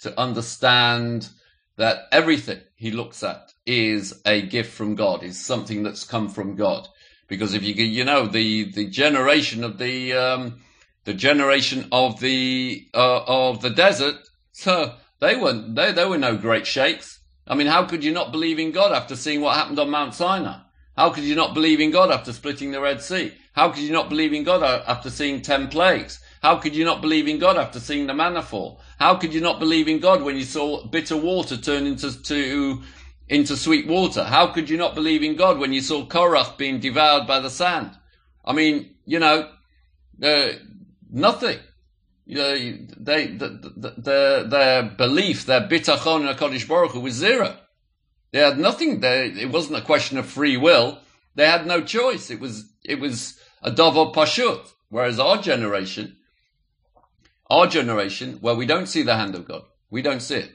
to 0.00 0.18
understand 0.18 1.28
that 1.76 2.08
everything 2.12 2.60
he 2.74 2.90
looks 2.90 3.22
at 3.22 3.52
is 3.66 4.20
a 4.26 4.42
gift 4.42 4.72
from 4.72 4.94
God, 4.94 5.22
is 5.22 5.44
something 5.44 5.82
that's 5.82 6.04
come 6.04 6.28
from 6.28 6.56
God. 6.56 6.88
Because 7.28 7.54
if 7.54 7.62
you 7.62 7.74
you 7.74 8.04
know 8.04 8.26
the 8.26 8.70
the 8.72 8.88
generation 8.88 9.62
of 9.62 9.78
the 9.78 10.12
um, 10.12 10.60
the 11.04 11.14
generation 11.14 11.88
of 11.92 12.20
the 12.20 12.86
uh, 12.94 13.22
of 13.26 13.62
the 13.62 13.70
desert, 13.70 14.16
so 14.52 14.94
they 15.20 15.36
weren't 15.36 15.74
they 15.74 15.92
they 15.92 16.06
were 16.06 16.18
no 16.18 16.36
great 16.36 16.66
shakes. 16.66 17.20
I 17.46 17.54
mean, 17.54 17.66
how 17.66 17.84
could 17.84 18.04
you 18.04 18.12
not 18.12 18.32
believe 18.32 18.58
in 18.58 18.72
God 18.72 18.92
after 18.92 19.16
seeing 19.16 19.40
what 19.40 19.56
happened 19.56 19.78
on 19.78 19.90
Mount 19.90 20.14
Sinai? 20.14 20.58
How 20.96 21.10
could 21.10 21.24
you 21.24 21.34
not 21.34 21.54
believe 21.54 21.80
in 21.80 21.90
God 21.90 22.10
after 22.10 22.32
splitting 22.32 22.72
the 22.72 22.80
Red 22.80 23.00
Sea? 23.00 23.32
How 23.52 23.70
could 23.70 23.82
you 23.82 23.92
not 23.92 24.08
believe 24.08 24.32
in 24.32 24.44
God 24.44 24.62
after 24.86 25.10
seeing 25.10 25.42
ten 25.42 25.68
plagues? 25.68 26.20
How 26.42 26.56
could 26.56 26.74
you 26.74 26.84
not 26.84 27.00
believe 27.00 27.28
in 27.28 27.38
God 27.38 27.56
after 27.56 27.80
seeing 27.80 28.06
the 28.06 28.14
manna 28.14 28.42
fall? 28.42 28.80
How 28.98 29.16
could 29.16 29.34
you 29.34 29.40
not 29.40 29.58
believe 29.58 29.88
in 29.88 30.00
God 30.00 30.22
when 30.22 30.36
you 30.36 30.44
saw 30.44 30.86
bitter 30.86 31.16
water 31.16 31.56
turn 31.56 31.86
into 31.86 32.22
to 32.24 32.82
into 33.28 33.56
sweet 33.56 33.86
water. 33.86 34.24
How 34.24 34.48
could 34.48 34.70
you 34.70 34.76
not 34.76 34.94
believe 34.94 35.22
in 35.22 35.36
God 35.36 35.58
when 35.58 35.72
you 35.72 35.80
saw 35.80 36.06
Korach 36.06 36.56
being 36.56 36.80
devoured 36.80 37.26
by 37.26 37.40
the 37.40 37.50
sand? 37.50 37.90
I 38.44 38.52
mean, 38.52 38.94
you 39.04 39.18
know, 39.18 39.50
uh, 40.22 40.48
nothing. 41.10 41.58
You 42.24 42.36
know, 42.36 42.54
they, 42.98 43.26
the, 43.26 43.48
the, 43.76 43.94
the, 43.96 44.46
their 44.48 44.82
belief, 44.82 45.46
their 45.46 45.62
bitachon 45.62 46.28
in 46.28 46.36
HaKadosh 46.36 46.68
Baruch 46.68 46.92
Hu 46.92 47.00
was 47.00 47.14
zero. 47.14 47.56
They 48.32 48.40
had 48.40 48.58
nothing. 48.58 49.00
They, 49.00 49.26
it 49.28 49.50
wasn't 49.50 49.78
a 49.78 49.84
question 49.84 50.18
of 50.18 50.26
free 50.26 50.56
will. 50.56 50.98
They 51.34 51.46
had 51.46 51.66
no 51.66 51.82
choice. 51.82 52.30
It 52.30 52.40
was, 52.40 52.70
it 52.84 53.00
was 53.00 53.38
a 53.62 53.70
davar 53.70 54.14
pashut. 54.14 54.66
Whereas 54.90 55.18
our 55.18 55.40
generation, 55.40 56.16
our 57.50 57.66
generation, 57.66 58.38
where 58.40 58.54
we 58.54 58.66
don't 58.66 58.86
see 58.86 59.02
the 59.02 59.16
hand 59.16 59.34
of 59.34 59.46
God, 59.46 59.62
we 59.90 60.02
don't 60.02 60.20
see 60.20 60.36
it. 60.36 60.52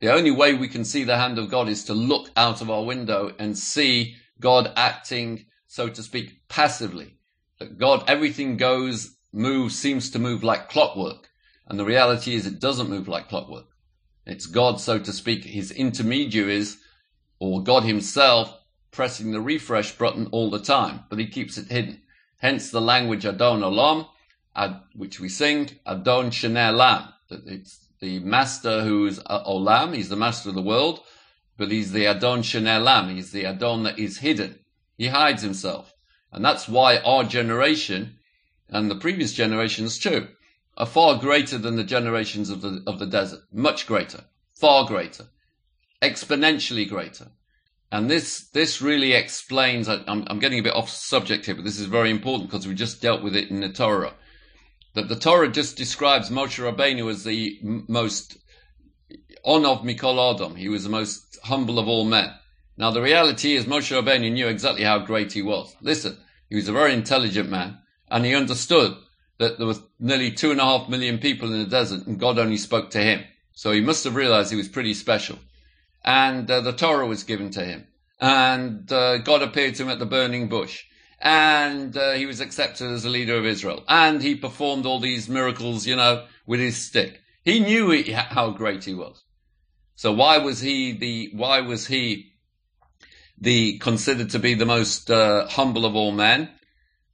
The 0.00 0.12
only 0.12 0.30
way 0.30 0.54
we 0.54 0.68
can 0.68 0.84
see 0.84 1.04
the 1.04 1.16
hand 1.16 1.38
of 1.38 1.50
God 1.50 1.68
is 1.68 1.84
to 1.84 1.94
look 1.94 2.30
out 2.36 2.60
of 2.60 2.70
our 2.70 2.84
window 2.84 3.32
and 3.38 3.56
see 3.56 4.16
God 4.40 4.72
acting, 4.76 5.46
so 5.68 5.88
to 5.88 6.02
speak, 6.02 6.48
passively. 6.48 7.18
That 7.58 7.78
God, 7.78 8.04
everything 8.08 8.56
goes, 8.56 9.16
moves, 9.32 9.78
seems 9.78 10.10
to 10.10 10.18
move 10.18 10.42
like 10.42 10.68
clockwork. 10.68 11.30
And 11.68 11.78
the 11.78 11.84
reality 11.84 12.34
is 12.34 12.46
it 12.46 12.60
doesn't 12.60 12.90
move 12.90 13.06
like 13.08 13.28
clockwork. 13.28 13.66
It's 14.26 14.46
God, 14.46 14.80
so 14.80 14.98
to 14.98 15.12
speak, 15.12 15.44
his 15.44 15.70
intermediaries, 15.70 16.78
or 17.38 17.62
God 17.62 17.84
himself, 17.84 18.56
pressing 18.90 19.32
the 19.32 19.40
refresh 19.40 19.92
button 19.92 20.28
all 20.32 20.50
the 20.50 20.60
time, 20.60 21.04
but 21.08 21.18
he 21.18 21.26
keeps 21.26 21.56
it 21.56 21.70
hidden. 21.70 22.02
Hence 22.38 22.70
the 22.70 22.80
language 22.80 23.24
Adon 23.24 23.60
Olam, 23.60 24.08
which 24.94 25.20
we 25.20 25.28
sing, 25.28 25.70
Adon 25.86 26.30
Sheneh 26.30 26.76
Lam. 26.76 27.08
It's 27.46 27.82
the 28.02 28.18
master 28.18 28.82
who's 28.82 29.20
uh, 29.26 29.44
Olam, 29.44 29.94
he's 29.94 30.08
the 30.08 30.16
master 30.16 30.48
of 30.48 30.56
the 30.56 30.60
world, 30.60 31.00
but 31.56 31.70
he's 31.70 31.92
the 31.92 32.06
Adon 32.06 32.42
Shenelam, 32.42 33.14
he's 33.14 33.30
the 33.30 33.46
Adon 33.46 33.84
that 33.84 33.98
is 33.98 34.18
hidden. 34.18 34.58
He 34.98 35.06
hides 35.06 35.42
himself. 35.42 35.94
And 36.32 36.44
that's 36.44 36.68
why 36.68 36.98
our 36.98 37.22
generation, 37.22 38.18
and 38.68 38.90
the 38.90 38.96
previous 38.96 39.32
generations 39.32 39.98
too, 39.98 40.28
are 40.76 40.86
far 40.86 41.16
greater 41.18 41.58
than 41.58 41.76
the 41.76 41.84
generations 41.84 42.50
of 42.50 42.60
the, 42.60 42.82
of 42.88 42.98
the 42.98 43.06
desert. 43.06 43.40
Much 43.52 43.86
greater. 43.86 44.24
Far 44.54 44.84
greater. 44.86 45.26
Exponentially 46.02 46.88
greater. 46.88 47.28
And 47.92 48.10
this, 48.10 48.48
this 48.48 48.82
really 48.82 49.12
explains, 49.12 49.88
I'm, 49.88 50.04
I'm 50.08 50.40
getting 50.40 50.58
a 50.58 50.62
bit 50.62 50.74
off 50.74 50.90
subject 50.90 51.46
here, 51.46 51.54
but 51.54 51.64
this 51.64 51.78
is 51.78 51.86
very 51.86 52.10
important 52.10 52.50
because 52.50 52.66
we 52.66 52.74
just 52.74 53.00
dealt 53.00 53.22
with 53.22 53.36
it 53.36 53.50
in 53.50 53.60
the 53.60 53.68
Torah 53.68 54.14
that 54.94 55.08
the 55.08 55.16
Torah 55.16 55.48
just 55.48 55.76
describes 55.76 56.30
Moshe 56.30 56.58
Rabbeinu 56.58 57.10
as 57.10 57.24
the 57.24 57.58
most 57.62 58.38
on 59.44 59.64
of 59.64 59.82
Mikol 59.82 60.34
Adam. 60.34 60.56
He 60.56 60.68
was 60.68 60.84
the 60.84 60.90
most 60.90 61.38
humble 61.44 61.78
of 61.78 61.88
all 61.88 62.04
men. 62.04 62.32
Now 62.76 62.90
the 62.90 63.02
reality 63.02 63.54
is 63.54 63.64
Moshe 63.64 63.90
Rabbeinu 63.90 64.32
knew 64.32 64.48
exactly 64.48 64.84
how 64.84 64.98
great 64.98 65.32
he 65.32 65.42
was. 65.42 65.74
Listen, 65.80 66.18
he 66.48 66.56
was 66.56 66.68
a 66.68 66.72
very 66.72 66.92
intelligent 66.92 67.48
man 67.48 67.78
and 68.08 68.24
he 68.24 68.34
understood 68.34 68.96
that 69.38 69.58
there 69.58 69.66
was 69.66 69.82
nearly 69.98 70.30
two 70.30 70.50
and 70.50 70.60
a 70.60 70.64
half 70.64 70.88
million 70.88 71.18
people 71.18 71.52
in 71.52 71.58
the 71.58 71.68
desert 71.68 72.06
and 72.06 72.20
God 72.20 72.38
only 72.38 72.58
spoke 72.58 72.90
to 72.90 73.02
him. 73.02 73.24
So 73.52 73.72
he 73.72 73.80
must 73.80 74.04
have 74.04 74.14
realized 74.14 74.50
he 74.50 74.56
was 74.56 74.68
pretty 74.68 74.94
special. 74.94 75.38
And 76.04 76.50
uh, 76.50 76.60
the 76.60 76.72
Torah 76.72 77.06
was 77.06 77.24
given 77.24 77.50
to 77.50 77.64
him. 77.64 77.86
And 78.20 78.90
uh, 78.92 79.18
God 79.18 79.42
appeared 79.42 79.74
to 79.76 79.84
him 79.84 79.88
at 79.88 79.98
the 79.98 80.06
burning 80.06 80.48
bush 80.48 80.84
and 81.22 81.96
uh, 81.96 82.12
he 82.12 82.26
was 82.26 82.40
accepted 82.40 82.90
as 82.90 83.04
a 83.04 83.08
leader 83.08 83.36
of 83.36 83.46
Israel. 83.46 83.84
And 83.88 84.20
he 84.20 84.34
performed 84.34 84.86
all 84.86 84.98
these 84.98 85.28
miracles, 85.28 85.86
you 85.86 85.94
know, 85.94 86.26
with 86.46 86.58
his 86.58 86.76
stick. 86.76 87.20
He 87.44 87.60
knew 87.60 87.90
he, 87.90 88.10
how 88.10 88.50
great 88.50 88.84
he 88.84 88.94
was. 88.94 89.22
So 89.94 90.12
why 90.12 90.38
was 90.38 90.60
he 90.60 90.92
the, 90.92 91.30
why 91.32 91.60
was 91.60 91.86
he 91.86 92.32
the, 93.38 93.78
considered 93.78 94.30
to 94.30 94.40
be 94.40 94.54
the 94.54 94.66
most 94.66 95.10
uh, 95.10 95.46
humble 95.46 95.86
of 95.86 95.94
all 95.94 96.10
men? 96.10 96.50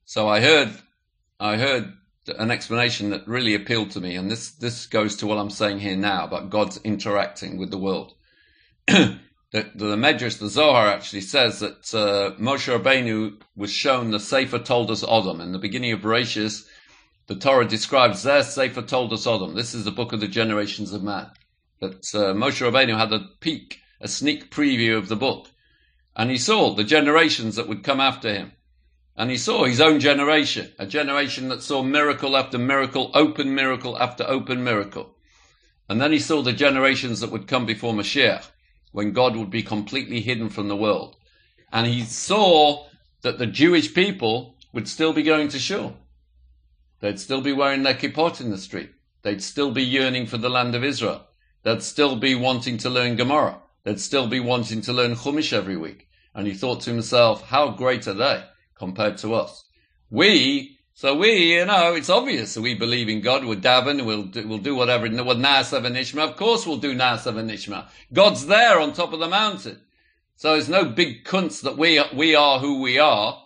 So 0.07 0.27
I 0.27 0.41
heard, 0.41 0.73
I 1.39 1.59
heard 1.59 1.93
an 2.39 2.51
explanation 2.51 3.11
that 3.11 3.29
really 3.29 3.55
appealed 3.55 3.91
to 3.91 4.01
me. 4.01 4.17
And 4.17 4.31
this, 4.31 4.53
this 4.53 4.87
goes 4.87 5.17
to 5.17 5.27
what 5.27 5.37
I'm 5.37 5.51
saying 5.51 5.81
here 5.81 5.97
now 5.97 6.25
about 6.25 6.49
God's 6.49 6.79
interacting 6.83 7.59
with 7.59 7.71
the 7.71 7.79
world. 7.79 8.15
the, 9.51 9.71
the 9.75 9.97
Medrash, 9.97 10.39
the 10.39 10.49
Zohar 10.49 10.89
actually 10.89 11.23
says 11.23 11.61
that 11.61 11.95
uh, 11.95 12.37
Moshe 12.39 12.69
Rabbeinu 12.69 13.41
was 13.57 13.73
shown 13.73 14.11
the 14.11 14.21
Sefer 14.21 14.59
Toldos 14.59 15.03
Odom. 15.03 15.41
In 15.41 15.53
the 15.53 15.59
beginning 15.59 15.93
of 15.93 16.01
Bereshis, 16.01 16.67
the 17.29 17.35
Torah 17.35 17.67
describes 17.67 18.23
their 18.23 18.43
Sefer 18.43 18.83
Toldos 18.83 19.27
Odom. 19.27 19.55
This 19.55 19.73
is 19.73 19.85
the 19.85 19.91
book 19.91 20.13
of 20.13 20.21
the 20.21 20.29
generations 20.29 20.93
of 20.93 21.03
man. 21.03 21.31
That 21.81 22.05
uh, 22.15 22.35
Moshe 22.35 22.61
Rabbeinu 22.61 22.99
had 22.99 23.13
a 23.13 23.27
peek, 23.41 23.81
a 24.03 24.09
sneak 24.09 24.51
preview 24.51 24.99
of 24.99 25.09
the 25.09 25.17
book. 25.17 25.49
And 26.15 26.31
he 26.31 26.37
saw 26.37 26.75
the 26.75 26.85
generations 26.85 27.57
that 27.57 27.69
would 27.69 27.85
come 27.85 28.01
after 28.01 28.31
him. 28.31 28.53
And 29.17 29.31
he 29.31 29.39
saw 29.39 29.65
his 29.65 29.81
own 29.81 29.99
generation, 29.99 30.73
a 30.79 30.87
generation 30.87 31.49
that 31.49 31.63
saw 31.63 31.83
miracle 31.83 32.37
after 32.37 32.59
miracle, 32.59 33.11
open 33.15 33.55
miracle 33.55 33.99
after 33.99 34.25
open 34.29 34.63
miracle. 34.63 35.15
And 35.89 36.01
then 36.01 36.13
he 36.13 36.19
saw 36.19 36.43
the 36.43 36.53
generations 36.53 37.21
that 37.21 37.31
would 37.31 37.49
come 37.49 37.65
before 37.65 37.95
Mashiach 37.95 38.45
when 38.93 39.13
God 39.13 39.37
would 39.37 39.51
be 39.51 39.63
completely 39.63 40.21
hidden 40.21 40.49
from 40.49 40.69
the 40.69 40.77
world. 40.77 41.17
And 41.73 41.87
he 41.87 42.03
saw 42.03 42.87
that 43.23 43.39
the 43.39 43.47
Jewish 43.47 43.95
people 43.95 44.57
would 44.73 44.89
still 44.89 45.13
be 45.13 45.23
going 45.23 45.49
to 45.49 45.59
shul. 45.59 45.97
They'd 47.01 47.21
still 47.21 47.41
be 47.41 47.53
wearing 47.53 47.83
their 47.83 47.95
kippot 47.95 48.41
in 48.41 48.51
the 48.51 48.59
street. 48.59 48.91
They'd 49.23 49.43
still 49.43 49.71
be 49.71 49.83
yearning 49.83 50.27
for 50.27 50.39
the 50.39 50.51
land 50.51 50.75
of 50.75 50.85
Israel. 50.85 51.27
They'd 51.63 51.83
still 51.83 52.17
be 52.17 52.35
wanting 52.35 52.79
to 52.79 52.91
learn 52.91 53.17
Gemara. 53.17 53.61
They'd 53.85 54.01
still 54.01 54.27
be 54.27 54.41
wanting 54.41 54.81
to 54.83 54.93
learn 54.93 55.15
Chumash 55.15 55.53
every 55.53 55.77
week. 55.77 56.09
And 56.35 56.47
he 56.47 56.55
thought 56.55 56.81
to 56.83 56.91
himself, 56.91 57.43
how 57.43 57.71
great 57.71 58.07
are 58.07 58.15
they 58.15 58.45
compared 58.77 59.19
to 59.19 59.35
us? 59.35 59.65
We 60.11 60.78
so 60.99 61.15
we, 61.15 61.55
you 61.55 61.65
know, 61.65 61.95
it's 61.95 62.11
obvious. 62.11 62.57
We 62.57 62.75
believe 62.75 63.09
in 63.09 63.21
God. 63.21 63.45
We're 63.45 63.55
daven. 63.55 64.05
We'll 64.05 64.25
do, 64.25 64.49
we'll 64.49 64.59
do 64.59 64.75
whatever. 64.75 65.07
What 65.09 65.37
Na'aseh 65.37 65.81
v'Nishma. 65.81 66.29
Of 66.29 66.37
course, 66.37 66.67
we'll 66.67 66.79
do 66.79 66.93
Na'aseh 66.93 67.33
v'Nishma. 67.35 67.87
God's 68.13 68.47
there 68.47 68.81
on 68.81 68.93
top 68.93 69.13
of 69.13 69.21
the 69.21 69.29
mountain. 69.29 69.81
So 70.35 70.57
it's 70.57 70.67
no 70.67 70.87
big 70.87 71.23
kunst 71.23 71.63
that 71.63 71.79
we 71.79 72.03
we 72.13 72.35
are 72.35 72.59
who 72.59 72.81
we 72.81 72.99
are. 72.99 73.41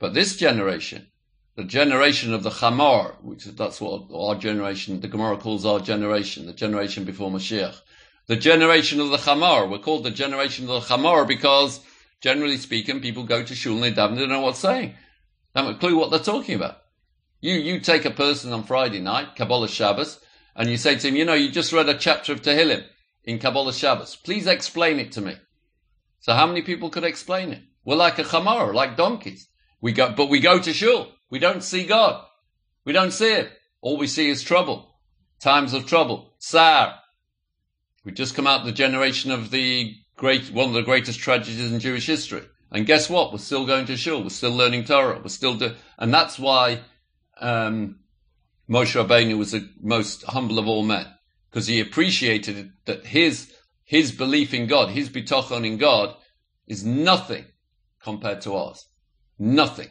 But 0.00 0.14
this 0.14 0.34
generation, 0.34 1.12
the 1.54 1.62
generation 1.62 2.34
of 2.34 2.42
the 2.42 2.50
Chamor, 2.50 3.22
which 3.22 3.44
that's 3.44 3.80
what 3.80 4.10
our 4.12 4.34
generation, 4.34 5.00
the 5.00 5.06
Gemara 5.06 5.36
calls 5.36 5.64
our 5.64 5.78
generation, 5.78 6.46
the 6.46 6.52
generation 6.52 7.04
before 7.04 7.30
Mashiach, 7.30 7.82
the 8.26 8.34
generation 8.34 8.98
of 8.98 9.10
the 9.10 9.16
Chamor. 9.18 9.70
We're 9.70 9.78
called 9.78 10.02
the 10.02 10.10
generation 10.10 10.68
of 10.68 10.82
the 10.82 10.92
Chamor 10.92 11.24
because, 11.24 11.78
generally 12.20 12.56
speaking, 12.56 13.00
people 13.00 13.22
go 13.22 13.44
to 13.44 13.54
shul 13.54 13.74
and 13.74 13.84
they 13.84 13.92
daven. 13.92 14.16
They 14.16 14.22
don't 14.22 14.30
know 14.30 14.40
what's 14.40 14.58
saying. 14.58 14.96
They 15.54 15.60
haven't 15.60 15.76
a 15.76 15.78
clue 15.78 15.96
what 15.96 16.10
they're 16.10 16.20
talking 16.20 16.54
about. 16.54 16.78
You, 17.40 17.54
you 17.54 17.80
take 17.80 18.04
a 18.04 18.10
person 18.10 18.52
on 18.52 18.64
Friday 18.64 19.00
night, 19.00 19.36
Kabbalas 19.36 19.70
Shabbos, 19.70 20.20
and 20.54 20.70
you 20.70 20.76
say 20.76 20.96
to 20.96 21.08
him, 21.08 21.16
you 21.16 21.24
know, 21.24 21.34
you 21.34 21.50
just 21.50 21.72
read 21.72 21.88
a 21.88 21.98
chapter 21.98 22.32
of 22.32 22.42
Tehillim 22.42 22.84
in 23.24 23.38
Kabbalas 23.38 23.78
Shabbos. 23.78 24.16
Please 24.16 24.46
explain 24.46 24.98
it 24.98 25.12
to 25.12 25.20
me. 25.20 25.36
So 26.20 26.34
how 26.34 26.46
many 26.46 26.62
people 26.62 26.88
could 26.88 27.04
explain 27.04 27.50
it? 27.52 27.62
We're 27.84 27.96
like 27.96 28.18
a 28.18 28.24
chamor, 28.24 28.72
like 28.72 28.96
donkeys. 28.96 29.48
We 29.80 29.92
go, 29.92 30.12
but 30.12 30.30
we 30.30 30.38
go 30.38 30.60
to 30.60 30.72
shul. 30.72 31.08
We 31.30 31.40
don't 31.40 31.64
see 31.64 31.84
God. 31.84 32.24
We 32.84 32.92
don't 32.92 33.10
see 33.12 33.32
it. 33.32 33.50
All 33.80 33.96
we 33.96 34.06
see 34.06 34.28
is 34.28 34.42
trouble. 34.42 34.94
Times 35.40 35.74
of 35.74 35.86
trouble. 35.86 36.34
Tsar. 36.38 36.94
We 38.04 38.12
just 38.12 38.36
come 38.36 38.46
out 38.46 38.64
the 38.64 38.72
generation 38.72 39.32
of 39.32 39.50
the 39.50 39.96
great, 40.16 40.52
one 40.52 40.68
of 40.68 40.74
the 40.74 40.82
greatest 40.82 41.18
tragedies 41.18 41.72
in 41.72 41.80
Jewish 41.80 42.06
history. 42.06 42.42
And 42.72 42.86
guess 42.86 43.10
what? 43.10 43.32
We're 43.32 43.38
still 43.38 43.66
going 43.66 43.84
to 43.86 43.96
shul. 43.96 44.22
We're 44.22 44.30
still 44.30 44.56
learning 44.56 44.84
Torah. 44.84 45.20
We're 45.22 45.28
still 45.28 45.54
do, 45.54 45.74
and 45.98 46.12
that's 46.12 46.38
why, 46.38 46.80
um, 47.38 48.00
Moshe 48.68 48.94
Rabbeinu 48.94 49.36
was 49.36 49.52
the 49.52 49.68
most 49.80 50.24
humble 50.24 50.58
of 50.58 50.66
all 50.66 50.82
men 50.82 51.06
because 51.50 51.66
he 51.66 51.80
appreciated 51.80 52.72
that 52.86 53.04
his 53.06 53.52
his 53.84 54.10
belief 54.10 54.54
in 54.54 54.66
God, 54.66 54.88
his 54.90 55.10
bitachon 55.10 55.66
in 55.66 55.76
God, 55.76 56.16
is 56.66 56.82
nothing 56.82 57.44
compared 58.02 58.40
to 58.42 58.54
ours. 58.54 58.86
Nothing. 59.38 59.90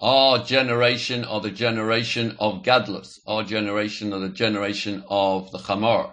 Our 0.00 0.44
generation 0.44 1.24
are 1.24 1.40
the 1.40 1.50
generation 1.50 2.36
of 2.38 2.62
Gadlus. 2.62 3.20
Our 3.26 3.44
generation 3.44 4.12
are 4.12 4.18
the 4.18 4.28
generation 4.28 5.04
of 5.08 5.50
the 5.52 5.58
Chamor. 5.58 6.12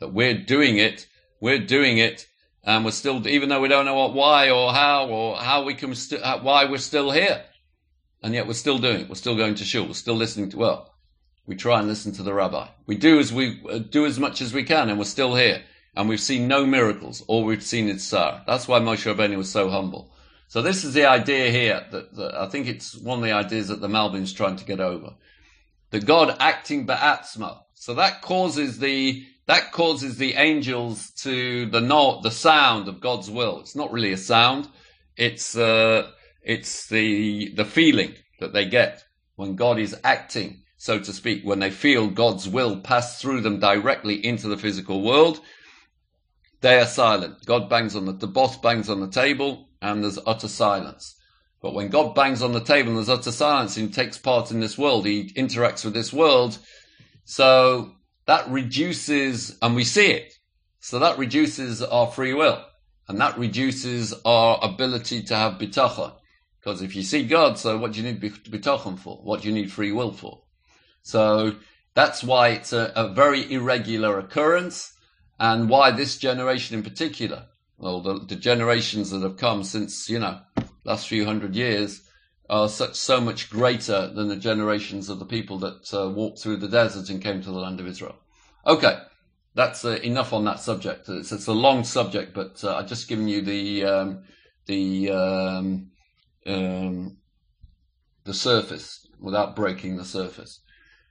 That 0.00 0.12
we're 0.12 0.42
doing 0.42 0.78
it, 0.78 1.06
we're 1.40 1.64
doing 1.64 1.98
it, 1.98 2.26
and 2.64 2.84
we're 2.84 2.90
still, 2.90 3.26
even 3.26 3.48
though 3.48 3.60
we 3.60 3.68
don't 3.68 3.84
know 3.84 3.94
what, 3.94 4.14
why 4.14 4.50
or 4.50 4.72
how 4.72 5.08
or 5.08 5.36
how 5.36 5.64
we 5.64 5.74
can, 5.74 5.94
st- 5.94 6.22
why 6.42 6.64
we're 6.64 6.78
still 6.78 7.10
here. 7.10 7.44
And 8.22 8.34
yet 8.34 8.46
we're 8.46 8.54
still 8.54 8.78
doing 8.78 9.02
it. 9.02 9.08
We're 9.08 9.14
still 9.14 9.36
going 9.36 9.54
to 9.56 9.64
shul. 9.64 9.86
We're 9.86 9.94
still 9.94 10.16
listening 10.16 10.50
to, 10.50 10.58
well, 10.58 10.94
we 11.46 11.56
try 11.56 11.78
and 11.78 11.88
listen 11.88 12.12
to 12.12 12.22
the 12.22 12.34
rabbi. 12.34 12.68
We 12.86 12.96
do 12.96 13.18
as 13.20 13.32
we, 13.32 13.62
uh, 13.70 13.78
do 13.78 14.04
as 14.06 14.18
much 14.18 14.42
as 14.42 14.52
we 14.52 14.64
can 14.64 14.88
and 14.90 14.98
we're 14.98 15.04
still 15.04 15.34
here 15.34 15.62
and 15.94 16.08
we've 16.08 16.20
seen 16.20 16.46
no 16.46 16.66
miracles. 16.66 17.22
All 17.26 17.44
we've 17.44 17.62
seen 17.62 17.88
is 17.88 18.06
Tsar. 18.06 18.42
That's 18.46 18.68
why 18.68 18.80
Moshe 18.80 19.12
Rabbeinu 19.12 19.36
was 19.36 19.50
so 19.50 19.70
humble. 19.70 20.12
So 20.48 20.62
this 20.62 20.84
is 20.84 20.94
the 20.94 21.06
idea 21.06 21.50
here 21.50 21.84
that, 21.90 22.14
that 22.16 22.34
I 22.34 22.48
think 22.48 22.66
it's 22.66 22.96
one 22.96 23.18
of 23.18 23.24
the 23.24 23.32
ideas 23.32 23.68
that 23.68 23.80
the 23.80 23.88
Malbim's 23.88 24.32
trying 24.32 24.56
to 24.56 24.64
get 24.64 24.80
over. 24.80 25.14
The 25.90 26.00
God 26.00 26.36
acting 26.38 26.86
ba'atzma. 26.86 27.60
So 27.74 27.94
that 27.94 28.22
causes 28.22 28.78
the 28.78 29.24
that 29.48 29.72
causes 29.72 30.18
the 30.18 30.34
angels 30.34 31.10
to 31.22 31.64
the 31.66 31.80
note, 31.80 32.22
the 32.22 32.30
sound 32.30 32.86
of 32.86 33.00
God's 33.00 33.30
will. 33.30 33.60
It's 33.60 33.74
not 33.74 33.90
really 33.90 34.12
a 34.12 34.18
sound. 34.18 34.68
It's 35.16 35.56
uh, 35.56 36.10
it's 36.42 36.86
the 36.86 37.54
the 37.54 37.64
feeling 37.64 38.14
that 38.40 38.52
they 38.52 38.66
get 38.66 39.02
when 39.36 39.56
God 39.56 39.78
is 39.78 39.96
acting, 40.04 40.64
so 40.76 41.00
to 41.00 41.12
speak, 41.14 41.44
when 41.44 41.60
they 41.60 41.70
feel 41.70 42.08
God's 42.08 42.46
will 42.46 42.80
pass 42.80 43.22
through 43.22 43.40
them 43.40 43.58
directly 43.58 44.24
into 44.24 44.48
the 44.48 44.58
physical 44.58 45.02
world. 45.02 45.40
They 46.60 46.78
are 46.78 46.86
silent. 46.86 47.46
God 47.46 47.70
bangs 47.70 47.96
on 47.96 48.04
the, 48.04 48.12
the 48.12 48.26
boss 48.26 48.58
bangs 48.58 48.90
on 48.90 49.00
the 49.00 49.08
table 49.08 49.70
and 49.80 50.02
there's 50.02 50.18
utter 50.26 50.48
silence. 50.48 51.14
But 51.62 51.72
when 51.72 51.88
God 51.88 52.14
bangs 52.14 52.42
on 52.42 52.52
the 52.52 52.60
table 52.60 52.88
and 52.88 52.98
there's 52.98 53.08
utter 53.08 53.32
silence 53.32 53.76
and 53.76 53.88
he 53.88 53.94
takes 53.94 54.18
part 54.18 54.50
in 54.50 54.60
this 54.60 54.76
world, 54.76 55.06
he 55.06 55.30
interacts 55.34 55.84
with 55.84 55.94
this 55.94 56.12
world. 56.12 56.58
So 57.24 57.92
that 58.28 58.50
reduces, 58.50 59.56
and 59.62 59.74
we 59.74 59.84
see 59.84 60.10
it. 60.10 60.34
So 60.80 60.98
that 60.98 61.16
reduces 61.16 61.82
our 61.82 62.06
free 62.08 62.34
will. 62.34 62.62
And 63.08 63.18
that 63.22 63.38
reduces 63.38 64.12
our 64.22 64.58
ability 64.62 65.22
to 65.22 65.34
have 65.34 65.54
bitachon. 65.54 66.12
Because 66.60 66.82
if 66.82 66.94
you 66.94 67.02
see 67.02 67.26
God, 67.26 67.56
so 67.56 67.78
what 67.78 67.92
do 67.92 68.02
you 68.02 68.04
need 68.04 68.20
bitachon 68.20 68.98
for? 68.98 69.16
What 69.22 69.40
do 69.40 69.48
you 69.48 69.54
need 69.54 69.72
free 69.72 69.92
will 69.92 70.12
for? 70.12 70.42
So 71.00 71.56
that's 71.94 72.22
why 72.22 72.48
it's 72.48 72.74
a, 72.74 72.92
a 72.94 73.14
very 73.14 73.50
irregular 73.50 74.18
occurrence 74.18 74.92
and 75.40 75.70
why 75.70 75.90
this 75.90 76.18
generation 76.18 76.76
in 76.76 76.82
particular, 76.82 77.46
well, 77.78 78.02
the, 78.02 78.26
the, 78.26 78.36
generations 78.36 79.10
that 79.10 79.22
have 79.22 79.38
come 79.38 79.64
since, 79.64 80.10
you 80.10 80.18
know, 80.18 80.38
last 80.84 81.08
few 81.08 81.24
hundred 81.24 81.56
years 81.56 82.02
are 82.48 82.68
such, 82.68 82.94
so 82.94 83.20
much 83.20 83.50
greater 83.50 84.08
than 84.08 84.28
the 84.28 84.36
generations 84.36 85.08
of 85.08 85.18
the 85.18 85.26
people 85.26 85.58
that 85.58 85.92
uh, 85.92 86.08
walked 86.08 86.40
through 86.40 86.56
the 86.56 86.68
desert 86.68 87.10
and 87.10 87.22
came 87.22 87.42
to 87.42 87.50
the 87.50 87.58
land 87.58 87.80
of 87.80 87.86
Israel. 87.86 88.16
Okay. 88.66 88.98
That's 89.54 89.84
uh, 89.84 89.98
enough 90.02 90.32
on 90.32 90.44
that 90.44 90.60
subject. 90.60 91.08
It's, 91.08 91.32
it's 91.32 91.48
a 91.48 91.52
long 91.52 91.82
subject, 91.82 92.32
but 92.32 92.62
uh, 92.62 92.76
I've 92.76 92.88
just 92.88 93.08
given 93.08 93.26
you 93.26 93.42
the, 93.42 93.84
um, 93.84 94.22
the, 94.66 95.10
um, 95.10 95.90
um, 96.46 97.16
the 98.24 98.34
surface 98.34 99.06
without 99.18 99.56
breaking 99.56 99.96
the 99.96 100.04
surface. 100.04 100.60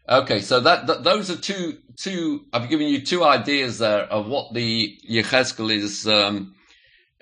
Okay, 0.07 0.39
so 0.39 0.61
that, 0.61 0.87
that, 0.87 1.03
those 1.03 1.29
are 1.29 1.35
two 1.35 1.79
two. 1.97 2.45
I've 2.53 2.69
given 2.69 2.87
you 2.87 3.01
two 3.01 3.25
ideas 3.25 3.79
there 3.79 4.03
of 4.03 4.27
what 4.27 4.53
the 4.53 4.97
Yechezkel 5.09 5.69
is 5.69 6.07
um, 6.07 6.55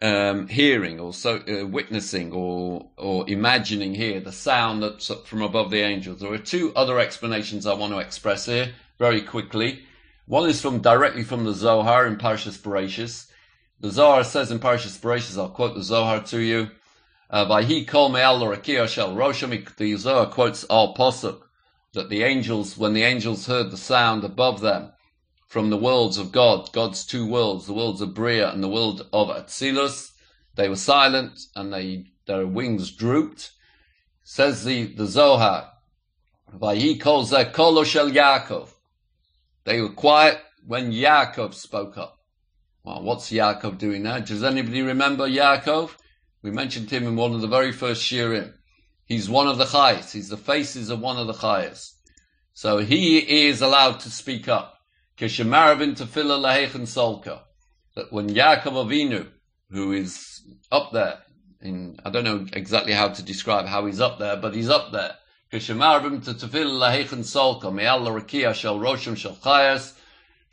um, 0.02 0.48
hearing 0.48 1.00
or 1.00 1.14
so 1.14 1.38
uh, 1.38 1.66
witnessing 1.66 2.34
or 2.34 2.90
or 2.98 3.30
imagining 3.30 3.96
here 3.96 4.20
the 4.20 4.32
sound 4.32 4.84
that's 4.84 5.08
from 5.26 5.42
above 5.42 5.72
the 5.72 5.82
angels. 5.82 6.20
There 6.20 6.34
are 6.34 6.38
two 6.38 6.74
other 6.76 7.00
explanations 7.00 7.66
I 7.66 7.74
want 7.74 7.94
to 7.94 8.00
express 8.00 8.46
here 8.46 8.74
very 9.00 9.22
quickly. 9.22 9.86
One 10.28 10.50
is 10.50 10.62
from 10.62 10.80
directly 10.80 11.24
from 11.24 11.46
the 11.46 11.54
Zohar 11.54 12.08
in 12.08 12.18
Parshas 12.18 12.58
Bereshis. 12.58 13.28
The 13.80 13.92
Zohar 13.92 14.24
says 14.24 14.52
in 14.52 14.60
Parshas 14.60 15.00
Bereshis, 15.00 15.38
I'll 15.38 15.50
quote 15.50 15.76
the 15.76 15.84
Zohar 15.84 16.24
to 16.24 16.40
you. 16.40 16.72
Uh, 17.30 17.46
by 17.46 17.64
he 17.64 17.86
call 17.86 18.10
me 18.10 18.20
al 18.20 18.40
shel 18.40 19.16
rosham. 19.16 19.76
The 19.78 19.96
Zohar 19.96 20.28
quotes 20.28 20.66
al 20.70 20.96
posuk 20.96 21.42
that 21.94 22.10
the 22.10 22.24
angels, 22.24 22.78
when 22.78 22.94
the 22.94 23.04
angels 23.04 23.48
heard 23.48 23.72
the 23.72 23.78
sound 23.78 24.24
above 24.24 24.62
them 24.62 24.92
from 25.48 25.70
the 25.70 25.78
worlds 25.78 26.18
of 26.18 26.32
God, 26.32 26.72
God's 26.74 27.06
two 27.06 27.26
worlds, 27.28 27.66
the 27.66 27.74
worlds 27.74 28.02
of 28.02 28.14
Bria 28.14 28.52
and 28.52 28.64
the 28.64 28.70
world 28.70 29.08
of 29.14 29.30
Atzilus, 29.30 30.12
they 30.56 30.70
were 30.70 30.76
silent 30.76 31.40
and 31.56 31.72
they, 31.72 32.08
their 32.26 32.48
wings 32.48 32.92
drooped. 32.92 33.52
Says 34.24 34.64
the, 34.64 34.86
the 34.86 35.06
Zohar, 35.06 35.72
Vayi 36.54 37.00
calls 37.00 37.30
their 37.30 37.46
kolo 37.46 37.84
shel 37.84 38.10
Yaakov. 38.10 38.70
They 39.66 39.82
were 39.82 39.90
quiet 39.90 40.40
when 40.66 40.92
Yaakov 40.92 41.54
spoke 41.54 41.98
up. 41.98 42.20
Well, 42.84 43.04
what's 43.04 43.32
Yaakov 43.32 43.78
doing 43.78 44.04
now? 44.04 44.20
Does 44.20 44.44
anybody 44.44 44.82
remember 44.82 45.28
Yaakov? 45.28 45.92
We 46.42 46.52
mentioned 46.52 46.90
him 46.90 47.08
in 47.08 47.16
one 47.16 47.34
of 47.34 47.42
the 47.42 47.48
very 47.48 47.72
first 47.72 48.04
shiurim. 48.04 48.54
He's 49.06 49.30
one 49.30 49.48
of 49.48 49.58
the 49.58 49.66
chayes. 49.66 50.12
He's 50.12 50.30
the 50.30 50.38
faces 50.38 50.90
of 50.90 51.00
one 51.00 51.18
of 51.18 51.28
the 51.28 51.34
chayes. 51.34 51.94
So 52.54 52.78
he 52.80 53.48
is 53.48 53.62
allowed 53.62 54.00
to 54.02 54.10
speak 54.10 54.48
up. 54.48 54.75
Kishemarabin 55.18 55.96
tefillah 55.96 56.40
lahechan 56.40 56.82
solka. 56.82 57.42
That 57.96 58.12
when 58.12 58.30
Yaakov 58.30 58.86
Avinu, 58.86 59.28
who 59.70 59.94
is 59.94 60.44
up 60.72 60.92
there, 60.92 61.20
in, 61.62 61.98
I 62.04 62.10
don't 62.10 62.26
know 62.26 62.46
exactly 62.52 62.92
how 62.92 63.08
to 63.08 63.24
describe 63.24 63.66
how 63.66 63.86
he's 63.86 64.02
up 64.02 64.20
there, 64.20 64.36
but 64.36 64.54
he's 64.54 64.70
up 64.70 64.92
there. 64.92 65.16
Kishemarabin 65.54 66.22
tefillah 66.22 67.06
lahechan 67.06 67.20
solka. 67.20 67.74
Me'al 67.74 68.02
rakia 68.02 68.54
shel 68.54 68.78
roshim 68.78 69.16
shel 69.16 69.36
chayes. 69.36 69.94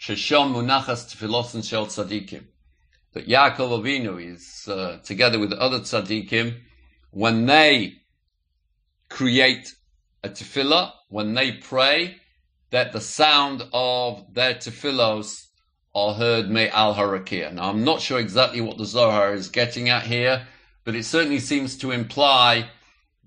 Sheshom 0.01 0.55
munachas 0.55 1.13
tefilosin 1.13 1.69
shel 1.69 1.87
tzadikim. 1.87 2.45
That 3.15 3.27
Yaakov 3.27 3.83
Avinu 3.83 4.25
is, 4.25 4.69
uh, 4.69 4.99
together 5.05 5.41
with 5.41 5.53
other 5.53 5.81
tzadikim, 5.81 6.61
when 7.11 7.47
they 7.47 7.95
create 9.09 9.75
a 10.23 10.29
tefillah, 10.29 10.93
when 11.09 11.35
they 11.35 11.53
pray, 11.53 12.17
that 12.73 12.93
the 12.93 13.01
sound 13.01 13.63
of 13.73 14.25
their 14.33 14.55
tefillos 14.55 15.47
are 15.95 16.15
heard 16.15 16.51
me 16.51 16.69
al 16.69 16.95
harakia. 16.95 17.53
Now, 17.53 17.69
I'm 17.69 17.85
not 17.85 18.01
sure 18.01 18.19
exactly 18.19 18.63
what 18.63 18.79
the 18.79 18.87
Zohar 18.87 19.35
is 19.35 19.49
getting 19.49 19.91
at 19.91 20.05
here, 20.05 20.47
but 20.85 20.97
it 20.97 21.05
certainly 21.05 21.39
seems 21.39 21.77
to 21.79 21.91
imply 21.91 22.71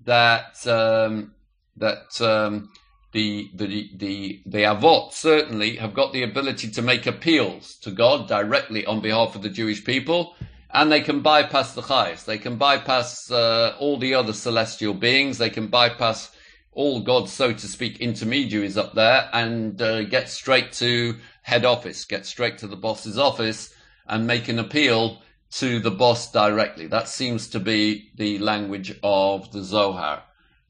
that 0.04 0.66
um, 0.66 1.32
that 1.76 2.20
um, 2.20 2.70
the, 3.12 3.48
the 3.54 3.90
the 3.96 4.42
the 4.46 4.58
avot 4.58 5.12
certainly 5.12 5.76
have 5.76 5.94
got 5.94 6.12
the 6.12 6.24
ability 6.24 6.68
to 6.72 6.82
make 6.82 7.06
appeals 7.06 7.76
to 7.76 7.92
God 7.92 8.28
directly 8.28 8.84
on 8.84 9.00
behalf 9.00 9.36
of 9.36 9.42
the 9.42 9.48
Jewish 9.48 9.84
people, 9.84 10.34
and 10.70 10.90
they 10.90 11.02
can 11.02 11.20
bypass 11.20 11.72
the 11.72 11.82
chayes. 11.82 12.24
They 12.24 12.38
can 12.38 12.56
bypass 12.56 13.30
uh, 13.30 13.76
all 13.78 13.96
the 13.96 14.14
other 14.14 14.32
celestial 14.32 14.92
beings. 14.92 15.38
They 15.38 15.50
can 15.50 15.68
bypass 15.68 16.32
all 16.76 17.00
God's, 17.00 17.32
so 17.32 17.54
to 17.54 17.66
speak, 17.66 18.00
intermediaries 18.00 18.76
up 18.76 18.92
there 18.94 19.30
and 19.32 19.80
uh, 19.80 20.04
get 20.04 20.28
straight 20.28 20.72
to 20.74 21.16
head 21.42 21.64
office, 21.64 22.04
get 22.04 22.26
straight 22.26 22.58
to 22.58 22.66
the 22.66 22.76
boss's 22.76 23.18
office 23.18 23.74
and 24.06 24.26
make 24.26 24.48
an 24.48 24.58
appeal 24.58 25.22
to 25.52 25.80
the 25.80 25.90
boss 25.90 26.30
directly. 26.30 26.86
That 26.86 27.08
seems 27.08 27.48
to 27.50 27.60
be 27.60 28.10
the 28.14 28.38
language 28.38 28.94
of 29.02 29.50
the 29.52 29.62
Zohar. 29.62 30.22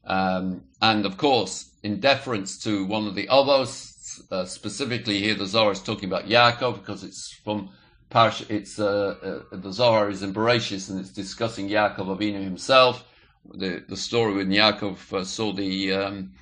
Um, 0.05 0.63
and 0.81 1.05
of 1.05 1.17
course, 1.17 1.71
in 1.83 1.99
deference 1.99 2.57
to 2.63 2.85
one 2.85 3.05
of 3.05 3.15
the 3.15 3.27
Avos, 3.27 4.21
uh, 4.31 4.45
specifically 4.45 5.19
here, 5.19 5.35
the 5.35 5.45
Zohar 5.45 5.73
is 5.73 5.81
talking 5.81 6.07
about 6.07 6.27
Yaakov 6.27 6.79
because 6.79 7.03
it's 7.03 7.33
from 7.43 7.69
Parsh, 8.09 8.49
it's 8.49 8.79
uh, 8.79 9.43
uh, 9.51 9.57
the 9.57 9.73
Zohar 9.73 10.09
is 10.09 10.23
in 10.23 10.33
Bereshis 10.33 10.89
and 10.89 11.01
it's 11.01 11.09
discussing 11.09 11.67
Yaakov 11.67 12.17
Avinu 12.17 12.41
himself. 12.41 13.03
The, 13.53 13.83
the 13.87 13.97
story 13.97 14.35
when 14.35 14.49
Yaakov 14.49 15.13
uh, 15.13 15.23
saw 15.23 15.53
the 15.53 15.93
um, 15.93 16.33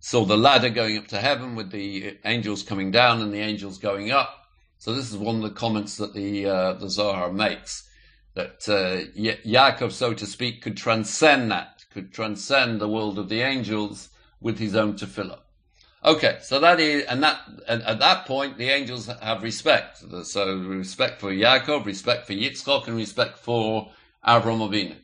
saw 0.00 0.24
the 0.24 0.36
ladder 0.36 0.70
going 0.70 0.98
up 0.98 1.06
to 1.08 1.18
heaven 1.18 1.54
with 1.54 1.70
the 1.70 2.18
angels 2.24 2.62
coming 2.62 2.90
down 2.90 3.20
and 3.20 3.32
the 3.32 3.38
angels 3.38 3.78
going 3.78 4.10
up. 4.10 4.46
So 4.78 4.94
this 4.94 5.10
is 5.10 5.16
one 5.16 5.36
of 5.36 5.42
the 5.42 5.50
comments 5.50 5.96
that 5.98 6.14
the 6.14 6.46
uh, 6.46 6.72
the 6.74 6.90
Zohar 6.90 7.32
makes 7.32 7.88
that 8.34 8.68
uh, 8.68 9.10
Yaakov, 9.16 9.92
so 9.92 10.14
to 10.14 10.26
speak, 10.26 10.62
could 10.62 10.76
transcend 10.76 11.50
that, 11.50 11.84
could 11.90 12.12
transcend 12.12 12.80
the 12.80 12.88
world 12.88 13.18
of 13.18 13.28
the 13.28 13.42
angels 13.42 14.08
with 14.40 14.58
his 14.58 14.74
own 14.74 14.94
tefillah. 14.94 15.38
Okay, 16.04 16.38
so 16.42 16.58
that 16.58 16.80
is, 16.80 17.04
and 17.04 17.22
that, 17.22 17.38
and 17.68 17.82
at 17.84 18.00
that 18.00 18.26
point, 18.26 18.58
the 18.58 18.70
angels 18.70 19.06
have 19.06 19.42
respect. 19.42 19.98
So 20.24 20.56
respect 20.56 21.20
for 21.20 21.30
Yaakov, 21.30 21.84
respect 21.84 22.26
for 22.26 22.32
Yitzchok, 22.32 22.88
and 22.88 22.96
respect 22.96 23.38
for 23.38 23.92
Avram 24.26 24.68
Avinu. 24.68 24.96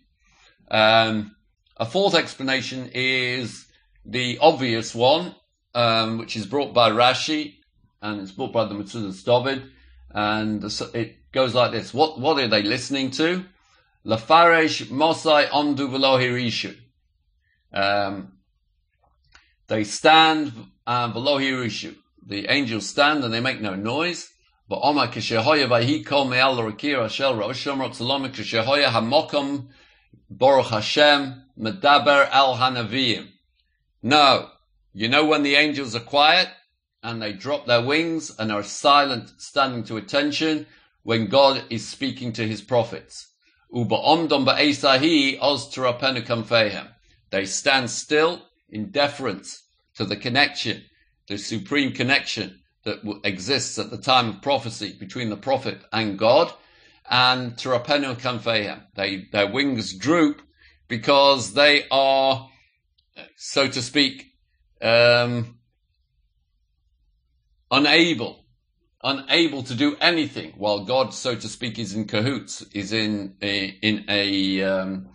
Um, 0.71 1.37
a 1.77 1.87
fourth 1.87 2.15
explanation 2.15 2.91
is 2.93 3.67
the 4.05 4.39
obvious 4.41 4.95
one, 4.95 5.35
um, 5.75 6.19
which 6.19 6.37
is 6.37 6.47
brought 6.47 6.75
by 6.75 6.91
Rashi, 6.91 7.55
and 8.03 8.21
it's 8.21 8.33
brought 8.33 8.53
by 8.53 8.65
the 8.65 8.75
Metzudas 8.75 9.25
David, 9.25 9.71
and 10.11 10.65
it 10.95 11.33
goes 11.33 11.55
like 11.55 11.73
this. 11.73 11.93
What, 11.93 12.19
what 12.19 12.39
are 12.39 12.49
they 12.49 12.63
listening 12.63 13.11
to? 13.13 13.45
Lafaresh 14.05 14.87
Mosai 14.87 15.49
Omdu 15.49 15.89
Velohirishu. 15.89 16.77
Um, 17.73 18.33
they 19.67 19.85
stand 19.85 20.53
and 20.87 21.15
Velohirishu. 21.15 21.95
The 22.27 22.47
angels 22.51 22.89
stand 22.89 23.25
and 23.25 23.33
they 23.33 23.41
make 23.41 23.61
no 23.61 23.75
noise. 23.75 24.31
But 24.69 24.81
Omar 24.83 25.09
Kishehoya 25.09 25.69
Vahiko 25.69 26.29
Me'al 26.29 26.57
Rakir 26.57 26.99
Ashel 26.99 27.39
Rosham 27.39 27.79
Rotzalom 27.79 28.31
Kishehoya 28.31 28.87
Hamokom 28.87 29.69
Baruch 30.31 30.67
Hashem 30.67 31.45
Medaber 31.59 32.29
Al 32.31 32.57
Hanaviyim. 32.57 33.29
No. 34.03 34.51
You 34.93 35.09
know 35.09 35.25
when 35.27 35.43
the 35.43 35.55
angels 35.55 35.95
are 35.95 36.01
quiet 36.01 36.49
and 37.03 37.23
they 37.23 37.33
drop 37.33 37.67
their 37.67 37.83
wings 37.83 38.35
and 38.39 38.51
are 38.51 38.63
silent, 38.63 39.33
standing 39.39 39.85
to 39.85 39.97
attention 39.97 40.67
when 41.03 41.27
God 41.27 41.65
is 41.71 41.89
speaking 41.89 42.33
to 42.35 42.47
his 42.47 42.61
prophets. 42.61 43.29
They 47.31 47.45
stand 47.45 47.91
still 47.91 48.43
in 48.71 48.91
deference 48.91 49.63
to 49.95 50.05
the 50.05 50.17
connection, 50.17 50.85
the 51.27 51.39
supreme 51.39 51.93
connection 51.93 52.61
that 52.85 53.21
exists 53.25 53.79
at 53.79 53.91
the 53.91 53.99
time 53.99 54.29
of 54.31 54.43
prophecy 54.43 54.97
between 54.99 55.29
the 55.31 55.37
prophet 55.37 55.81
and 55.93 56.19
God. 56.19 56.53
And 57.11 57.53
terapenu 57.57 58.21
kanfehem. 58.21 58.83
They, 58.95 59.29
their 59.33 59.51
wings 59.51 59.95
droop 59.95 60.43
because 60.89 61.55
they 61.55 61.87
are, 61.91 62.51
so 63.37 63.69
to 63.69 63.83
speak, 63.83 64.33
um, 64.83 65.59
unable, 67.71 68.45
unable 69.03 69.63
to 69.63 69.75
do 69.75 69.97
anything 70.01 70.53
while 70.57 70.85
God, 70.85 71.15
so 71.15 71.35
to 71.35 71.49
speak, 71.49 71.79
is 71.79 71.95
in 71.95 72.07
cahoots, 72.07 72.63
is 72.73 72.93
in 72.93 73.37
a, 73.43 73.67
in 73.83 74.05
a, 74.09 74.63
um, 74.63 75.09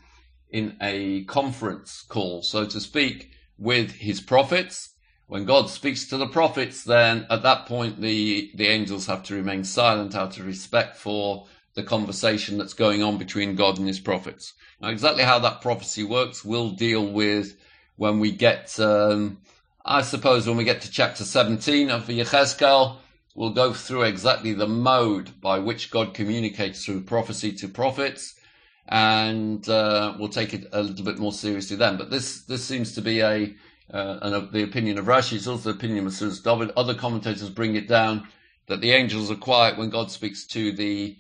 in 0.50 0.78
a 0.82 1.26
conference 1.26 2.06
call, 2.08 2.44
so 2.44 2.66
to 2.66 2.80
speak, 2.80 3.32
with 3.58 3.92
his 3.92 4.22
prophets. 4.22 4.90
When 5.28 5.46
God 5.46 5.70
speaks 5.70 6.08
to 6.08 6.18
the 6.18 6.28
prophets, 6.28 6.84
then 6.84 7.26
at 7.30 7.44
that 7.44 7.66
point 7.66 8.02
the, 8.02 8.52
the 8.56 8.68
angels 8.68 9.08
have 9.08 9.24
to 9.24 9.36
remain 9.36 9.64
silent 9.64 10.16
out 10.16 10.38
of 10.38 10.46
respect 10.46 10.98
for 10.98 11.48
the 11.76 11.84
conversation 11.84 12.58
that's 12.58 12.74
going 12.74 13.02
on 13.02 13.18
between 13.18 13.56
God 13.56 13.78
and 13.78 13.88
his 13.88 14.00
prophets. 14.00 14.54
Now, 14.82 14.90
exactly 14.90 15.24
how 15.24 15.40
that 15.40 15.62
prophecy 15.62 16.04
works, 16.04 16.46
we'll 16.46 16.72
deal 16.72 17.06
with 17.06 17.58
when 17.96 18.20
we 18.20 18.32
get, 18.32 18.80
um, 18.80 19.40
I 19.86 20.02
suppose 20.02 20.48
when 20.48 20.58
we 20.58 20.64
get 20.64 20.82
to 20.82 20.92
chapter 20.92 21.24
17 21.24 21.90
of 21.90 22.08
Yechezkel, 22.08 22.98
we'll 23.36 23.54
go 23.54 23.74
through 23.74 24.04
exactly 24.04 24.54
the 24.54 24.68
mode 24.68 25.40
by 25.42 25.60
which 25.60 25.92
God 25.92 26.14
communicates 26.14 26.86
through 26.86 27.02
prophecy 27.02 27.52
to 27.54 27.68
prophets, 27.68 28.40
and 28.88 29.68
uh, 29.70 30.16
we'll 30.20 30.30
take 30.30 30.54
it 30.54 30.68
a 30.74 30.84
little 30.84 31.06
bit 31.06 31.18
more 31.18 31.32
seriously 31.32 31.78
then. 31.78 31.98
But 31.98 32.10
this 32.10 32.42
this 32.44 32.64
seems 32.66 32.94
to 32.96 33.02
be 33.02 33.22
a 33.22 33.56
uh, 33.94 34.20
and 34.22 34.52
the 34.52 34.64
opinion 34.64 34.98
of 34.98 35.06
Rashi. 35.06 35.34
It's 35.34 35.48
also 35.48 35.72
the 35.72 35.78
opinion 35.78 36.06
of 36.06 36.14
Metzudas 36.14 36.44
David. 36.44 36.72
Other 36.76 36.96
commentators 36.96 37.50
bring 37.50 37.76
it 37.76 37.88
down 37.88 38.28
that 38.68 38.82
the 38.82 38.92
angels 38.92 39.30
are 39.30 39.36
quiet 39.36 39.78
when 39.78 39.90
God 39.90 40.12
speaks 40.12 40.46
to 40.48 40.72
the 40.72 41.18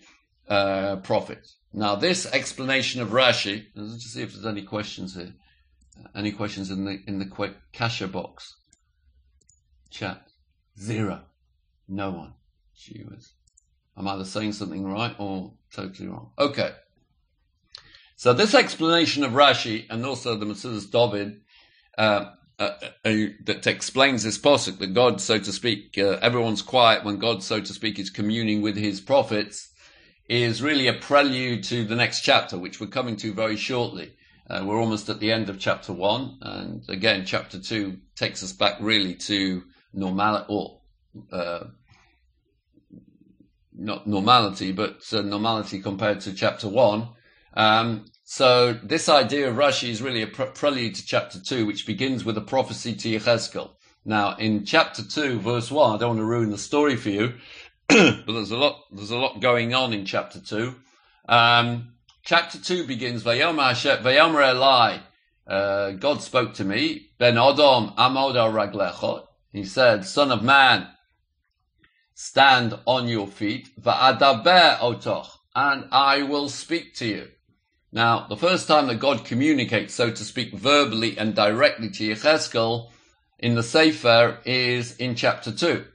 uh, 0.48 0.98
prophet. 0.98 1.48
Now, 1.74 1.96
this 1.96 2.26
explanation 2.32 3.02
of 3.02 3.10
Rashi. 3.10 3.66
Let's 3.76 3.96
just 3.96 4.14
see 4.14 4.22
if 4.22 4.34
there's 4.34 4.46
any 4.46 4.64
questions 4.64 5.16
here. 5.16 5.34
Any 6.16 6.32
questions 6.32 6.72
in 6.72 6.86
the 6.86 7.00
in 7.08 7.20
the 7.20 7.26
quick 7.26 7.56
Kasha 7.72 8.08
box? 8.08 8.56
Chat. 9.89 10.28
Zero. 10.80 11.22
No 11.88 12.12
one. 12.12 12.34
She 12.74 13.04
was. 13.04 13.34
I'm 13.96 14.08
either 14.08 14.26
saying 14.26 14.54
something 14.54 14.86
right 14.86 15.16
or 15.20 15.54
totally 15.72 16.08
wrong. 16.08 16.32
Okay. 16.38 16.72
So 18.16 18.34
this 18.34 18.56
explanation 18.56 19.24
of 19.24 19.34
Rashi 19.34 19.86
and 19.89 20.06
also 20.06 20.36
the 20.36 20.46
Metzudas 20.46 20.89
David 20.89 21.41
uh, 21.98 22.32
uh, 22.60 22.70
uh, 23.06 23.12
that 23.44 23.68
explains 23.68 24.24
this 24.24 24.38
posuk 24.38 24.80
that 24.80 24.94
God, 24.94 25.20
so 25.20 25.38
to 25.39 25.52
speak, 25.52 25.98
uh, 25.98 26.20
everyone's 26.22 26.62
quiet 26.62 27.04
when 27.04 27.18
God, 27.18 27.44
so 27.44 27.60
to 27.60 27.74
speak, 27.74 28.00
is 28.00 28.10
communing 28.10 28.62
with 28.62 28.78
His 28.78 29.02
prophets, 29.02 29.73
is 30.28 30.62
really 30.62 30.88
a 30.88 30.94
prelude 30.94 31.64
to 31.66 31.86
the 31.86 31.96
next 31.96 32.22
chapter, 32.22 32.58
which 32.58 32.80
we're 32.80 32.88
coming 32.88 33.16
to 33.18 33.34
very 33.34 33.58
shortly. 33.58 34.14
Uh, 34.50 34.64
we're 34.66 34.80
almost 34.80 35.10
at 35.10 35.20
the 35.20 35.32
end 35.32 35.50
of 35.50 35.60
chapter 35.60 35.94
one, 35.94 36.38
and 36.42 36.84
again, 36.90 37.26
chapter 37.26 37.60
two 37.60 37.98
takes 38.16 38.44
us 38.44 38.52
back 38.52 38.78
really 38.80 39.16
to 39.16 39.64
normality, 39.94 40.46
or 40.50 40.82
uh, 41.32 41.66
not 43.74 44.06
normality, 44.06 44.72
but 44.72 45.02
uh, 45.14 45.22
normality 45.22 45.82
compared 45.82 46.20
to 46.22 46.34
chapter 46.34 46.68
one. 46.68 47.10
Um, 47.56 48.06
so 48.24 48.74
this 48.74 49.10
idea 49.10 49.50
of 49.50 49.56
Rashi 49.56 49.90
is 49.90 50.02
really 50.02 50.24
a 50.24 50.28
pre- 50.28 50.48
prelude 50.48 50.96
to 50.96 51.06
chapter 51.06 51.40
two, 51.40 51.66
which 51.66 51.86
begins 51.86 52.26
with 52.26 52.38
a 52.38 52.42
prophecy 52.42 52.96
to 52.96 53.10
Yechezkel. 53.10 53.72
Now, 54.06 54.36
in 54.36 54.66
chapter 54.66 55.04
two, 55.04 55.40
verse 55.40 55.72
one, 55.72 55.96
I 55.96 55.98
don't 55.98 56.10
want 56.10 56.20
to 56.20 56.26
ruin 56.26 56.50
the 56.50 56.58
story 56.58 56.98
for 56.98 57.10
you, 57.10 57.36
but 57.90 58.26
there's 58.28 58.52
a 58.52 58.58
lot, 58.58 58.84
there's 58.92 59.12
a 59.12 59.18
lot 59.18 59.42
going 59.42 59.74
on 59.74 59.94
in 59.94 60.06
chapter 60.06 60.40
two. 60.40 60.76
Um, 61.28 61.94
chapter 62.24 62.58
2 62.58 62.88
begins, 62.88 63.24
Vayomer 63.24 64.54
Eli, 64.54 64.98
uh, 65.46 65.92
God 65.92 66.22
spoke 66.22 66.54
to 66.56 66.64
me, 66.64 67.12
Ben 67.18 67.36
Odom 67.36 67.96
Amod. 67.96 69.28
He 69.52 69.66
said, 69.66 70.06
Son 70.06 70.32
of 70.32 70.44
man, 70.44 70.88
stand 72.14 72.80
on 72.86 73.08
your 73.08 73.28
feet, 73.28 73.70
Va'adaber 73.80 74.78
otoch, 74.80 75.30
and 75.56 75.86
I 75.92 76.24
will 76.24 76.50
speak 76.50 76.96
to 76.96 77.06
you. 77.06 77.28
Now, 77.92 78.26
the 78.28 78.38
first 78.38 78.68
time 78.68 78.88
that 78.88 79.00
God 79.00 79.26
communicates, 79.26 79.94
so 79.94 80.10
to 80.10 80.24
speak, 80.24 80.54
verbally 80.54 81.18
and 81.18 81.36
directly 81.36 81.90
to 81.92 82.10
Yechezkel 82.10 82.90
in 83.38 83.56
the 83.56 83.62
Sefer 83.62 84.40
is 84.46 84.96
in 84.98 85.16
chapter 85.16 85.52
2, 85.52 85.86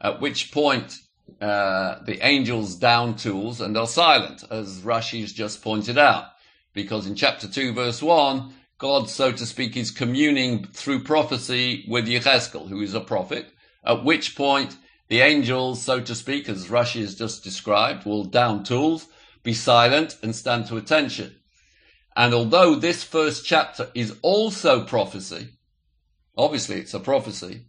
at 0.00 0.20
which 0.20 0.52
point 0.52 0.98
uh, 1.40 2.02
the 2.04 2.18
angels 2.26 2.76
down 2.76 3.16
tools 3.16 3.60
and 3.60 3.76
are 3.76 3.86
silent, 3.86 4.44
as 4.50 4.80
Rashi's 4.80 5.32
just 5.32 5.62
pointed 5.62 5.98
out. 5.98 6.26
Because 6.72 7.06
in 7.06 7.14
chapter 7.14 7.48
2, 7.48 7.72
verse 7.72 8.02
1, 8.02 8.52
God, 8.78 9.08
so 9.08 9.32
to 9.32 9.46
speak, 9.46 9.76
is 9.76 9.90
communing 9.90 10.66
through 10.66 11.04
prophecy 11.04 11.84
with 11.88 12.06
Yechezkel, 12.06 12.68
who 12.68 12.80
is 12.80 12.94
a 12.94 13.00
prophet, 13.00 13.46
at 13.84 14.04
which 14.04 14.36
point 14.36 14.76
the 15.08 15.20
angels, 15.20 15.82
so 15.82 16.00
to 16.00 16.14
speak, 16.14 16.48
as 16.48 16.68
Rashi 16.68 17.00
has 17.00 17.14
just 17.14 17.44
described, 17.44 18.04
will 18.04 18.24
down 18.24 18.64
tools, 18.64 19.06
be 19.42 19.54
silent, 19.54 20.16
and 20.22 20.34
stand 20.34 20.66
to 20.66 20.76
attention. 20.76 21.36
And 22.16 22.34
although 22.34 22.74
this 22.74 23.04
first 23.04 23.44
chapter 23.44 23.90
is 23.94 24.16
also 24.22 24.84
prophecy, 24.84 25.50
obviously 26.36 26.80
it's 26.80 26.94
a 26.94 27.00
prophecy, 27.00 27.66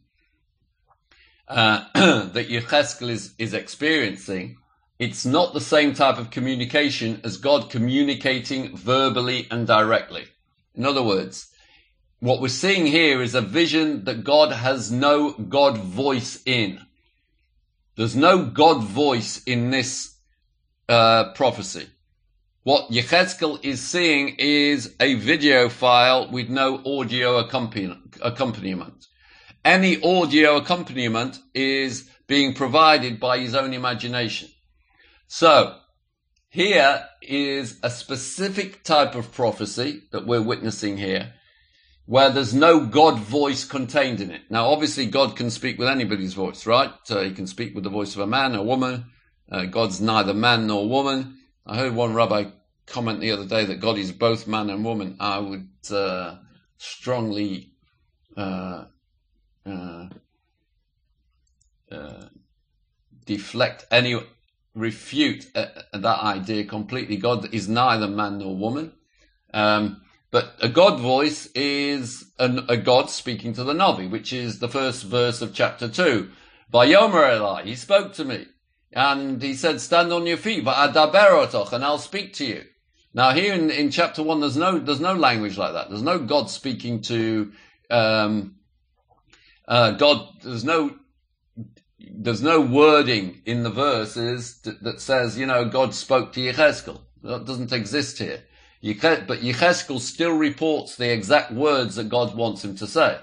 uh, 1.48 1.86
that 1.94 2.50
Yecheskel 2.50 3.10
is, 3.10 3.34
is 3.38 3.54
experiencing, 3.54 4.58
it's 5.00 5.26
not 5.26 5.54
the 5.54 5.62
same 5.62 5.94
type 5.94 6.18
of 6.18 6.32
communication 6.32 7.22
as 7.24 7.38
God 7.38 7.70
communicating 7.70 8.76
verbally 8.76 9.48
and 9.52 9.68
directly. 9.68 10.26
In 10.76 10.86
other 10.86 11.04
words, 11.04 11.48
what 12.20 12.42
we're 12.42 12.48
seeing 12.48 12.88
here 12.88 13.22
is 13.22 13.36
a 13.36 13.42
vision 13.42 14.06
that 14.06 14.24
God 14.24 14.52
has 14.52 14.92
no 14.92 15.34
God 15.34 15.78
voice 15.78 16.42
in. 16.46 16.80
There's 17.96 18.16
no 18.16 18.46
God 18.46 18.84
voice 18.84 19.44
in 19.44 19.70
this 19.70 20.16
uh, 20.90 21.34
prophecy. 21.34 21.88
What 22.64 22.92
Yechezkel 22.92 23.64
is 23.64 23.82
seeing 23.82 24.36
is 24.40 24.96
a 25.00 25.14
video 25.14 25.70
file 25.70 26.30
with 26.30 26.50
no 26.50 26.82
audio 26.86 27.38
accompaniment 27.38 29.07
any 29.68 30.02
audio 30.02 30.56
accompaniment 30.56 31.38
is 31.54 32.10
being 32.26 32.54
provided 32.54 33.20
by 33.20 33.38
his 33.38 33.54
own 33.54 33.74
imagination. 33.74 34.48
So, 35.28 35.76
here 36.48 37.04
is 37.22 37.78
a 37.84 37.90
specific 37.90 38.86
type 38.86 39.14
of 39.14 39.34
prophecy 39.34 40.04
that 40.14 40.26
we're 40.26 40.42
witnessing 40.42 40.96
here, 40.96 41.34
where 42.06 42.30
there's 42.30 42.54
no 42.54 42.86
God 42.86 43.20
voice 43.20 43.66
contained 43.66 44.22
in 44.22 44.32
it. 44.32 44.44
Now, 44.50 44.68
obviously, 44.68 45.06
God 45.06 45.36
can 45.36 45.50
speak 45.50 45.78
with 45.78 45.90
anybody's 45.90 46.34
voice, 46.34 46.66
right? 46.66 46.92
He 47.06 47.34
can 47.34 47.46
speak 47.46 47.76
with 47.76 47.84
the 47.84 47.90
voice 47.90 48.16
of 48.16 48.22
a 48.22 48.28
man, 48.28 48.56
a 48.56 48.64
woman. 48.64 49.08
Uh, 49.52 49.66
God's 49.66 50.00
neither 50.00 50.34
man 50.34 50.68
nor 50.68 50.88
woman. 50.88 51.40
I 51.66 51.78
heard 51.78 51.94
one 51.94 52.14
rabbi 52.14 52.46
comment 52.86 53.20
the 53.20 53.32
other 53.32 53.46
day 53.46 53.66
that 53.66 53.82
God 53.82 53.98
is 53.98 54.14
both 54.14 54.48
man 54.48 54.70
and 54.70 54.86
woman. 54.86 55.18
I 55.20 55.40
would 55.40 55.68
uh, 55.92 56.38
strongly 56.78 57.74
uh, 58.38 58.86
uh, 59.68 60.10
uh 61.92 62.28
deflect 63.26 63.86
any 63.92 64.20
refute 64.74 65.48
uh, 65.56 65.66
that 65.94 66.20
idea 66.20 66.64
completely. 66.64 67.18
God 67.18 67.54
is 67.54 67.68
neither 67.68 68.08
man 68.08 68.38
nor 68.38 68.56
woman. 68.56 68.94
Um, 69.54 70.02
but 70.30 70.56
a 70.62 70.70
God 70.70 71.00
voice 71.00 71.48
is 71.56 72.32
an, 72.38 72.66
a 72.70 72.78
God 72.78 73.10
speaking 73.10 73.54
to 73.54 73.64
the 73.64 73.74
Navi, 73.74 74.10
which 74.10 74.34
is 74.34 74.60
the 74.60 74.70
first 74.70 75.04
verse 75.04 75.42
of 75.42 75.54
chapter 75.54 75.88
2. 75.88 76.30
Vayomer 76.74 77.36
Eli, 77.36 77.64
he 77.64 77.76
spoke 77.76 78.14
to 78.14 78.26
me. 78.26 78.46
And 78.94 79.42
he 79.42 79.54
said, 79.54 79.82
stand 79.82 80.12
on 80.14 80.28
your 80.28 80.38
feet, 80.38 80.64
but 80.64 80.96
and 80.96 81.84
I'll 81.86 81.98
speak 81.98 82.34
to 82.36 82.46
you. 82.46 82.64
Now 83.14 83.34
here 83.34 83.54
in, 83.54 83.70
in 83.70 83.90
chapter 83.90 84.22
1, 84.22 84.42
there's 84.42 84.58
no, 84.58 84.80
there's 84.80 85.00
no 85.00 85.14
language 85.14 85.58
like 85.58 85.74
that. 85.74 85.90
There's 85.90 86.02
no 86.02 86.20
God 86.20 86.50
speaking 86.50 87.02
to, 87.04 87.52
um, 87.90 88.57
uh, 89.68 89.92
God, 89.92 90.28
there's 90.44 90.64
no 90.64 90.98
there's 92.00 92.42
no 92.42 92.62
wording 92.62 93.42
in 93.46 93.64
the 93.64 93.70
verses 93.70 94.60
that, 94.62 94.82
that 94.84 95.02
says, 95.02 95.38
you 95.38 95.46
know, 95.46 95.66
God 95.66 95.94
spoke 95.94 96.34
to 96.34 96.40
Yecheskel. 96.40 97.02
That 97.24 97.46
doesn't 97.46 97.74
exist 97.74 98.20
here. 98.20 98.44
But 98.82 99.42
Yecheskel 99.42 100.00
still 100.00 100.38
reports 100.38 100.96
the 100.96 101.12
exact 101.12 101.52
words 101.52 101.96
that 101.96 102.10
God 102.10 102.36
wants 102.36 102.64
him 102.64 102.76
to 102.78 102.88
say. 102.88 103.20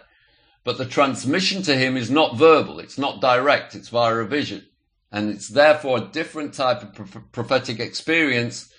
But 0.64 0.78
the 0.78 0.86
transmission 0.86 1.62
to 1.62 1.76
him 1.76 1.96
is 1.96 2.10
not 2.10 2.36
verbal. 2.36 2.80
It's 2.80 2.98
not 2.98 3.20
direct. 3.20 3.74
It's 3.74 3.88
via 3.88 4.16
a 4.16 4.26
vision. 4.26 4.66
And 5.12 5.30
it's 5.30 5.48
therefore 5.48 5.98
a 5.98 6.08
different 6.08 6.54
type 6.54 6.82
of 6.82 7.32
prophetic 7.32 7.78
experience 7.78 8.72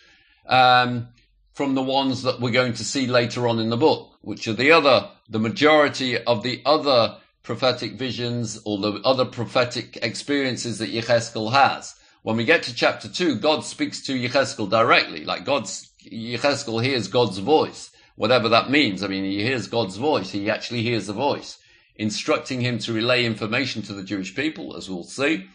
um, 0.47 1.09
from 1.53 1.75
the 1.75 1.81
ones 1.81 2.23
that 2.23 2.41
we're 2.41 2.51
going 2.51 2.73
to 2.73 2.83
see 2.83 3.07
later 3.07 3.47
on 3.47 3.59
in 3.59 3.69
the 3.69 3.77
book, 3.77 4.17
which 4.21 4.47
are 4.47 4.53
the 4.53 4.71
other, 4.71 5.09
the 5.29 5.39
majority 5.39 6.21
of 6.21 6.43
the 6.43 6.61
other 6.65 7.17
prophetic 7.45 7.93
visions 7.93 8.59
or 8.65 8.79
the 8.79 8.99
other 9.05 9.23
prophetic 9.23 9.97
experiences 10.01 10.79
that 10.79 10.91
Yecheskel 10.91 11.53
has. 11.53 11.95
When 12.23 12.37
we 12.37 12.43
get 12.43 12.63
to 12.63 12.73
chapter 12.73 13.07
two, 13.07 13.35
God 13.35 13.63
speaks 13.63 14.01
to 14.07 14.19
Yecheskel 14.19 14.69
directly, 14.69 15.23
like 15.23 15.45
God's, 15.45 15.91
Yecheskel 16.11 16.83
hears 16.83 17.07
God's 17.07 17.37
voice, 17.37 17.91
whatever 18.15 18.49
that 18.49 18.71
means. 18.71 19.03
I 19.03 19.07
mean, 19.07 19.23
he 19.23 19.43
hears 19.43 19.67
God's 19.67 19.97
voice. 19.97 20.31
He 20.31 20.49
actually 20.49 20.81
hears 20.81 21.05
the 21.05 21.13
voice, 21.13 21.59
instructing 21.95 22.61
him 22.61 22.79
to 22.79 22.93
relay 22.93 23.25
information 23.25 23.83
to 23.83 23.93
the 23.93 24.03
Jewish 24.03 24.35
people, 24.35 24.75
as 24.75 24.89
we'll 24.89 25.03
see, 25.03 25.45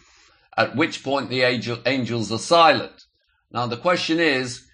at 0.56 0.76
which 0.76 1.02
point 1.02 1.28
the 1.28 1.42
angel, 1.42 1.78
angels 1.86 2.30
are 2.30 2.38
silent. 2.38 3.04
Now 3.50 3.66
the 3.66 3.76
question 3.76 4.20
is, 4.20 4.64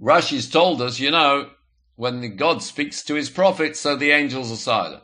Rashi's 0.00 0.50
told 0.50 0.82
us, 0.82 1.00
you 1.00 1.10
know, 1.10 1.48
when 1.94 2.36
God 2.36 2.62
speaks 2.62 3.02
to 3.04 3.14
his 3.14 3.30
prophets, 3.30 3.80
so 3.80 3.96
the 3.96 4.10
angels 4.10 4.52
are 4.52 4.56
silent. 4.56 5.02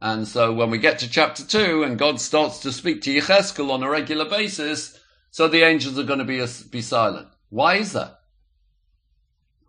And 0.00 0.28
so 0.28 0.52
when 0.52 0.70
we 0.70 0.78
get 0.78 0.98
to 0.98 1.08
chapter 1.08 1.44
two 1.44 1.82
and 1.82 1.98
God 1.98 2.20
starts 2.20 2.60
to 2.60 2.72
speak 2.72 3.02
to 3.02 3.14
Yecheskel 3.14 3.70
on 3.70 3.82
a 3.82 3.88
regular 3.88 4.28
basis, 4.28 5.00
so 5.30 5.48
the 5.48 5.62
angels 5.62 5.98
are 5.98 6.04
going 6.04 6.18
to 6.18 6.24
be, 6.24 6.44
be 6.70 6.82
silent. 6.82 7.28
Why 7.48 7.76
is 7.76 7.92
that? 7.92 8.20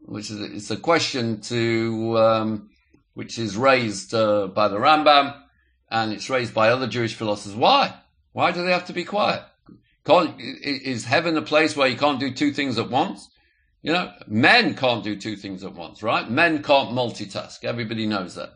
Which 0.01 0.29
is, 0.29 0.39
it's 0.39 0.71
a 0.71 0.77
question 0.77 1.41
to, 1.41 2.17
um, 2.17 2.69
which 3.13 3.39
is 3.39 3.57
raised 3.57 4.13
uh, 4.13 4.47
by 4.47 4.67
the 4.67 4.77
Rambam 4.77 5.41
and 5.89 6.11
it's 6.11 6.29
raised 6.29 6.53
by 6.53 6.69
other 6.69 6.87
Jewish 6.87 7.15
philosophers. 7.15 7.55
Why? 7.55 7.95
Why 8.33 8.51
do 8.51 8.63
they 8.63 8.71
have 8.71 8.85
to 8.87 8.93
be 8.93 9.05
quiet? 9.05 9.43
Can't, 10.05 10.39
is 10.39 11.05
heaven 11.05 11.37
a 11.37 11.41
place 11.41 11.75
where 11.75 11.87
you 11.87 11.97
can't 11.97 12.19
do 12.19 12.31
two 12.31 12.51
things 12.51 12.77
at 12.77 12.89
once? 12.89 13.29
You 13.81 13.93
know, 13.93 14.11
men 14.27 14.75
can't 14.75 15.03
do 15.03 15.15
two 15.15 15.35
things 15.35 15.63
at 15.63 15.73
once, 15.73 16.03
right? 16.03 16.29
Men 16.29 16.61
can't 16.63 16.89
multitask. 16.89 17.63
Everybody 17.63 18.05
knows 18.05 18.35
that. 18.35 18.49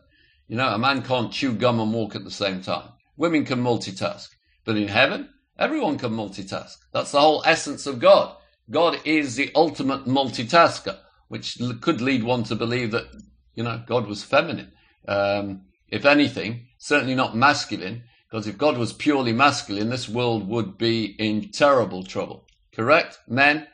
You 0.50 0.56
know, 0.56 0.74
a 0.74 0.78
man 0.78 1.02
can't 1.02 1.30
chew 1.32 1.52
gum 1.52 1.78
and 1.78 1.94
walk 1.94 2.16
at 2.16 2.24
the 2.24 2.30
same 2.32 2.60
time. 2.60 2.88
Women 3.16 3.44
can 3.44 3.62
multitask. 3.62 4.30
But 4.64 4.76
in 4.76 4.88
heaven, 4.88 5.28
everyone 5.56 5.96
can 5.96 6.10
multitask. 6.10 6.74
That's 6.92 7.12
the 7.12 7.20
whole 7.20 7.44
essence 7.46 7.86
of 7.86 8.00
God. 8.00 8.34
God 8.68 8.98
is 9.04 9.36
the 9.36 9.52
ultimate 9.54 10.06
multitasker, 10.06 10.98
which 11.28 11.56
could 11.80 12.00
lead 12.00 12.24
one 12.24 12.42
to 12.44 12.56
believe 12.56 12.90
that, 12.90 13.06
you 13.54 13.62
know, 13.62 13.84
God 13.86 14.08
was 14.08 14.24
feminine. 14.24 14.72
Um, 15.06 15.66
if 15.86 16.04
anything, 16.04 16.66
certainly 16.78 17.14
not 17.14 17.36
masculine, 17.36 18.02
because 18.28 18.48
if 18.48 18.58
God 18.58 18.76
was 18.76 18.92
purely 18.92 19.32
masculine, 19.32 19.88
this 19.88 20.08
world 20.08 20.48
would 20.48 20.76
be 20.76 21.04
in 21.04 21.52
terrible 21.52 22.02
trouble. 22.02 22.44
Correct? 22.74 23.20
Men? 23.28 23.68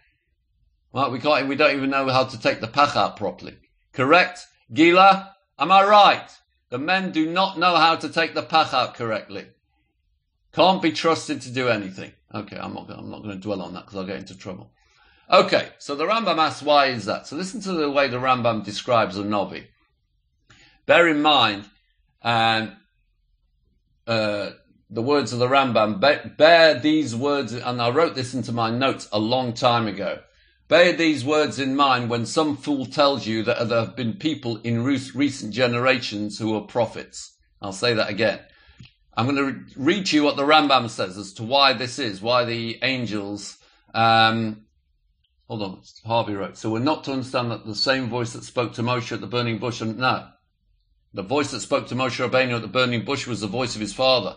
Well, 0.93 1.11
we 1.11 1.21
can't, 1.21 1.49
we 1.49 1.57
don't 1.57 1.75
even 1.75 1.89
know 1.89 2.07
how 2.11 2.25
to 2.25 2.39
take 2.39 2.61
the 2.61 2.69
pach 2.69 2.97
out 2.97 3.17
properly. 3.17 3.57
Correct? 3.95 4.41
Gila? 4.75 5.33
Am 5.59 5.73
I 5.73 5.83
right? 5.83 6.31
The 6.71 6.79
men 6.79 7.13
do 7.13 7.31
not 7.31 7.59
know 7.59 7.77
how 7.77 7.97
to 7.97 8.09
take 8.09 8.35
the 8.35 8.43
pach 8.43 8.75
out 8.75 8.95
correctly. 8.95 9.47
Can't 10.53 10.83
be 10.83 10.93
trusted 10.93 11.41
to 11.43 11.51
do 11.51 11.69
anything. 11.69 12.13
Okay, 12.35 12.59
I'm 12.59 12.75
not, 12.75 12.91
I'm 12.91 13.11
not 13.11 13.23
going 13.23 13.37
to 13.37 13.41
dwell 13.41 13.63
on 13.63 13.75
that 13.75 13.85
because 13.85 13.97
I'll 13.97 14.07
get 14.07 14.17
into 14.17 14.37
trouble. 14.37 14.73
Okay, 15.31 15.69
so 15.79 15.95
the 15.95 16.07
Rambam 16.07 16.39
asks, 16.39 16.63
why 16.63 16.87
is 16.87 17.05
that? 17.07 17.27
So 17.27 17.37
listen 17.37 17.61
to 17.63 17.73
the 17.73 17.91
way 17.91 18.09
the 18.09 18.19
Rambam 18.19 18.65
describes 18.65 19.17
a 19.17 19.25
Novi. 19.25 19.67
Bear 20.87 21.09
in 21.09 21.21
mind, 21.21 21.69
and 22.23 22.73
uh, 24.07 24.51
the 24.89 25.03
words 25.03 25.33
of 25.33 25.41
the 25.41 25.49
Rambam, 25.49 26.01
bear 26.37 26.79
these 26.79 27.15
words, 27.15 27.53
and 27.53 27.83
I 27.83 27.91
wrote 27.91 28.15
this 28.15 28.35
into 28.35 28.53
my 28.53 28.71
notes 28.71 29.09
a 29.13 29.19
long 29.19 29.53
time 29.53 29.89
ago. 29.89 30.21
Bear 30.69 30.93
these 30.93 31.25
words 31.25 31.61
in 31.61 31.77
mind 31.77 32.11
when 32.11 32.27
some 32.27 32.57
fool 32.57 32.87
tells 32.87 33.27
you 33.27 33.45
that 33.45 33.69
there 33.69 33.79
have 33.79 33.95
been 33.95 34.15
people 34.15 34.57
in 34.59 34.83
recent 34.83 35.55
generations 35.55 36.39
who 36.39 36.57
are 36.57 36.63
prophets. 36.63 37.37
I'll 37.63 37.73
say 37.73 37.95
that 37.95 38.11
again. 38.11 38.41
I'm 39.17 39.27
going 39.27 39.37
to 39.37 39.81
read 39.81 40.07
to 40.07 40.17
you 40.17 40.25
what 40.25 40.37
the 40.37 40.43
Rambam 40.43 40.91
says 40.91 41.17
as 41.17 41.33
to 41.35 41.45
why 41.45 41.73
this 41.73 41.99
is, 41.99 42.21
why 42.21 42.45
the 42.45 42.79
angels. 42.83 43.59
Um, 43.95 44.67
hold 45.49 45.63
on, 45.63 45.83
Harvey 46.05 46.35
wrote. 46.35 46.59
So 46.59 46.71
we're 46.71 46.81
not 46.81 47.05
to 47.05 47.13
understand 47.13 47.51
that 47.51 47.65
the 47.65 47.75
same 47.75 48.09
voice 48.09 48.33
that 48.33 48.45
spoke 48.45 48.75
to 48.75 48.83
Moshe 48.83 49.13
at 49.13 49.21
the 49.21 49.27
burning 49.27 49.59
bush, 49.59 49.81
and 49.81 49.97
no, 49.99 50.29
the 51.15 51.23
voice 51.23 51.53
that 51.53 51.61
spoke 51.61 51.87
to 51.89 51.95
Moshe 51.95 52.29
Rabbeinu 52.29 52.57
at 52.57 52.63
the 52.63 52.69
burning 52.69 53.05
bush 53.05 53.27
was 53.27 53.41
the 53.41 53.47
voice 53.47 53.75
of 53.75 53.81
his 53.81 53.95
father. 53.95 54.37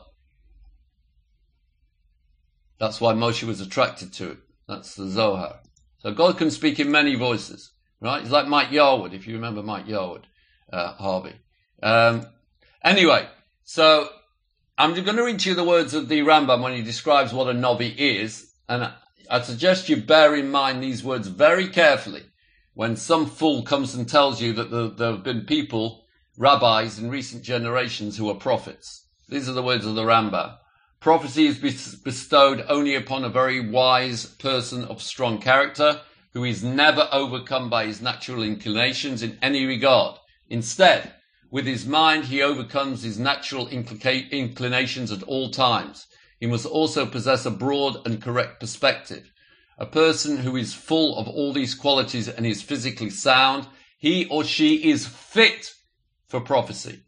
That's 2.79 3.01
why 3.01 3.13
Moshe 3.13 3.43
was 3.43 3.59
attracted 3.59 4.13
to 4.13 4.31
it. 4.31 4.37
That's 4.67 4.95
the 4.95 5.09
Zohar. 5.09 5.59
So 5.99 6.13
God 6.13 6.37
can 6.37 6.49
speak 6.49 6.79
in 6.79 6.91
many 6.91 7.15
voices, 7.15 7.71
right? 8.01 8.21
He's 8.21 8.31
like 8.31 8.47
Mike 8.47 8.69
Yarwood, 8.69 9.13
if 9.13 9.27
you 9.27 9.35
remember 9.35 9.61
Mike 9.61 9.85
Yarwood, 9.85 10.23
uh, 10.71 10.93
Harvey. 10.93 11.35
Um, 11.83 12.25
anyway, 12.83 13.27
so 13.63 14.09
I'm 14.77 14.93
going 14.93 15.17
to 15.17 15.23
read 15.23 15.39
to 15.41 15.49
you 15.49 15.55
the 15.55 15.63
words 15.63 15.93
of 15.93 16.07
the 16.07 16.21
Rambam 16.21 16.61
when 16.61 16.73
he 16.73 16.81
describes 16.81 17.33
what 17.33 17.49
a 17.49 17.53
Novi 17.53 17.89
is, 17.89 18.53
and 18.67 18.91
I 19.29 19.41
suggest 19.41 19.89
you 19.89 19.97
bear 19.97 20.35
in 20.35 20.49
mind 20.49 20.81
these 20.81 21.03
words 21.03 21.27
very 21.27 21.67
carefully 21.67 22.23
when 22.73 22.95
some 22.95 23.25
fool 23.25 23.63
comes 23.63 23.93
and 23.93 24.07
tells 24.07 24.41
you 24.41 24.53
that 24.53 24.71
there, 24.71 24.87
there 24.87 25.11
have 25.11 25.23
been 25.23 25.45
people, 25.45 26.05
rabbis 26.37 26.97
in 26.97 27.09
recent 27.09 27.43
generations 27.43 28.17
who 28.17 28.29
are 28.29 28.35
prophets. 28.35 29.05
These 29.27 29.49
are 29.49 29.53
the 29.53 29.61
words 29.61 29.85
of 29.85 29.95
the 29.95 30.03
Rambam. 30.03 30.57
Prophecy 31.01 31.45
is 31.45 31.57
bestowed 31.95 32.65
only 32.67 32.93
upon 32.93 33.23
a 33.23 33.29
very 33.29 33.61
wise 33.61 34.25
person 34.25 34.83
of 34.83 35.01
strong 35.01 35.39
character 35.39 36.01
who 36.33 36.43
is 36.43 36.61
never 36.61 37.07
overcome 37.13 37.69
by 37.69 37.85
his 37.85 38.01
natural 38.01 38.43
inclinations 38.43 39.23
in 39.23 39.39
any 39.41 39.65
regard. 39.65 40.19
Instead, 40.49 41.13
with 41.49 41.65
his 41.65 41.85
mind, 41.85 42.25
he 42.25 42.41
overcomes 42.41 43.03
his 43.03 43.17
natural 43.17 43.69
inclinations 43.69 45.09
at 45.09 45.23
all 45.23 45.49
times. 45.49 46.05
He 46.37 46.47
must 46.47 46.65
also 46.65 47.05
possess 47.05 47.45
a 47.45 47.51
broad 47.51 48.05
and 48.05 48.21
correct 48.21 48.59
perspective. 48.59 49.31
A 49.77 49.85
person 49.85 50.39
who 50.39 50.57
is 50.57 50.73
full 50.73 51.17
of 51.17 51.29
all 51.29 51.53
these 51.53 51.75
qualities 51.75 52.27
and 52.27 52.45
is 52.45 52.61
physically 52.61 53.09
sound, 53.09 53.67
he 53.97 54.25
or 54.25 54.43
she 54.43 54.89
is 54.89 55.07
fit 55.07 55.75
for 56.27 56.41
prophecy. 56.41 57.03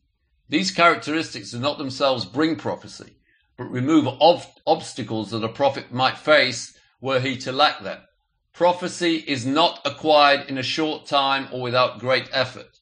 These 0.47 0.71
characteristics 0.71 1.51
do 1.51 1.59
not 1.59 1.77
themselves 1.77 2.23
bring 2.23 2.55
prophecy 2.55 3.17
remove 3.66 4.07
ob- 4.07 4.43
obstacles 4.66 5.32
that 5.32 5.43
a 5.43 5.49
prophet 5.49 5.91
might 5.91 6.18
face 6.18 6.78
were 6.99 7.20
he 7.20 7.38
to 7.38 7.51
lack 7.51 7.82
them. 7.84 7.99
Prophecy 8.53 9.24
is 9.28 9.45
not 9.45 9.80
acquired 9.86 10.49
in 10.49 10.57
a 10.57 10.64
short 10.64 11.05
time 11.05 11.47
or 11.51 11.62
without 11.62 11.99
great 11.99 12.30
effort. 12.32 12.80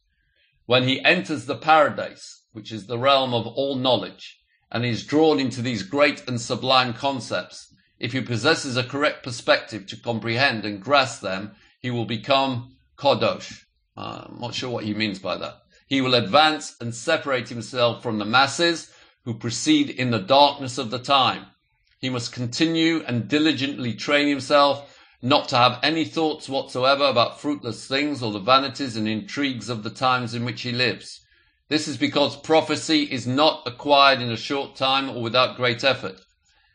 When 0.66 0.88
he 0.88 1.04
enters 1.04 1.46
the 1.46 1.56
paradise, 1.56 2.44
which 2.52 2.72
is 2.72 2.88
the 2.88 2.98
realm 2.98 3.34
of 3.34 3.48
all 3.48 3.76
knowledge, 3.76 4.40
and 4.72 4.86
is 4.86 5.06
drawn 5.06 5.40
into 5.40 5.62
these 5.62 5.84
great 5.84 6.28
and 6.28 6.40
sublime 6.40 6.94
concepts, 6.94 7.74
if 8.00 8.14
he 8.14 8.22
possesses 8.22 8.78
a 8.78 8.84
correct 8.84 9.24
perspective 9.24 9.86
to 9.88 9.98
comprehend 9.98 10.66
and 10.66 10.82
grasp 10.82 11.22
them, 11.22 11.52
he 11.80 11.92
will 11.92 12.06
become 12.06 12.76
Kodosh. 12.98 13.64
Uh, 13.98 14.26
I'm 14.28 14.40
not 14.40 14.54
sure 14.54 14.70
what 14.70 14.86
he 14.86 14.94
means 14.94 15.20
by 15.20 15.38
that. 15.38 15.56
He 15.88 16.02
will 16.02 16.14
advance 16.14 16.76
and 16.80 16.94
separate 16.94 17.50
himself 17.50 18.04
from 18.04 18.20
the 18.20 18.26
masses 18.26 18.92
who 19.26 19.34
proceed 19.34 19.90
in 19.90 20.12
the 20.12 20.20
darkness 20.20 20.78
of 20.78 20.92
the 20.92 21.00
time. 21.00 21.46
He 22.00 22.10
must 22.10 22.32
continue 22.32 23.04
and 23.06 23.28
diligently 23.28 23.94
train 23.94 24.28
himself 24.28 24.98
not 25.22 25.50
to 25.50 25.58
have 25.58 25.80
any 25.84 26.06
thoughts 26.06 26.48
whatsoever 26.48 27.04
about 27.04 27.42
fruitless 27.42 27.86
things 27.86 28.24
or 28.24 28.32
the 28.32 28.40
vanities 28.40 28.96
and 28.96 29.08
intrigues 29.08 29.68
of 29.68 29.84
the 29.84 29.90
times 29.90 30.34
in 30.34 30.46
which 30.46 30.62
he 30.62 30.72
lives. 30.72 31.22
This 31.68 31.88
is 31.88 31.98
because 31.98 32.38
prophecy 32.38 33.04
is 33.04 33.28
not 33.28 33.68
acquired 33.68 34.22
in 34.22 34.32
a 34.32 34.38
short 34.38 34.76
time 34.76 35.10
or 35.10 35.22
without 35.22 35.58
great 35.58 35.84
effort. 35.84 36.20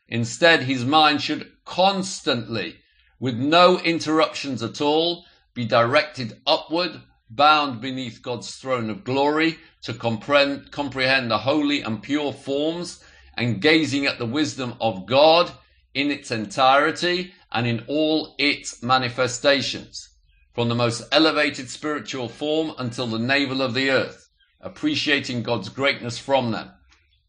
Instead, 0.08 0.64
his 0.64 0.84
mind 0.84 1.22
should 1.22 1.50
constantly, 1.64 2.76
with 3.18 3.36
no 3.36 3.78
interruptions 3.78 4.62
at 4.62 4.80
all, 4.80 5.24
be 5.54 5.64
directed 5.64 6.40
upward, 6.46 7.00
bound 7.34 7.80
beneath 7.80 8.22
God's 8.22 8.54
throne 8.56 8.90
of 8.90 9.04
glory 9.04 9.58
to 9.82 9.94
comprehend, 9.94 10.70
comprehend 10.70 11.30
the 11.30 11.38
holy 11.38 11.82
and 11.82 12.02
pure 12.02 12.32
forms 12.32 13.02
and 13.36 13.60
gazing 13.60 14.06
at 14.06 14.18
the 14.18 14.26
wisdom 14.26 14.74
of 14.80 15.06
God 15.06 15.50
in 15.92 16.10
its 16.10 16.30
entirety 16.30 17.32
and 17.52 17.66
in 17.66 17.84
all 17.86 18.34
its 18.38 18.82
manifestations, 18.82 20.08
from 20.52 20.68
the 20.68 20.74
most 20.74 21.02
elevated 21.12 21.68
spiritual 21.68 22.28
form 22.28 22.72
until 22.78 23.06
the 23.06 23.18
navel 23.18 23.62
of 23.62 23.74
the 23.74 23.90
earth, 23.90 24.28
appreciating 24.60 25.42
God's 25.42 25.68
greatness 25.68 26.18
from 26.18 26.50
them. 26.50 26.70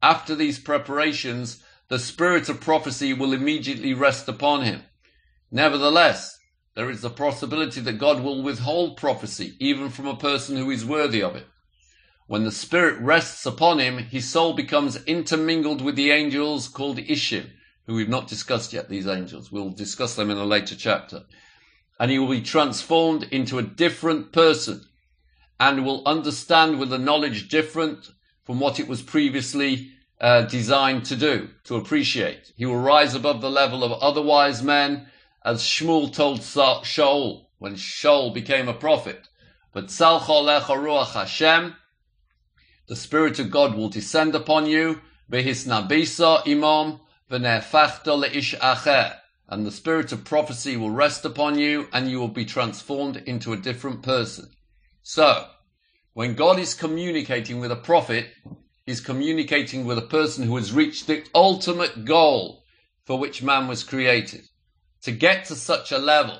After 0.01 0.35
these 0.35 0.59
preparations, 0.59 1.63
the 1.87 1.99
spirit 1.99 2.49
of 2.49 2.61
prophecy 2.61 3.13
will 3.13 3.33
immediately 3.33 3.93
rest 3.93 4.27
upon 4.27 4.63
him. 4.63 4.81
Nevertheless, 5.51 6.34
there 6.75 6.89
is 6.89 7.01
the 7.01 7.09
possibility 7.09 7.79
that 7.81 7.93
God 7.93 8.21
will 8.21 8.43
withhold 8.43 8.97
prophecy 8.97 9.55
even 9.59 9.89
from 9.89 10.07
a 10.07 10.17
person 10.17 10.57
who 10.57 10.69
is 10.69 10.85
worthy 10.85 11.23
of 11.23 11.35
it. 11.35 11.47
When 12.27 12.43
the 12.43 12.51
spirit 12.51 12.99
rests 12.99 13.45
upon 13.45 13.79
him, 13.79 13.97
his 13.97 14.29
soul 14.29 14.53
becomes 14.53 15.03
intermingled 15.05 15.81
with 15.81 15.95
the 15.95 16.11
angels 16.11 16.67
called 16.67 16.97
Ishim, 16.97 17.51
who 17.85 17.95
we've 17.95 18.09
not 18.09 18.27
discussed 18.27 18.73
yet, 18.73 18.89
these 18.89 19.07
angels. 19.07 19.51
We'll 19.51 19.69
discuss 19.69 20.15
them 20.15 20.29
in 20.29 20.37
a 20.37 20.45
later 20.45 20.75
chapter. 20.75 21.23
And 21.99 22.11
he 22.11 22.19
will 22.19 22.29
be 22.29 22.41
transformed 22.41 23.23
into 23.31 23.57
a 23.57 23.63
different 23.63 24.33
person 24.33 24.85
and 25.59 25.85
will 25.85 26.05
understand 26.05 26.79
with 26.79 26.91
a 26.91 26.97
knowledge 26.97 27.47
different 27.47 28.09
from 28.43 28.59
what 28.59 28.79
it 28.79 28.87
was 28.87 29.01
previously 29.01 29.91
uh, 30.19 30.41
designed 30.41 31.05
to 31.05 31.15
do, 31.15 31.49
to 31.65 31.75
appreciate. 31.75 32.51
He 32.57 32.65
will 32.65 32.79
rise 32.79 33.15
above 33.15 33.41
the 33.41 33.49
level 33.49 33.83
of 33.83 33.91
other 34.01 34.21
wise 34.21 34.61
men, 34.61 35.07
as 35.45 35.61
Shmuel 35.61 36.11
told 36.11 36.39
Shaul 36.39 37.45
when 37.59 37.75
Shaul 37.75 38.33
became 38.33 38.67
a 38.67 38.73
prophet. 38.73 39.29
But 39.71 39.89
Ruach 39.89 41.13
Hashem, 41.13 41.75
the 42.87 42.95
Spirit 42.95 43.37
of 43.37 43.51
God 43.51 43.75
will 43.75 43.89
descend 43.89 44.33
upon 44.33 44.65
you, 44.65 45.01
Nabisa 45.29 46.47
imam, 46.47 46.99
and 49.47 49.65
the 49.65 49.71
spirit 49.71 50.11
of 50.11 50.23
prophecy 50.23 50.77
will 50.77 50.89
rest 50.89 51.23
upon 51.25 51.59
you 51.59 51.87
and 51.93 52.09
you 52.09 52.19
will 52.19 52.27
be 52.27 52.45
transformed 52.45 53.17
into 53.25 53.53
a 53.53 53.57
different 53.57 54.01
person. 54.01 54.49
So, 55.03 55.47
when 56.13 56.33
God 56.33 56.57
is 56.57 56.73
communicating 56.73 57.59
with 57.59 57.71
a 57.71 57.75
prophet, 57.75 58.29
he's 58.85 59.01
communicating 59.01 59.85
with 59.85 59.99
a 59.99 60.03
person 60.03 60.45
who 60.45 60.55
has 60.55 60.73
reached 60.73 61.05
the 61.05 61.23
ultimate 61.35 62.05
goal 62.05 62.63
for 63.05 63.19
which 63.19 63.43
man 63.43 63.67
was 63.67 63.83
created. 63.83 64.41
To 65.05 65.11
get 65.11 65.45
to 65.45 65.55
such 65.55 65.91
a 65.91 65.99
level 65.99 66.39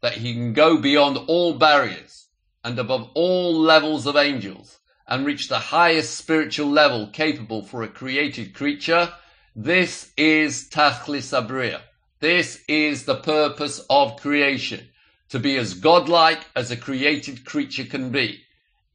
that 0.00 0.18
he 0.18 0.32
can 0.32 0.52
go 0.52 0.76
beyond 0.76 1.18
all 1.26 1.54
barriers 1.54 2.28
and 2.62 2.78
above 2.78 3.10
all 3.14 3.52
levels 3.58 4.06
of 4.06 4.14
angels 4.14 4.78
and 5.08 5.26
reach 5.26 5.48
the 5.48 5.58
highest 5.58 6.16
spiritual 6.16 6.70
level 6.70 7.08
capable 7.08 7.64
for 7.64 7.82
a 7.82 7.88
created 7.88 8.54
creature, 8.54 9.12
this 9.56 10.12
is 10.16 10.68
Tachlis 10.70 11.32
Habriya. 11.32 11.80
This 12.20 12.62
is 12.68 13.06
the 13.06 13.16
purpose 13.16 13.84
of 13.90 14.20
creation. 14.20 14.88
To 15.30 15.40
be 15.40 15.56
as 15.56 15.74
godlike 15.74 16.46
as 16.54 16.70
a 16.70 16.76
created 16.76 17.44
creature 17.44 17.86
can 17.86 18.10
be. 18.10 18.44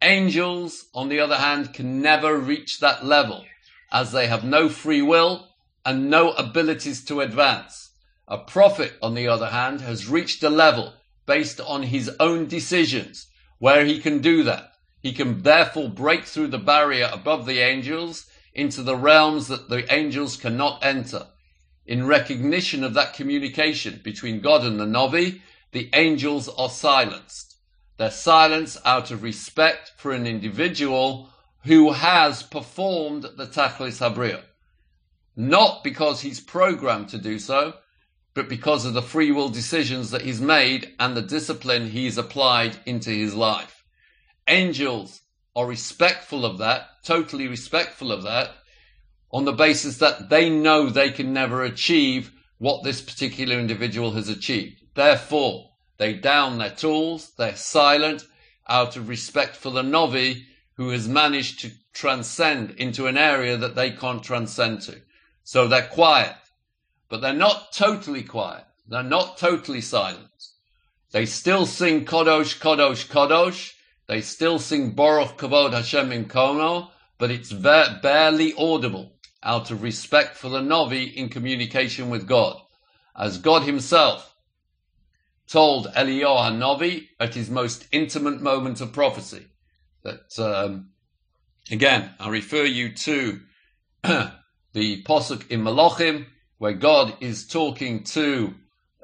Angels, 0.01 0.86
on 0.95 1.09
the 1.09 1.20
other 1.20 1.36
hand, 1.36 1.74
can 1.74 2.01
never 2.01 2.38
reach 2.38 2.80
that 2.80 3.03
level 3.03 3.43
as 3.91 4.14
they 4.14 4.28
have 4.28 4.45
no 4.45 4.70
free 4.70 5.01
will 5.01 5.49
and 5.86 6.09
no 6.09 6.32
abilities 6.32 7.03
to 7.03 7.20
advance. 7.20 7.91
A 8.32 8.38
prophet, 8.38 8.94
on 9.02 9.14
the 9.14 9.28
other 9.28 9.48
hand, 9.50 9.82
has 9.82 10.08
reached 10.08 10.42
a 10.42 10.50
level 10.50 10.94
based 11.26 11.60
on 11.60 11.84
his 11.84 12.10
own 12.18 12.48
decisions 12.48 13.28
where 13.60 13.84
he 13.84 14.00
can 14.00 14.22
do 14.22 14.44
that. 14.44 14.72
He 15.02 15.12
can 15.12 15.42
therefore 15.42 15.90
break 15.90 16.24
through 16.24 16.48
the 16.48 16.58
barrier 16.58 17.10
above 17.12 17.46
the 17.46 17.60
angels 17.60 18.28
into 18.54 18.84
the 18.84 18.96
realms 18.96 19.50
that 19.50 19.68
the 19.68 19.94
angels 19.94 20.38
cannot 20.38 20.82
enter. 20.82 21.28
In 21.86 22.08
recognition 22.08 22.86
of 22.86 22.94
that 22.94 23.16
communication 23.16 24.00
between 24.02 24.40
God 24.40 24.64
and 24.64 24.80
the 24.80 24.86
Navi, 24.86 25.42
the 25.74 25.90
angels 25.92 26.48
are 26.48 26.70
silenced. 26.70 27.58
They're 27.98 28.12
silenced 28.12 28.78
out 28.86 29.12
of 29.12 29.24
respect 29.24 29.92
for 29.98 30.14
an 30.14 30.26
individual 30.26 31.30
who 31.66 31.92
has 31.92 32.44
performed 32.44 33.24
the 33.36 33.48
Tachlis 33.48 34.00
Habriya. 34.00 34.44
Not 35.36 35.84
because 35.84 36.22
he's 36.22 36.40
programmed 36.40 37.10
to 37.10 37.18
do 37.18 37.38
so, 37.38 37.74
but 38.34 38.48
because 38.48 38.86
of 38.86 38.94
the 38.94 39.02
free 39.02 39.32
will 39.32 39.50
decisions 39.50 40.12
that 40.12 40.22
he's 40.22 40.42
made 40.42 40.94
and 41.00 41.16
the 41.16 41.22
discipline 41.22 41.90
he's 41.90 42.18
applied 42.18 42.78
into 42.86 43.10
his 43.10 43.36
life. 43.36 43.84
Angels 44.48 45.22
are 45.56 45.68
respectful 45.68 46.46
of 46.46 46.58
that, 46.60 46.88
totally 47.04 47.48
respectful 47.48 48.12
of 48.12 48.24
that, 48.24 48.52
on 49.32 49.46
the 49.46 49.54
basis 49.54 49.98
that 49.98 50.30
they 50.30 50.50
know 50.50 50.90
they 50.90 51.10
can 51.10 51.34
never 51.34 51.64
achieve 51.64 52.32
what 52.58 52.84
this 52.84 53.02
particular 53.02 53.58
individual 53.58 54.12
has 54.12 54.30
achieved. 54.30 54.82
Therefore, 54.94 55.72
they 55.98 56.14
down 56.14 56.58
their 56.58 56.72
tools, 56.72 57.32
they're 57.38 57.56
silent 57.56 58.24
out 58.68 58.96
of 58.96 59.10
respect 59.10 59.56
for 59.56 59.72
the 59.72 59.84
Novi 59.84 60.46
who 60.76 60.90
has 60.90 61.08
managed 61.08 61.60
to 61.60 61.72
transcend 61.94 62.72
into 62.72 63.08
an 63.08 63.18
area 63.18 63.58
that 63.58 63.76
they 63.76 63.92
can't 63.92 64.24
transcend 64.24 64.82
to. 64.82 65.02
So 65.44 65.68
they're 65.68 65.88
quiet, 65.88 66.36
but 67.12 67.20
they're 67.20 67.34
not 67.34 67.74
totally 67.74 68.24
quiet. 68.24 68.64
They're 68.88 69.03
not 69.03 69.38
totally 69.38 69.82
silent. 69.82 70.30
They 71.12 71.26
still 71.26 71.66
sing 71.66 72.05
Kodosh, 72.05 72.57
Kodosh, 72.57 73.07
Kodosh, 73.07 73.74
they 74.07 74.22
still 74.22 74.59
sing 74.59 74.91
Baruch 74.91 75.38
Kavod 75.38 75.74
Hashem 75.74 76.12
in 76.14 76.26
Imkono, 76.26 76.89
but 77.18 77.30
it's 77.30 77.51
barely 77.51 78.53
audible 78.57 79.14
out 79.43 79.72
of 79.72 79.84
respect 79.84 80.38
for 80.38 80.47
the 80.47 80.62
Novi 80.62 81.03
in 81.03 81.28
communication 81.28 82.09
with 82.09 82.28
God. 82.28 82.57
As 83.16 83.38
God 83.38 83.64
himself 83.64 84.34
told 85.47 85.88
Eliyahu 85.88 86.57
Novi 86.57 87.09
at 87.20 87.36
his 87.36 87.49
most 87.49 87.88
intimate 87.91 88.41
moment 88.41 88.80
of 88.80 88.93
prophecy. 88.93 89.47
That, 90.03 90.39
um, 90.39 90.91
again, 91.70 92.12
I 92.22 92.30
refer 92.30 92.64
you 92.64 92.93
to 92.95 93.41
the 94.03 95.03
Posuk 95.03 95.49
in 95.49 95.62
Malachim, 95.62 96.28
where 96.62 96.74
God 96.74 97.16
is 97.22 97.47
talking 97.47 98.03
to 98.03 98.53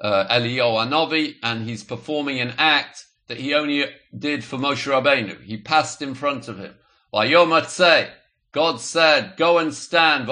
uh, 0.00 0.26
Eliyahu 0.30 0.88
Novi, 0.90 1.38
and 1.42 1.68
he's 1.68 1.82
performing 1.82 2.38
an 2.38 2.54
act 2.56 3.06
that 3.26 3.40
he 3.40 3.52
only 3.52 3.84
did 4.16 4.44
for 4.44 4.58
Moshe 4.58 4.86
Rabbeinu. 4.86 5.42
He 5.42 5.56
passed 5.56 6.00
in 6.00 6.14
front 6.14 6.46
of 6.46 6.56
him. 6.56 6.76
say, 7.66 8.10
God 8.52 8.80
said, 8.80 9.34
go 9.36 9.58
and 9.58 9.74
stand, 9.74 10.28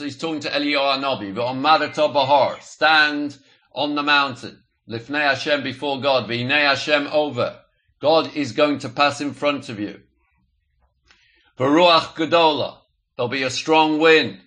he's 0.00 0.18
talking 0.18 0.40
to 0.40 0.50
Eliyahu 0.50 1.00
Nabi, 1.00 1.32
v'omadata 1.32 2.12
bahar, 2.12 2.60
stand 2.60 3.38
on 3.72 3.94
the 3.94 4.02
mountain, 4.02 4.64
lifnei 4.88 5.28
Hashem 5.28 5.62
before 5.62 6.00
God, 6.00 6.28
v'inei 6.28 6.66
Hashem 6.66 7.06
over. 7.12 7.60
God 8.00 8.34
is 8.34 8.50
going 8.50 8.80
to 8.80 8.88
pass 8.88 9.20
in 9.20 9.32
front 9.32 9.68
of 9.68 9.78
you. 9.78 10.00
V'ruach 11.56 12.16
gedola, 12.16 12.78
there'll 13.16 13.28
be 13.28 13.44
a 13.44 13.50
strong 13.50 14.00
wind. 14.00 14.40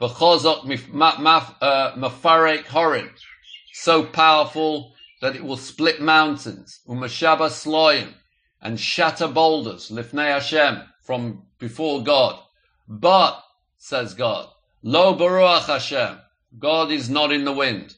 V'chozot 0.00 0.62
uh, 1.60 1.92
mafarek 1.96 2.64
horim, 2.64 3.10
so 3.72 4.04
powerful 4.04 4.94
that 5.20 5.34
it 5.34 5.44
will 5.44 5.56
split 5.56 6.00
mountains, 6.00 6.80
umashaba 6.88 7.48
sloyim, 7.48 8.14
and 8.62 8.78
shatter 8.78 9.26
boulders, 9.26 9.90
lifnei 9.90 10.32
Hashem, 10.32 10.82
from 11.02 11.42
before 11.58 12.04
God. 12.04 12.38
But, 12.86 13.42
says 13.76 14.14
God, 14.14 14.48
lo 14.82 15.16
baruach 15.16 15.66
Hashem, 15.66 16.20
God 16.58 16.92
is 16.92 17.10
not 17.10 17.32
in 17.32 17.44
the 17.44 17.52
wind. 17.52 17.96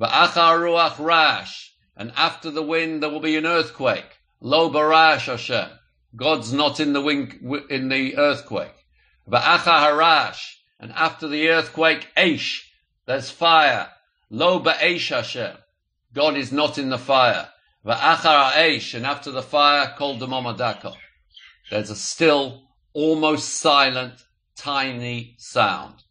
Va'achar 0.00 0.60
ruach 0.60 1.04
rash, 1.04 1.74
and 1.96 2.12
after 2.16 2.52
the 2.52 2.62
wind 2.62 3.02
there 3.02 3.10
will 3.10 3.20
be 3.20 3.36
an 3.36 3.46
earthquake. 3.46 4.18
Lo 4.40 4.70
barash 4.70 5.26
Hashem, 5.26 5.68
God's 6.14 6.52
not 6.52 6.78
in 6.78 6.92
the 6.92 7.00
wind, 7.00 7.40
in 7.68 7.88
the 7.88 8.16
earthquake. 8.16 8.86
Va'achar 9.28 9.80
harash, 9.90 10.54
and 10.80 10.92
after 10.92 11.28
the 11.28 11.48
earthquake, 11.50 12.08
Aish, 12.16 12.62
there's 13.06 13.30
fire. 13.30 13.90
Lo 14.30 14.60
ba'esh 14.60 15.14
Hashem. 15.14 15.56
God 16.14 16.36
is 16.36 16.50
not 16.50 16.78
in 16.78 16.88
the 16.88 16.98
fire. 16.98 17.50
Va'achar 17.84 18.52
ha'esh, 18.52 18.94
and 18.94 19.04
after 19.04 19.30
the 19.30 19.42
fire, 19.42 19.94
kol 19.98 20.18
demamah 20.18 20.56
dakah. 20.56 20.94
There's 21.70 21.90
a 21.90 21.96
still, 21.96 22.62
almost 22.94 23.60
silent, 23.60 24.24
tiny 24.56 25.36
sound. 25.38 26.02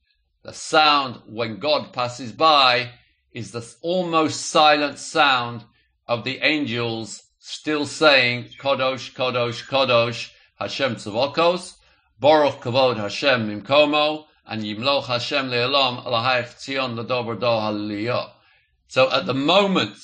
The 0.43 0.53
sound 0.53 1.21
when 1.25 1.59
God 1.59 1.91
passes 1.91 2.31
by 2.31 2.91
is 3.33 3.51
the 3.51 3.75
almost 3.81 4.47
silent 4.47 4.99
sound 4.99 5.63
of 6.07 6.23
the 6.23 6.39
angels 6.39 7.23
still 7.39 7.85
saying, 7.85 8.49
Kodosh, 8.59 9.13
Kodosh, 9.13 9.67
Kodosh, 9.67 10.31
Hashem 10.55 10.95
Tzavokos, 10.95 11.75
Baruch 12.19 12.61
Kavod 12.61 12.97
Hashem 12.97 13.47
Mimkomo, 13.47 14.25
and 14.49 14.63
Yimloch 14.63 15.05
Hashem 15.05 15.51
Le'olam, 15.51 16.03
Alahayach 16.03 16.55
Tzion 16.57 16.97
Hallelujah. 17.39 18.31
So 18.87 19.11
at 19.11 19.27
the 19.27 19.35
moment 19.35 19.95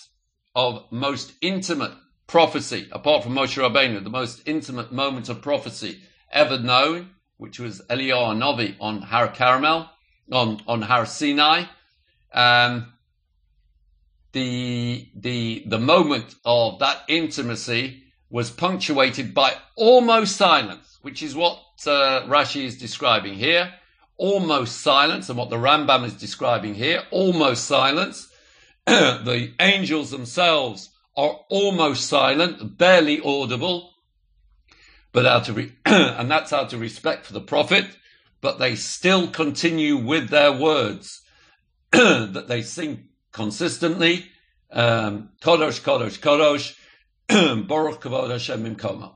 of 0.54 0.86
most 0.92 1.34
intimate 1.42 1.94
prophecy, 2.28 2.88
apart 2.92 3.24
from 3.24 3.34
Moshe 3.34 3.60
Rabbeinu, 3.60 4.04
the 4.04 4.10
most 4.12 4.48
intimate 4.48 4.92
moment 4.92 5.30
of 5.30 5.42
prophecy 5.42 6.00
ever 6.32 6.60
known, 6.60 7.10
which 7.38 7.60
was 7.60 7.82
Eliyahu 7.90 8.38
Novi 8.38 8.78
on 8.80 9.02
Har 9.02 9.30
Carmel, 9.30 9.90
on, 10.32 10.62
on 10.68 10.84
Har 10.84 11.08
Sinai, 11.08 11.64
um, 12.32 12.94
the, 14.32 15.10
the, 15.16 15.64
the 15.66 15.80
moment 15.80 16.36
of 16.46 16.78
that 16.80 17.02
intimacy 17.08 18.04
was 18.30 18.52
punctuated 18.52 19.34
by 19.34 19.54
almost 19.76 20.36
silence, 20.36 21.00
which 21.02 21.24
is 21.24 21.36
what 21.36 21.58
uh, 21.88 22.28
Rashi 22.28 22.66
is 22.66 22.78
describing 22.78 23.34
here. 23.34 23.74
Almost 24.18 24.82
silence, 24.82 25.30
and 25.30 25.38
what 25.38 25.50
the 25.50 25.58
Rambam 25.58 26.06
is 26.06 26.14
describing 26.14 26.76
here, 26.76 27.04
almost 27.12 27.66
silence. 27.66 28.32
the 28.86 29.54
angels 29.60 30.12
themselves 30.12 30.92
are 31.18 31.40
almost 31.50 32.08
silent, 32.08 32.78
barely 32.78 33.20
audible, 33.22 33.92
but 35.12 35.26
out 35.26 35.50
of 35.50 35.56
re- 35.56 35.74
and 35.86 36.30
that's 36.30 36.54
out 36.54 36.74
of 36.74 36.82
respect 36.82 37.26
for 37.26 37.34
the 37.34 37.42
prophet. 37.42 37.86
But 38.42 38.60
they 38.60 38.76
still 38.76 39.28
continue 39.28 39.98
with 39.98 40.30
their 40.30 40.52
words 40.52 41.22
that 41.92 42.46
they 42.48 42.62
sing 42.62 43.10
consistently. 43.32 44.26
Um, 44.72 45.30
Kodosh, 45.42 45.82
Kodosh, 45.82 46.20
Kodosh, 46.20 46.76
Baruch 47.68 48.02
Kavod 48.02 48.30
Hashem 48.30 48.62
Mimkomo. 48.62 49.16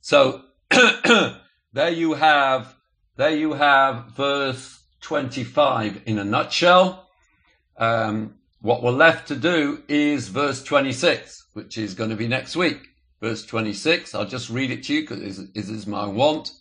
So 0.00 0.42
there 1.72 1.90
you 1.90 2.14
have, 2.14 2.74
there 3.18 3.36
you 3.36 3.52
have 3.52 4.12
verse 4.12 4.78
25 5.00 6.02
in 6.06 6.20
a 6.20 6.24
nutshell. 6.24 7.08
Um, 7.76 8.36
what 8.62 8.80
we're 8.80 8.92
left 8.92 9.28
to 9.28 9.36
do 9.36 9.82
is 9.88 10.28
verse 10.28 10.62
26, 10.62 11.46
which 11.52 11.76
is 11.78 11.94
going 11.94 12.10
to 12.10 12.16
be 12.16 12.28
next 12.28 12.54
week. 12.54 12.78
Verse 13.20 13.44
26, 13.44 14.14
I'll 14.14 14.24
just 14.24 14.48
read 14.48 14.70
it 14.70 14.84
to 14.84 14.94
you 14.94 15.00
because 15.00 15.40
it 15.40 15.50
is 15.54 15.84
my 15.84 16.06
want. 16.06 16.52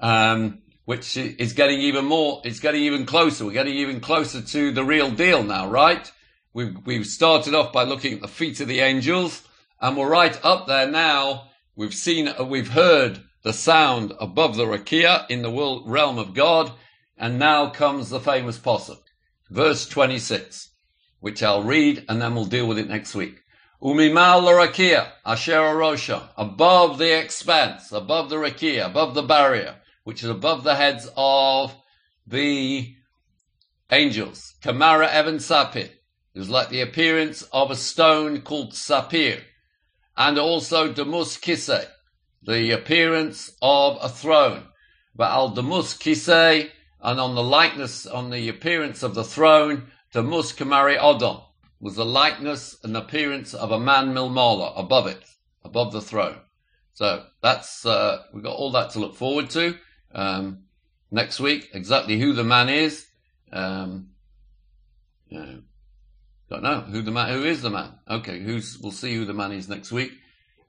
Um, 0.00 0.62
which 0.86 1.16
is 1.16 1.52
getting 1.52 1.78
even 1.78 2.04
more, 2.04 2.42
it's 2.44 2.58
getting 2.58 2.82
even 2.82 3.06
closer. 3.06 3.44
We're 3.44 3.52
getting 3.52 3.76
even 3.76 4.00
closer 4.00 4.42
to 4.42 4.72
the 4.72 4.82
real 4.84 5.12
deal 5.12 5.44
now, 5.44 5.68
right? 5.68 6.10
We've, 6.52 6.76
we've 6.84 7.06
started 7.06 7.54
off 7.54 7.72
by 7.72 7.84
looking 7.84 8.14
at 8.14 8.20
the 8.20 8.26
feet 8.26 8.60
of 8.60 8.66
the 8.66 8.80
angels 8.80 9.46
and 9.80 9.96
we're 9.96 10.10
right 10.10 10.36
up 10.44 10.66
there 10.66 10.90
now. 10.90 11.50
We've 11.76 11.94
seen, 11.94 12.28
we've 12.48 12.70
heard 12.70 13.22
the 13.42 13.52
sound 13.52 14.12
above 14.20 14.56
the 14.56 14.64
rakia 14.64 15.26
in 15.28 15.42
the 15.42 15.82
realm 15.86 16.18
of 16.18 16.34
God. 16.34 16.72
And 17.16 17.38
now 17.38 17.70
comes 17.70 18.10
the 18.10 18.18
famous 18.18 18.58
posuk, 18.58 19.00
verse 19.48 19.86
26, 19.88 20.70
which 21.20 21.42
I'll 21.42 21.62
read 21.62 22.04
and 22.08 22.20
then 22.20 22.34
we'll 22.34 22.46
deal 22.46 22.66
with 22.66 22.78
it 22.78 22.88
next 22.88 23.14
week. 23.14 23.42
Umimal 23.82 24.42
rakia, 24.42 25.10
asher 25.24 25.74
rosha, 25.74 26.28
above 26.36 26.98
the 26.98 27.18
expanse, 27.18 27.92
above 27.92 28.30
the 28.30 28.36
rakia, 28.36 28.86
above 28.86 29.14
the 29.14 29.22
barrier, 29.22 29.76
which 30.04 30.22
is 30.22 30.30
above 30.30 30.64
the 30.64 30.74
heads 30.74 31.08
of 31.16 31.74
the 32.26 32.94
angels. 33.90 34.54
Kamara 34.62 35.08
Evan 35.08 35.36
Sapir. 35.36 35.90
Was 36.34 36.48
like 36.48 36.70
the 36.70 36.80
appearance 36.80 37.42
of 37.52 37.70
a 37.70 37.76
stone 37.76 38.40
called 38.40 38.72
Sapir. 38.72 39.42
And 40.16 40.38
also 40.38 40.92
Damus 40.92 41.38
Kise, 41.38 41.86
the 42.44 42.70
appearance 42.72 43.52
of 43.62 43.98
a 44.02 44.08
throne. 44.08 44.64
But 45.14 45.30
al 45.30 45.50
Damus 45.50 45.96
Kise, 45.96 46.70
and 47.00 47.20
on 47.20 47.34
the 47.34 47.42
likeness, 47.42 48.06
on 48.06 48.30
the 48.30 48.48
appearance 48.48 49.02
of 49.02 49.14
the 49.14 49.24
throne, 49.24 49.90
Damus 50.12 50.52
Kamari 50.52 50.98
Odom 50.98 51.42
was 51.80 51.96
the 51.96 52.04
likeness 52.04 52.76
and 52.84 52.96
appearance 52.96 53.54
of 53.54 53.72
a 53.72 53.80
man 53.80 54.14
milmala 54.14 54.72
above 54.78 55.06
it, 55.08 55.22
above 55.64 55.92
the 55.92 56.00
throne. 56.00 56.38
So 56.94 57.24
that's, 57.42 57.84
uh, 57.84 58.22
we've 58.32 58.44
got 58.44 58.54
all 58.54 58.70
that 58.72 58.90
to 58.90 59.00
look 59.00 59.16
forward 59.16 59.50
to. 59.50 59.76
Um, 60.14 60.64
next 61.10 61.40
week, 61.40 61.70
exactly 61.74 62.20
who 62.20 62.34
the 62.34 62.44
man 62.44 62.68
is. 62.68 63.06
Um, 63.52 64.10
you 65.28 65.38
know, 65.38 65.62
don't 66.50 66.62
know 66.62 66.80
who 66.80 67.02
the 67.02 67.10
man, 67.10 67.32
who 67.32 67.44
is 67.44 67.62
the 67.62 67.70
man. 67.70 67.94
Okay, 68.08 68.40
who's, 68.40 68.78
we'll 68.78 68.92
see 68.92 69.14
who 69.14 69.24
the 69.24 69.34
man 69.34 69.52
is 69.52 69.68
next 69.68 69.90
week. 69.90 70.12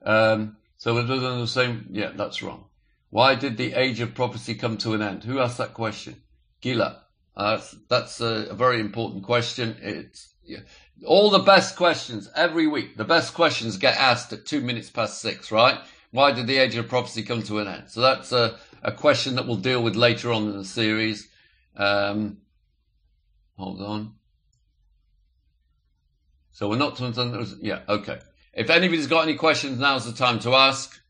Um, 0.04 0.56
so 0.76 0.96
other 0.98 1.18
than 1.18 1.40
the 1.40 1.46
same, 1.46 1.86
yeah, 1.90 2.12
that's 2.14 2.42
wrong. 2.42 2.64
Why 3.10 3.34
did 3.36 3.56
the 3.56 3.74
age 3.74 4.00
of 4.00 4.14
prophecy 4.14 4.54
come 4.54 4.76
to 4.78 4.94
an 4.94 5.02
end? 5.02 5.24
Who 5.24 5.38
asked 5.38 5.58
that 5.58 5.74
question? 5.74 6.22
Gila. 6.60 7.02
Uh, 7.36 7.60
that's 7.88 8.20
a, 8.20 8.48
a, 8.50 8.54
very 8.54 8.80
important 8.80 9.24
question. 9.24 9.76
It's 9.80 10.34
yeah. 10.44 10.60
all 11.04 11.30
the 11.30 11.40
best 11.40 11.76
questions 11.76 12.30
every 12.36 12.66
week. 12.66 12.96
The 12.96 13.04
best 13.04 13.34
questions 13.34 13.76
get 13.76 13.96
asked 13.96 14.32
at 14.32 14.46
two 14.46 14.60
minutes 14.60 14.90
past 14.90 15.20
six, 15.20 15.50
right? 15.50 15.78
Why 16.10 16.32
did 16.32 16.46
the 16.46 16.58
age 16.58 16.76
of 16.76 16.88
prophecy 16.88 17.22
come 17.22 17.42
to 17.44 17.58
an 17.58 17.66
end? 17.66 17.84
So 17.88 18.00
that's 18.00 18.30
a, 18.30 18.56
a 18.82 18.92
question 18.92 19.34
that 19.34 19.46
we'll 19.46 19.56
deal 19.56 19.82
with 19.82 19.96
later 19.96 20.32
on 20.32 20.44
in 20.44 20.56
the 20.56 20.64
series. 20.64 21.28
Um, 21.76 22.38
hold 23.56 23.80
on. 23.80 24.14
So 26.52 26.68
we're 26.68 26.78
not 26.78 26.96
talking. 26.96 27.58
Yeah, 27.60 27.80
okay. 27.88 28.20
If 28.56 28.70
anybody's 28.70 29.08
got 29.08 29.26
any 29.26 29.36
questions, 29.36 29.78
now's 29.78 30.04
the 30.04 30.16
time 30.16 30.38
to 30.40 30.54
ask. 30.54 31.00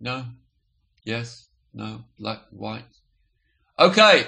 No? 0.00 0.24
Yes? 1.04 1.48
No? 1.74 2.04
Black? 2.18 2.40
White? 2.50 2.84
Okay. 3.78 4.26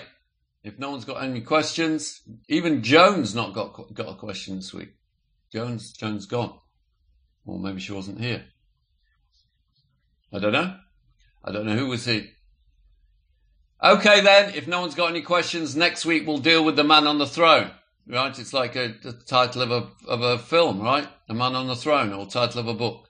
If 0.63 0.79
no 0.79 0.91
one's 0.91 1.07
got 1.07 1.23
any 1.23 1.41
questions, 1.41 2.21
even 2.49 2.83
Jones 2.83 3.35
not 3.35 3.53
got 3.53 3.93
got 3.95 4.13
a 4.13 4.15
question 4.15 4.57
this 4.57 4.73
week. 4.73 4.91
Jones, 5.51 5.93
Jones 5.93 6.27
gone. 6.27 6.59
Or 7.45 7.59
maybe 7.59 7.81
she 7.81 7.93
wasn't 7.93 8.21
here. 8.21 8.45
I 10.33 10.39
don't 10.39 10.53
know. 10.53 10.77
I 11.45 11.53
don't 11.53 11.67
know 11.67 11.77
who 11.77 11.89
was 11.89 12.05
he. 12.05 12.31
Okay 13.83 14.21
then, 14.21 14.55
if 14.55 14.69
no 14.69 14.81
one's 14.81 14.95
got 14.95 15.11
any 15.11 15.23
questions, 15.23 15.75
next 15.75 16.07
week 16.07 16.27
we'll 16.27 16.39
deal 16.39 16.65
with 16.65 16.77
the 16.77 16.85
man 16.85 17.07
on 17.07 17.19
the 17.19 17.27
throne. 17.27 17.71
Right? 18.07 18.37
It's 18.39 18.53
like 18.53 18.77
a, 18.77 18.95
the 19.03 19.13
title 19.13 19.63
of 19.63 19.71
a, 19.71 19.89
of 20.09 20.23
a 20.23 20.39
film, 20.39 20.81
right? 20.81 21.09
The 21.27 21.35
man 21.35 21.55
on 21.55 21.67
the 21.67 21.77
throne 21.77 22.13
or 22.13 22.27
title 22.27 22.61
of 22.61 22.69
a 22.69 22.75
book. 22.75 23.09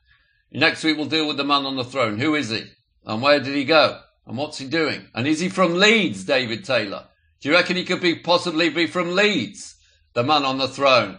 Next 0.51 0.83
week 0.85 0.97
we'll 0.97 1.07
deal 1.07 1.27
with 1.27 1.37
the 1.37 1.45
man 1.45 1.67
on 1.67 1.77
the 1.77 1.85
throne. 1.85 2.19
Who 2.19 2.35
is 2.35 2.51
he? 2.51 2.65
And 3.05 3.21
where 3.21 3.41
did 3.41 3.55
he 3.55 3.65
go? 3.65 4.01
And 4.27 4.37
what's 4.39 4.59
he 4.59 4.67
doing? 4.67 5.09
And 5.15 5.27
is 5.27 5.41
he 5.41 5.49
from 5.49 5.75
Leeds, 5.75 6.25
David 6.25 6.65
Taylor? 6.65 7.07
Do 7.41 7.49
you 7.49 7.55
reckon 7.55 7.77
he 7.77 7.85
could 7.85 8.01
be 8.01 8.15
possibly 8.15 8.71
be 8.71 8.87
from 8.87 9.15
Leeds? 9.15 9.77
The 10.15 10.23
man 10.23 10.45
on 10.45 10.59
the 10.59 10.69
throne. 10.69 11.19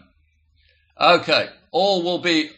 Okay. 0.99 1.49
All 1.71 2.03
will 2.03 2.19
be 2.19 2.51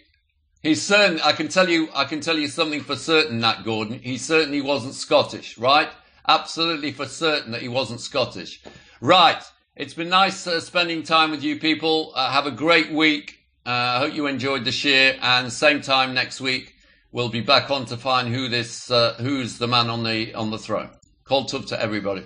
He's 0.66 0.82
certain. 0.82 1.20
I 1.24 1.34
can 1.34 1.48
tell 1.48 1.70
you. 1.70 1.90
I 1.94 2.06
can 2.06 2.22
tell 2.22 2.40
you 2.40 2.48
something 2.48 2.82
for 2.82 2.96
certain. 2.96 3.40
Nat 3.40 3.64
Gordon. 3.64 4.00
He 4.00 4.18
certainly 4.18 4.62
wasn't 4.62 4.96
Scottish, 4.96 5.60
right? 5.60 5.90
absolutely 6.28 6.92
for 6.92 7.06
certain 7.06 7.52
that 7.52 7.62
he 7.62 7.68
wasn't 7.68 8.02
Scottish. 8.02 8.62
Right. 9.02 9.42
It's 9.76 9.94
been 9.94 10.10
nice 10.10 10.48
uh, 10.48 10.60
spending 10.62 11.04
time 11.04 11.32
with 11.32 11.44
you 11.44 11.60
people. 11.60 12.14
Uh, 12.16 12.32
have 12.32 12.46
a 12.46 12.52
great 12.52 12.92
week. 12.92 13.40
Uh, 13.66 13.70
I 13.70 14.00
hope 14.00 14.14
you 14.14 14.28
enjoyed 14.28 14.64
the 14.64 14.72
year. 14.72 15.18
And 15.22 15.52
same 15.52 15.82
time 15.82 16.14
next 16.14 16.40
week, 16.40 16.76
we'll 17.12 17.30
be 17.30 17.42
back 17.42 17.70
on 17.70 17.86
to 17.88 17.98
find 17.98 18.34
who 18.34 18.48
this, 18.48 18.90
uh, 18.90 19.16
who's 19.20 19.58
the 19.58 19.68
man 19.68 19.90
on 19.90 20.04
the, 20.04 20.34
on 20.34 20.52
the 20.52 20.58
throne. 20.58 20.90
Kol 21.26 21.46
tuv 21.46 21.68
to 21.68 21.82
everybody. 21.82 22.24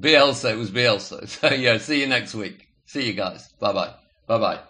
Bielsa, 0.00 0.52
it 0.52 0.56
was 0.56 0.70
Bielsa. 0.70 1.28
So 1.40 1.54
yeah, 1.54 1.78
see 1.78 2.00
you 2.00 2.06
next 2.06 2.34
week. 2.34 2.68
See 2.86 3.06
you 3.06 3.12
guys. 3.12 3.48
Bye 3.60 3.72
bye. 3.72 3.94
Bye 4.26 4.38
bye. 4.38 4.60